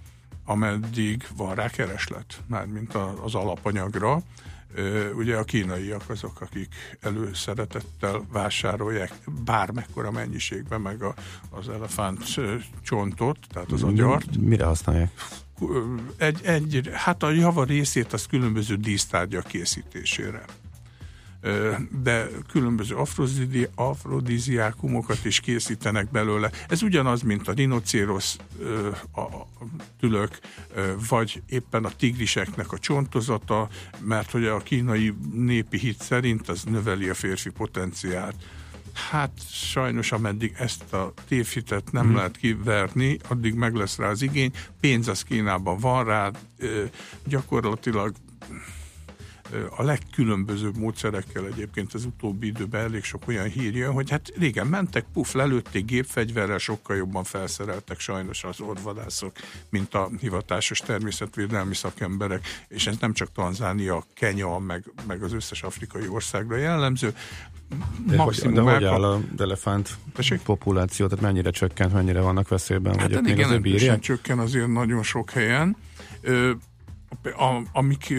ameddig 0.45 1.27
van 1.35 1.55
rá 1.55 1.69
kereslet, 1.69 2.41
mármint 2.47 2.93
az 3.23 3.35
alapanyagra, 3.35 4.21
Ugye 5.15 5.37
a 5.37 5.43
kínaiak 5.43 6.09
azok, 6.09 6.41
akik 6.41 6.67
előszeretettel 6.99 8.25
vásárolják 8.31 9.11
bármekkora 9.45 10.11
mennyiségben 10.11 10.81
meg 10.81 11.01
a, 11.03 11.13
az 11.49 11.69
elefánt 11.69 12.23
csontot, 12.81 13.37
tehát 13.49 13.71
az 13.71 13.83
agyart. 13.83 14.37
Mire 14.37 14.65
használják? 14.65 15.11
Egy, 16.17 16.39
egy, 16.43 16.89
hát 16.93 17.23
a 17.23 17.29
java 17.29 17.63
részét 17.63 18.13
az 18.13 18.25
különböző 18.25 18.75
dísztárgyak 18.75 19.47
készítésére 19.47 20.45
de 22.03 22.27
különböző 22.51 22.95
afrodiziákumokat 23.75 25.25
is 25.25 25.39
készítenek 25.39 26.11
belőle. 26.11 26.51
Ez 26.67 26.81
ugyanaz, 26.81 27.21
mint 27.21 27.47
a 27.47 27.53
dinocérosz 27.53 28.37
a 29.15 29.27
tülök, 29.99 30.39
vagy 31.09 31.41
éppen 31.49 31.85
a 31.85 31.91
tigriseknek 31.97 32.71
a 32.71 32.77
csontozata, 32.77 33.69
mert 33.99 34.31
hogy 34.31 34.45
a 34.45 34.57
kínai 34.57 35.13
népi 35.33 35.77
hit 35.77 36.01
szerint 36.01 36.49
az 36.49 36.63
növeli 36.63 37.09
a 37.09 37.13
férfi 37.13 37.49
potenciált. 37.49 38.35
Hát 39.09 39.31
sajnos, 39.49 40.11
ameddig 40.11 40.53
ezt 40.57 40.93
a 40.93 41.13
tévhitet 41.27 41.91
nem 41.91 42.05
hmm. 42.05 42.15
lehet 42.15 42.37
kiverni, 42.37 43.17
addig 43.27 43.53
meg 43.53 43.75
lesz 43.75 43.97
rá 43.97 44.09
az 44.09 44.21
igény. 44.21 44.51
Pénz 44.79 45.07
az 45.07 45.21
Kínában 45.21 45.77
van 45.77 46.03
rá, 46.03 46.31
gyakorlatilag 47.25 48.13
a 49.75 49.83
legkülönbözőbb 49.83 50.77
módszerekkel 50.77 51.45
egyébként 51.45 51.93
az 51.93 52.05
utóbbi 52.05 52.47
időben 52.47 52.81
elég 52.81 53.03
sok 53.03 53.27
olyan 53.27 53.47
hír 53.47 53.75
jön, 53.75 53.91
hogy 53.91 54.09
hát 54.09 54.31
régen 54.37 54.67
mentek, 54.67 55.05
puf, 55.13 55.33
lelőtték 55.33 55.85
gépfegyverrel, 55.85 56.57
sokkal 56.57 56.95
jobban 56.95 57.23
felszereltek 57.23 57.99
sajnos 57.99 58.43
az 58.43 58.59
orvadászok, 58.59 59.31
mint 59.69 59.93
a 59.93 60.09
hivatásos 60.19 60.79
természetvédelmi 60.79 61.75
szakemberek, 61.75 62.65
és 62.67 62.87
ez 62.87 62.97
nem 62.99 63.13
csak 63.13 63.31
Tanzánia, 63.31 64.03
Kenya, 64.13 64.57
meg, 64.57 64.83
meg 65.07 65.23
az 65.23 65.33
összes 65.33 65.63
afrikai 65.63 66.07
országra 66.07 66.57
jellemző. 66.57 67.13
De, 68.07 68.17
hogy, 68.17 68.35
de 68.35 68.61
hogy 68.61 68.83
áll 68.83 69.03
az 69.03 69.21
elefánt 69.37 69.97
Tessék? 70.13 70.41
populáció, 70.41 71.07
tehát 71.07 71.23
mennyire 71.23 71.49
csökkent, 71.49 71.93
mennyire 71.93 72.21
vannak 72.21 72.47
veszélyben? 72.47 72.99
Hát 72.99 73.13
vagy 73.13 73.27
igen, 73.27 73.63
azért 73.73 74.01
csökken 74.01 74.39
azért 74.39 74.67
nagyon 74.67 75.03
sok 75.03 75.29
helyen. 75.29 75.75
Ö, 76.21 76.51
a, 77.23 77.61
amik 77.71 78.13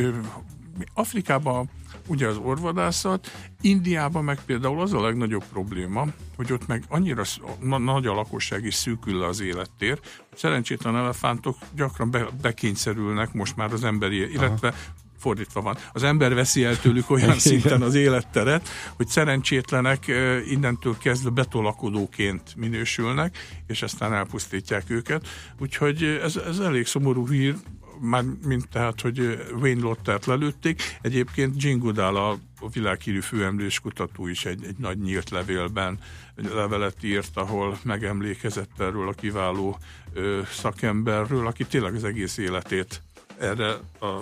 Afrikában 0.94 1.70
ugye 2.06 2.26
az 2.26 2.36
orvadászat. 2.36 3.30
Indiában 3.60 4.24
meg 4.24 4.38
például 4.46 4.80
az 4.80 4.92
a 4.92 5.00
legnagyobb 5.00 5.44
probléma, 5.52 6.06
hogy 6.36 6.52
ott 6.52 6.66
meg 6.66 6.84
annyira 6.88 7.22
nagy 7.60 8.06
a 8.06 8.14
lakosság 8.14 8.64
is 8.64 8.74
szűkül 8.74 9.18
le 9.18 9.26
az 9.26 9.40
élettér, 9.40 9.98
hogy 10.28 10.38
szerencsétlen 10.38 10.96
elefántok 10.96 11.56
gyakran 11.74 12.10
be, 12.10 12.28
bekényszerülnek 12.42 13.32
most 13.32 13.56
már 13.56 13.72
az 13.72 13.84
emberi, 13.84 14.30
illetve 14.30 14.68
Aha 14.68 14.76
fordítva 15.22 15.60
van. 15.60 15.76
Az 15.92 16.02
ember 16.02 16.34
veszi 16.34 16.64
el 16.64 16.78
tőlük 16.78 17.10
olyan 17.16 17.38
szinten 17.38 17.82
az 17.82 17.94
életteret, 17.94 18.68
hogy 18.96 19.06
szerencsétlenek 19.06 20.06
innentől 20.48 20.98
kezdve 20.98 21.30
betolakodóként 21.30 22.54
minősülnek, 22.56 23.38
és 23.66 23.82
aztán 23.82 24.12
elpusztítják 24.12 24.90
őket. 24.90 25.28
Úgyhogy 25.58 26.02
ez, 26.02 26.36
ez 26.36 26.58
elég 26.58 26.86
szomorú 26.86 27.28
hír, 27.28 27.54
már 28.02 28.24
mint 28.44 28.68
tehát, 28.68 29.00
hogy 29.00 29.46
Wayne 29.60 29.80
Lottert 29.80 30.26
lelőtték. 30.26 30.98
Egyébként 31.00 31.62
Jane 31.62 31.78
Goodall, 31.78 32.16
a, 32.16 32.38
világhírű 32.72 33.20
főemlős 33.20 33.80
kutató 33.80 34.26
is 34.26 34.44
egy, 34.44 34.64
egy 34.64 34.76
nagy 34.78 34.98
nyílt 34.98 35.30
levélben 35.30 35.98
levelet 36.34 37.02
írt, 37.02 37.36
ahol 37.36 37.78
megemlékezett 37.82 38.80
erről 38.80 39.08
a 39.08 39.12
kiváló 39.12 39.78
ö, 40.12 40.40
szakemberről, 40.50 41.46
aki 41.46 41.64
tényleg 41.64 41.94
az 41.94 42.04
egész 42.04 42.36
életét 42.36 43.02
erre 43.38 43.70
a 44.00 44.20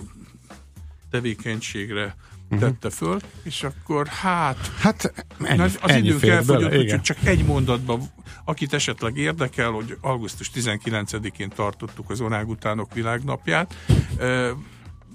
tevékenységre. 1.10 2.16
Tette 2.58 2.90
föl, 2.90 3.18
és 3.42 3.62
akkor 3.62 4.06
hát, 4.06 4.72
hát 4.78 5.26
ennyi, 5.44 5.60
az 5.60 5.78
ennyi 5.82 6.06
időnk 6.06 6.26
elfogyott, 6.26 6.76
úgyhogy 6.76 7.00
csak 7.00 7.16
egy 7.24 7.44
mondatban, 7.44 8.00
akit 8.44 8.72
esetleg 8.72 9.16
érdekel, 9.16 9.70
hogy 9.70 9.96
augusztus 10.00 10.50
19-én 10.54 11.48
tartottuk 11.48 12.10
az 12.10 12.20
Orágutánok 12.20 12.94
világnapját, 12.94 13.74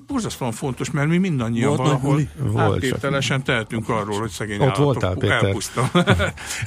borzasztóan 0.08 0.52
fontos, 0.52 0.92
mert 0.92 1.08
mi 1.08 1.18
mindannyian 1.18 1.68
Volt 1.68 1.80
valahol 1.80 2.22
áttételesen 2.56 3.44
tehetünk 3.44 3.90
arról, 3.90 4.20
hogy 4.20 4.30
szegény 4.30 4.60
ott 4.60 4.76
voltál, 4.76 5.14
Péter. 5.16 5.44
elpusztul. 5.44 5.90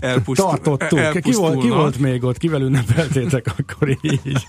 elpusztul 0.01 0.59
Tartottuk. 0.59 1.21
Ki 1.21 1.33
volt, 1.33 1.61
ki 1.61 1.69
volt 1.69 1.99
még 1.99 2.25
ott? 2.25 2.39
Kivel 2.39 2.63
ünnepeltétek 2.63 3.47
akkor 3.57 3.89
így? 4.01 4.47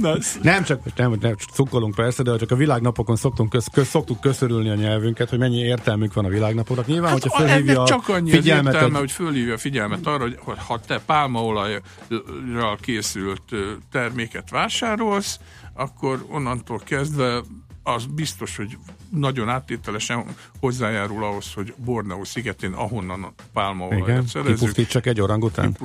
Na, 0.00 0.16
nem 0.42 0.64
csak, 0.64 0.96
nem, 0.96 1.16
nem 1.20 1.34
cukkolunk 1.52 1.94
persze, 1.94 2.22
de 2.22 2.36
csak 2.36 2.50
a 2.50 2.56
világnapokon 2.56 3.16
szoktunk 3.16 3.50
köz, 3.50 3.66
köz, 3.72 3.88
szoktuk 3.88 4.20
köszörülni 4.20 4.68
a 4.68 4.74
nyelvünket, 4.74 5.28
hogy 5.28 5.38
mennyi 5.38 5.58
értelmük 5.58 6.14
van 6.14 6.24
a 6.24 6.28
világnapoknak. 6.28 6.86
Nyilván, 6.86 7.10
hát, 7.10 7.22
hogyha 7.22 7.38
fölhívja 7.38 7.84
csak 7.84 8.08
annyi 8.08 8.30
figyelmet, 8.30 8.74
értelme, 8.74 8.98
hogy 8.98 9.10
fölhívja 9.10 9.54
a 9.54 9.58
figyelmet 9.58 10.06
arra, 10.06 10.28
hogy 10.38 10.58
ha 10.66 10.80
te 10.80 11.00
pálmaolajral 11.06 12.78
készült 12.80 13.42
terméket 13.90 14.50
vásárolsz, 14.50 15.38
akkor 15.74 16.24
onnantól 16.28 16.80
kezdve 16.84 17.42
az 17.82 18.06
biztos, 18.06 18.56
hogy 18.56 18.78
nagyon 19.10 19.48
áttételesen 19.48 20.24
hozzájárul 20.60 21.24
ahhoz, 21.24 21.52
hogy 21.54 21.74
Borneo 21.76 22.24
szigetén, 22.24 22.72
ahonnan 22.72 23.22
a 23.22 23.32
pálmaolajat 23.52 24.26
szerezzük. 24.26 24.86
csak 24.86 25.06
egy 25.06 25.20
orangután? 25.20 25.76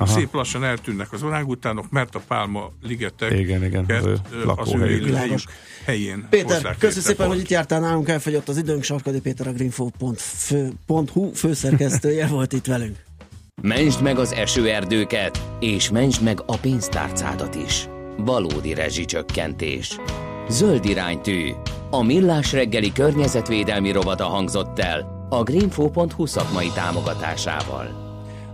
Szép 0.00 0.32
lassan 0.34 0.64
eltűnnek 0.64 1.12
az 1.12 1.22
orangutánok, 1.22 1.90
mert 1.90 2.14
a 2.14 2.20
pálma 2.28 2.72
ligetek 2.82 3.32
igen, 3.32 3.64
igen, 3.64 3.84
az 3.88 4.06
ő, 4.06 4.18
az 4.44 4.74
ő 4.74 5.14
helyük, 5.14 5.40
helyén 5.84 6.26
Péter, 6.30 6.76
köszönöm 6.78 7.04
szépen, 7.04 7.26
hogy 7.26 7.38
itt 7.38 7.48
jártál 7.48 7.80
nálunk, 7.80 8.08
elfogyott 8.08 8.48
az 8.48 8.56
időnk, 8.56 8.82
Sarkadi 8.82 9.20
Péter 9.20 9.46
a 9.46 9.52
greenfo.hu 9.52 11.32
főszerkesztője 11.32 12.26
volt 12.26 12.52
itt 12.52 12.66
velünk. 12.66 12.96
Mentsd 13.62 14.02
meg 14.02 14.18
az 14.18 14.32
esőerdőket, 14.32 15.42
és 15.60 15.90
mentsd 15.90 16.22
meg 16.22 16.40
a 16.46 16.56
pénztárcádat 16.56 17.54
is. 17.54 17.88
Valódi 18.16 18.74
rezsicsökkentés. 18.74 19.98
Zöld 20.52 20.84
iránytű. 20.84 21.50
A 21.90 22.02
Millás 22.02 22.52
reggeli 22.52 22.92
környezetvédelmi 22.92 23.90
rovata 23.90 24.24
hangzott 24.24 24.78
el 24.78 25.26
a 25.28 25.42
greenfo.hu 25.42 26.26
szakmai 26.26 26.70
támogatásával. 26.74 28.01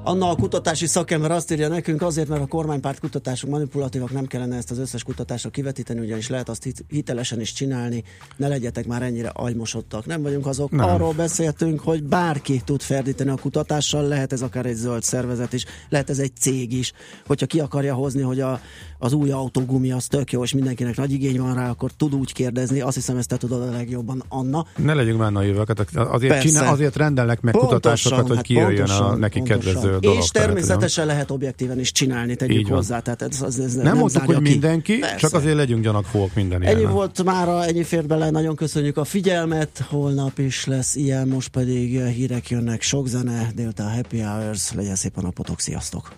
Anna 0.08 0.30
a 0.30 0.34
kutatási 0.34 0.86
szakember 0.86 1.30
azt 1.30 1.52
írja 1.52 1.68
nekünk 1.68 2.02
azért, 2.02 2.28
mert 2.28 2.42
a 2.42 2.46
kormánypárt 2.46 3.00
kutatások 3.00 3.50
manipulatívak, 3.50 4.12
nem 4.12 4.26
kellene 4.26 4.56
ezt 4.56 4.70
az 4.70 4.78
összes 4.78 5.02
kutatásra 5.02 5.50
kivetíteni, 5.50 6.00
ugyanis 6.00 6.28
lehet 6.28 6.48
azt 6.48 6.68
hitelesen 6.88 7.40
is 7.40 7.52
csinálni, 7.52 8.04
ne 8.36 8.48
legyetek 8.48 8.86
már 8.86 9.02
ennyire 9.02 9.28
agymosodtak. 9.28 10.06
Nem 10.06 10.22
vagyunk 10.22 10.46
azok. 10.46 10.70
Nem. 10.70 10.88
Arról 10.88 11.12
beszéltünk, 11.12 11.80
hogy 11.80 12.02
bárki 12.02 12.62
tud 12.64 12.80
ferdíteni 12.80 13.30
a 13.30 13.34
kutatással, 13.34 14.02
lehet 14.08 14.32
ez 14.32 14.42
akár 14.42 14.66
egy 14.66 14.74
zöld 14.74 15.02
szervezet 15.02 15.52
is, 15.52 15.64
lehet 15.88 16.10
ez 16.10 16.18
egy 16.18 16.32
cég 16.36 16.72
is. 16.72 16.92
Hogyha 17.26 17.46
ki 17.46 17.60
akarja 17.60 17.94
hozni, 17.94 18.22
hogy 18.22 18.40
a, 18.40 18.60
az 18.98 19.12
új 19.12 19.30
autógumi 19.30 19.92
az 19.92 20.06
tök 20.06 20.32
jó, 20.32 20.42
és 20.42 20.52
mindenkinek 20.52 20.96
nagy 20.96 21.12
igény 21.12 21.40
van 21.40 21.54
rá, 21.54 21.70
akkor 21.70 21.90
tud 21.92 22.14
úgy 22.14 22.32
kérdezni. 22.32 22.80
Azt 22.80 22.94
hiszem, 22.94 23.16
ezt 23.16 23.28
te 23.28 23.36
tudod 23.36 23.62
a 23.62 23.70
legjobban, 23.70 24.24
Anna. 24.28 24.66
Ne 24.76 24.94
legyünk 24.94 25.18
már 25.18 25.32
naivak, 25.32 25.68
hát 25.68 25.96
azért, 25.96 26.40
csinál, 26.40 26.72
azért 26.72 26.96
rendelnek 26.96 27.40
meg 27.40 27.52
pontosan, 27.52 27.80
kutatásokat, 27.80 28.26
hogy 28.26 28.36
hát 28.36 28.44
kijöjjön 28.44 28.76
pontosan, 28.76 29.06
a 29.06 29.16
neki 29.16 29.38
pontosan. 29.38 29.72
kedvező 29.72 29.97
dolog. 29.98 30.18
És 30.18 30.28
természetesen 30.28 31.06
nem? 31.06 31.14
lehet 31.14 31.30
objektíven 31.30 31.78
is 31.78 31.92
csinálni, 31.92 32.36
tegyük 32.36 32.58
Így 32.58 32.68
hozzá. 32.68 33.00
Tehát 33.00 33.22
ez, 33.22 33.42
ez, 33.42 33.58
ez 33.58 33.74
nem, 33.74 33.84
nem 33.84 33.96
mondtuk, 33.96 34.22
hogy 34.22 34.36
ki. 34.36 34.42
mindenki, 34.42 34.98
Persze. 34.98 35.16
csak 35.16 35.34
azért 35.34 35.56
legyünk 35.56 35.82
gyanakvók 35.82 36.34
minden 36.34 36.62
Ennyi 36.62 36.78
ilyen. 36.78 36.92
volt 36.92 37.24
már, 37.24 37.48
ennyi 37.68 37.82
fért 37.82 38.06
bele, 38.06 38.30
nagyon 38.30 38.56
köszönjük 38.56 38.96
a 38.96 39.04
figyelmet, 39.04 39.84
holnap 39.88 40.38
is 40.38 40.64
lesz 40.66 40.94
ilyen, 40.94 41.28
most 41.28 41.48
pedig 41.48 42.00
hírek 42.00 42.50
jönnek, 42.50 42.82
sok 42.82 43.06
zene, 43.06 43.50
délután 43.54 43.94
happy 43.94 44.20
hours, 44.20 44.72
legyen 44.72 44.94
szép 44.94 45.12
a 45.16 45.20
napotok, 45.20 45.60
sziasztok! 45.60 46.12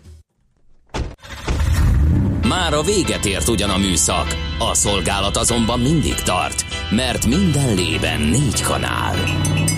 Már 2.48 2.74
a 2.74 2.82
véget 2.82 3.24
ért 3.24 3.48
ugyan 3.48 3.70
a 3.70 3.78
műszak, 3.78 4.26
a 4.58 4.74
szolgálat 4.74 5.36
azonban 5.36 5.80
mindig 5.80 6.14
tart, 6.14 6.64
mert 6.90 7.26
minden 7.26 7.74
lében 7.74 8.20
négy 8.20 8.60
kanál. 8.62 9.16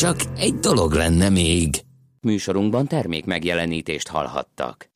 Csak 0.00 0.20
egy 0.36 0.54
dolog 0.54 0.92
lenne 0.92 1.28
még. 1.28 1.80
Műsorunkban 2.20 2.86
termék 2.86 3.24
megjelenítést 3.24 4.08
hallhattak. 4.08 4.90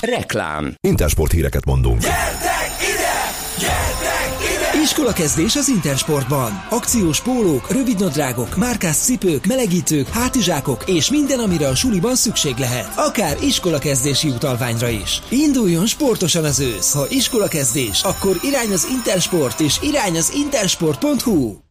Reklám. 0.00 0.74
Intersport 0.80 1.32
híreket 1.32 1.64
mondunk. 1.64 2.00
Gyertek 2.00 2.70
ide! 2.80 3.30
Gyertek 3.58 4.72
ide! 4.72 4.82
Iskola 4.82 5.12
kezdés 5.12 5.56
az 5.56 5.68
Intersportban. 5.68 6.66
Akciós 6.70 7.22
pólók, 7.22 7.70
rövidnadrágok, 7.70 8.56
márkás 8.56 8.96
cipők, 8.96 9.46
melegítők, 9.46 10.08
hátizsákok 10.08 10.88
és 10.88 11.10
minden, 11.10 11.38
amire 11.38 11.68
a 11.68 11.74
suliban 11.74 12.14
szükség 12.14 12.56
lehet. 12.56 12.92
Akár 12.96 13.36
iskolakezdési 13.42 14.28
utalványra 14.28 14.88
is. 14.88 15.22
Induljon 15.28 15.86
sportosan 15.86 16.44
az 16.44 16.60
ősz. 16.60 16.92
Ha 16.92 17.06
iskolakezdés, 17.10 18.02
akkor 18.02 18.36
irány 18.42 18.72
az 18.72 18.86
Intersport 18.90 19.60
és 19.60 19.78
irány 19.82 20.16
az 20.16 20.32
intersport.hu. 20.34 21.69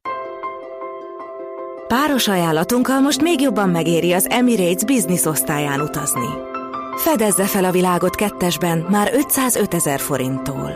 Páros 1.95 2.27
ajánlatunkkal 2.27 2.99
most 2.99 3.21
még 3.21 3.41
jobban 3.41 3.69
megéri 3.69 4.13
az 4.13 4.29
Emirates 4.29 4.83
Business 4.83 5.25
osztályán 5.25 5.81
utazni. 5.81 6.27
Fedezze 6.95 7.43
fel 7.43 7.63
a 7.63 7.71
világot 7.71 8.15
kettesben 8.15 8.85
már 8.89 9.11
505 9.13 9.73
ezer 9.73 9.99
forinttól. 9.99 10.71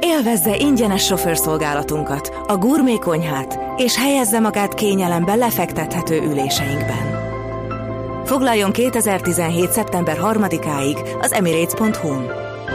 Élvezze 0.00 0.56
ingyenes 0.56 1.04
sofőrszolgálatunkat, 1.04 2.32
a 2.46 2.56
gurmé 2.56 2.98
konyhát, 2.98 3.58
és 3.76 3.96
helyezze 3.96 4.40
magát 4.40 4.74
kényelembe 4.74 5.34
lefektethető 5.34 6.22
üléseinkben. 6.22 7.32
Foglaljon 8.24 8.72
2017. 8.72 9.70
szeptember 9.72 10.18
3-áig 10.22 11.18
az 11.20 11.32
emirates.hu-n. 11.32 12.30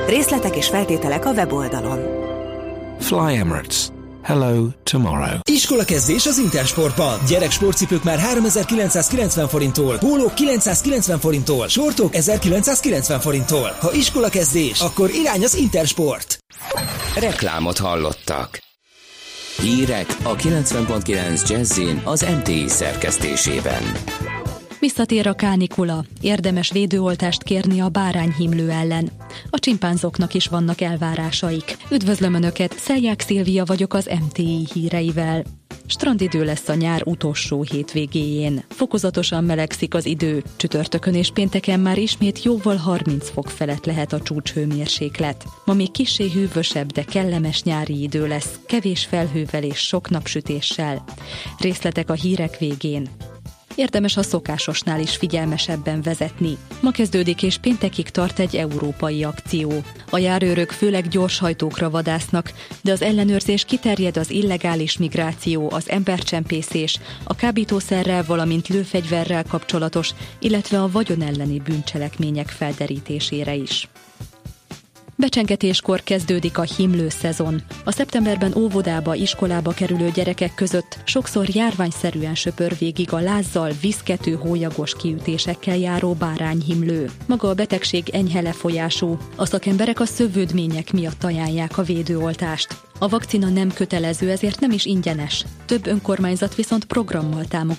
Részletek 0.07 0.55
és 0.55 0.67
feltételek 0.67 1.25
a 1.25 1.31
weboldalon. 1.31 1.99
Fly 2.99 3.37
Emirates. 3.37 4.00
Hello 4.23 4.67
tomorrow. 4.83 5.39
Iskola 5.51 5.83
kezdés 5.83 6.25
az 6.25 6.37
Intersportban. 6.37 7.19
Gyerek 7.27 7.51
sportcipők 7.51 8.03
már 8.03 8.19
3990 8.19 9.47
forinttól, 9.47 9.97
pólók 9.97 10.33
990 10.33 11.19
forinttól, 11.19 11.67
sortok 11.67 12.15
1990 12.15 13.19
forinttól. 13.19 13.75
Ha 13.79 13.93
iskola 13.93 14.29
kezdés, 14.29 14.79
akkor 14.79 15.09
irány 15.09 15.43
az 15.43 15.55
Intersport. 15.55 16.37
Reklámot 17.15 17.77
hallottak. 17.77 18.59
Hírek 19.57 20.17
a 20.23 20.35
90.9 20.35 21.49
Jazzin 21.49 22.01
az 22.03 22.25
MTI 22.39 22.67
szerkesztésében. 22.67 23.83
Visszatér 24.81 25.27
a 25.27 25.33
kánikula. 25.33 26.03
Érdemes 26.21 26.71
védőoltást 26.71 27.43
kérni 27.43 27.79
a 27.79 27.89
bárányhimlő 27.89 28.69
ellen. 28.69 29.11
A 29.49 29.59
csimpánzoknak 29.59 30.33
is 30.33 30.47
vannak 30.47 30.81
elvárásaik. 30.81 31.77
Üdvözlöm 31.91 32.33
Önöket, 32.33 32.79
Szelják 32.79 33.21
Szilvia 33.21 33.65
vagyok 33.65 33.93
az 33.93 34.09
MTI 34.25 34.67
híreivel. 34.73 35.43
Strandidő 35.85 36.43
lesz 36.43 36.67
a 36.67 36.73
nyár 36.73 37.01
utolsó 37.05 37.63
hétvégéjén. 37.63 38.63
Fokozatosan 38.69 39.43
melegszik 39.43 39.93
az 39.93 40.05
idő, 40.05 40.43
csütörtökön 40.55 41.15
és 41.15 41.31
pénteken 41.31 41.79
már 41.79 41.97
ismét 41.97 42.43
jóval 42.43 42.75
30 42.75 43.29
fok 43.29 43.49
felett 43.49 43.85
lehet 43.85 44.13
a 44.13 44.21
csúcshőmérséklet. 44.21 45.45
Ma 45.65 45.73
még 45.73 45.91
kissé 45.91 46.29
hűvösebb, 46.29 46.91
de 46.91 47.03
kellemes 47.03 47.63
nyári 47.63 48.01
idő 48.01 48.27
lesz, 48.27 48.59
kevés 48.65 49.05
felhővel 49.05 49.63
és 49.63 49.79
sok 49.79 50.09
napsütéssel. 50.09 51.03
Részletek 51.57 52.09
a 52.09 52.13
hírek 52.13 52.57
végén. 52.57 53.09
Érdemes 53.75 54.17
a 54.17 54.23
szokásosnál 54.23 54.99
is 54.99 55.15
figyelmesebben 55.15 56.01
vezetni. 56.01 56.57
Ma 56.81 56.91
kezdődik 56.91 57.43
és 57.43 57.57
péntekig 57.57 58.09
tart 58.09 58.39
egy 58.39 58.55
európai 58.55 59.23
akció. 59.23 59.71
A 60.09 60.17
járőrök 60.17 60.69
főleg 60.69 61.07
gyorshajtókra 61.07 61.89
vadásznak, 61.89 62.53
de 62.81 62.91
az 62.91 63.01
ellenőrzés 63.01 63.65
kiterjed 63.65 64.17
az 64.17 64.31
illegális 64.31 64.97
migráció, 64.97 65.71
az 65.71 65.89
embercsempészés, 65.89 66.99
a 67.23 67.35
kábítószerrel, 67.35 68.23
valamint 68.23 68.67
lőfegyverrel 68.67 69.43
kapcsolatos, 69.43 70.09
illetve 70.39 70.81
a 70.81 70.91
vagyon 70.91 71.21
elleni 71.21 71.59
bűncselekmények 71.59 72.47
felderítésére 72.47 73.53
is. 73.53 73.89
Becsengetéskor 75.21 76.03
kezdődik 76.03 76.57
a 76.57 76.61
himlő 76.61 77.09
szezon. 77.09 77.61
A 77.83 77.91
szeptemberben 77.91 78.53
óvodába, 78.55 79.15
iskolába 79.15 79.71
kerülő 79.71 80.09
gyerekek 80.09 80.53
között 80.55 80.99
sokszor 81.03 81.49
járványszerűen 81.49 82.35
söpör 82.35 82.77
végig 82.77 83.13
a 83.13 83.19
lázzal, 83.19 83.71
viszkető 83.81 84.33
hólyagos 84.33 84.95
kiütésekkel 84.95 85.77
járó 85.77 86.13
bárányhimlő. 86.13 87.09
Maga 87.27 87.49
a 87.49 87.53
betegség 87.53 88.09
enyhe 88.09 88.41
lefolyású. 88.41 89.17
A 89.35 89.45
szakemberek 89.45 89.99
a 89.99 90.05
szövődmények 90.05 90.91
miatt 90.91 91.23
ajánlják 91.23 91.77
a 91.77 91.83
védőoltást. 91.83 92.75
A 92.99 93.07
vakcina 93.07 93.49
nem 93.49 93.71
kötelező, 93.73 94.29
ezért 94.29 94.59
nem 94.59 94.71
is 94.71 94.85
ingyenes. 94.85 95.45
Több 95.65 95.85
önkormányzat 95.85 96.55
viszont 96.55 96.85
programmal 96.85 97.45
támogat 97.45 97.69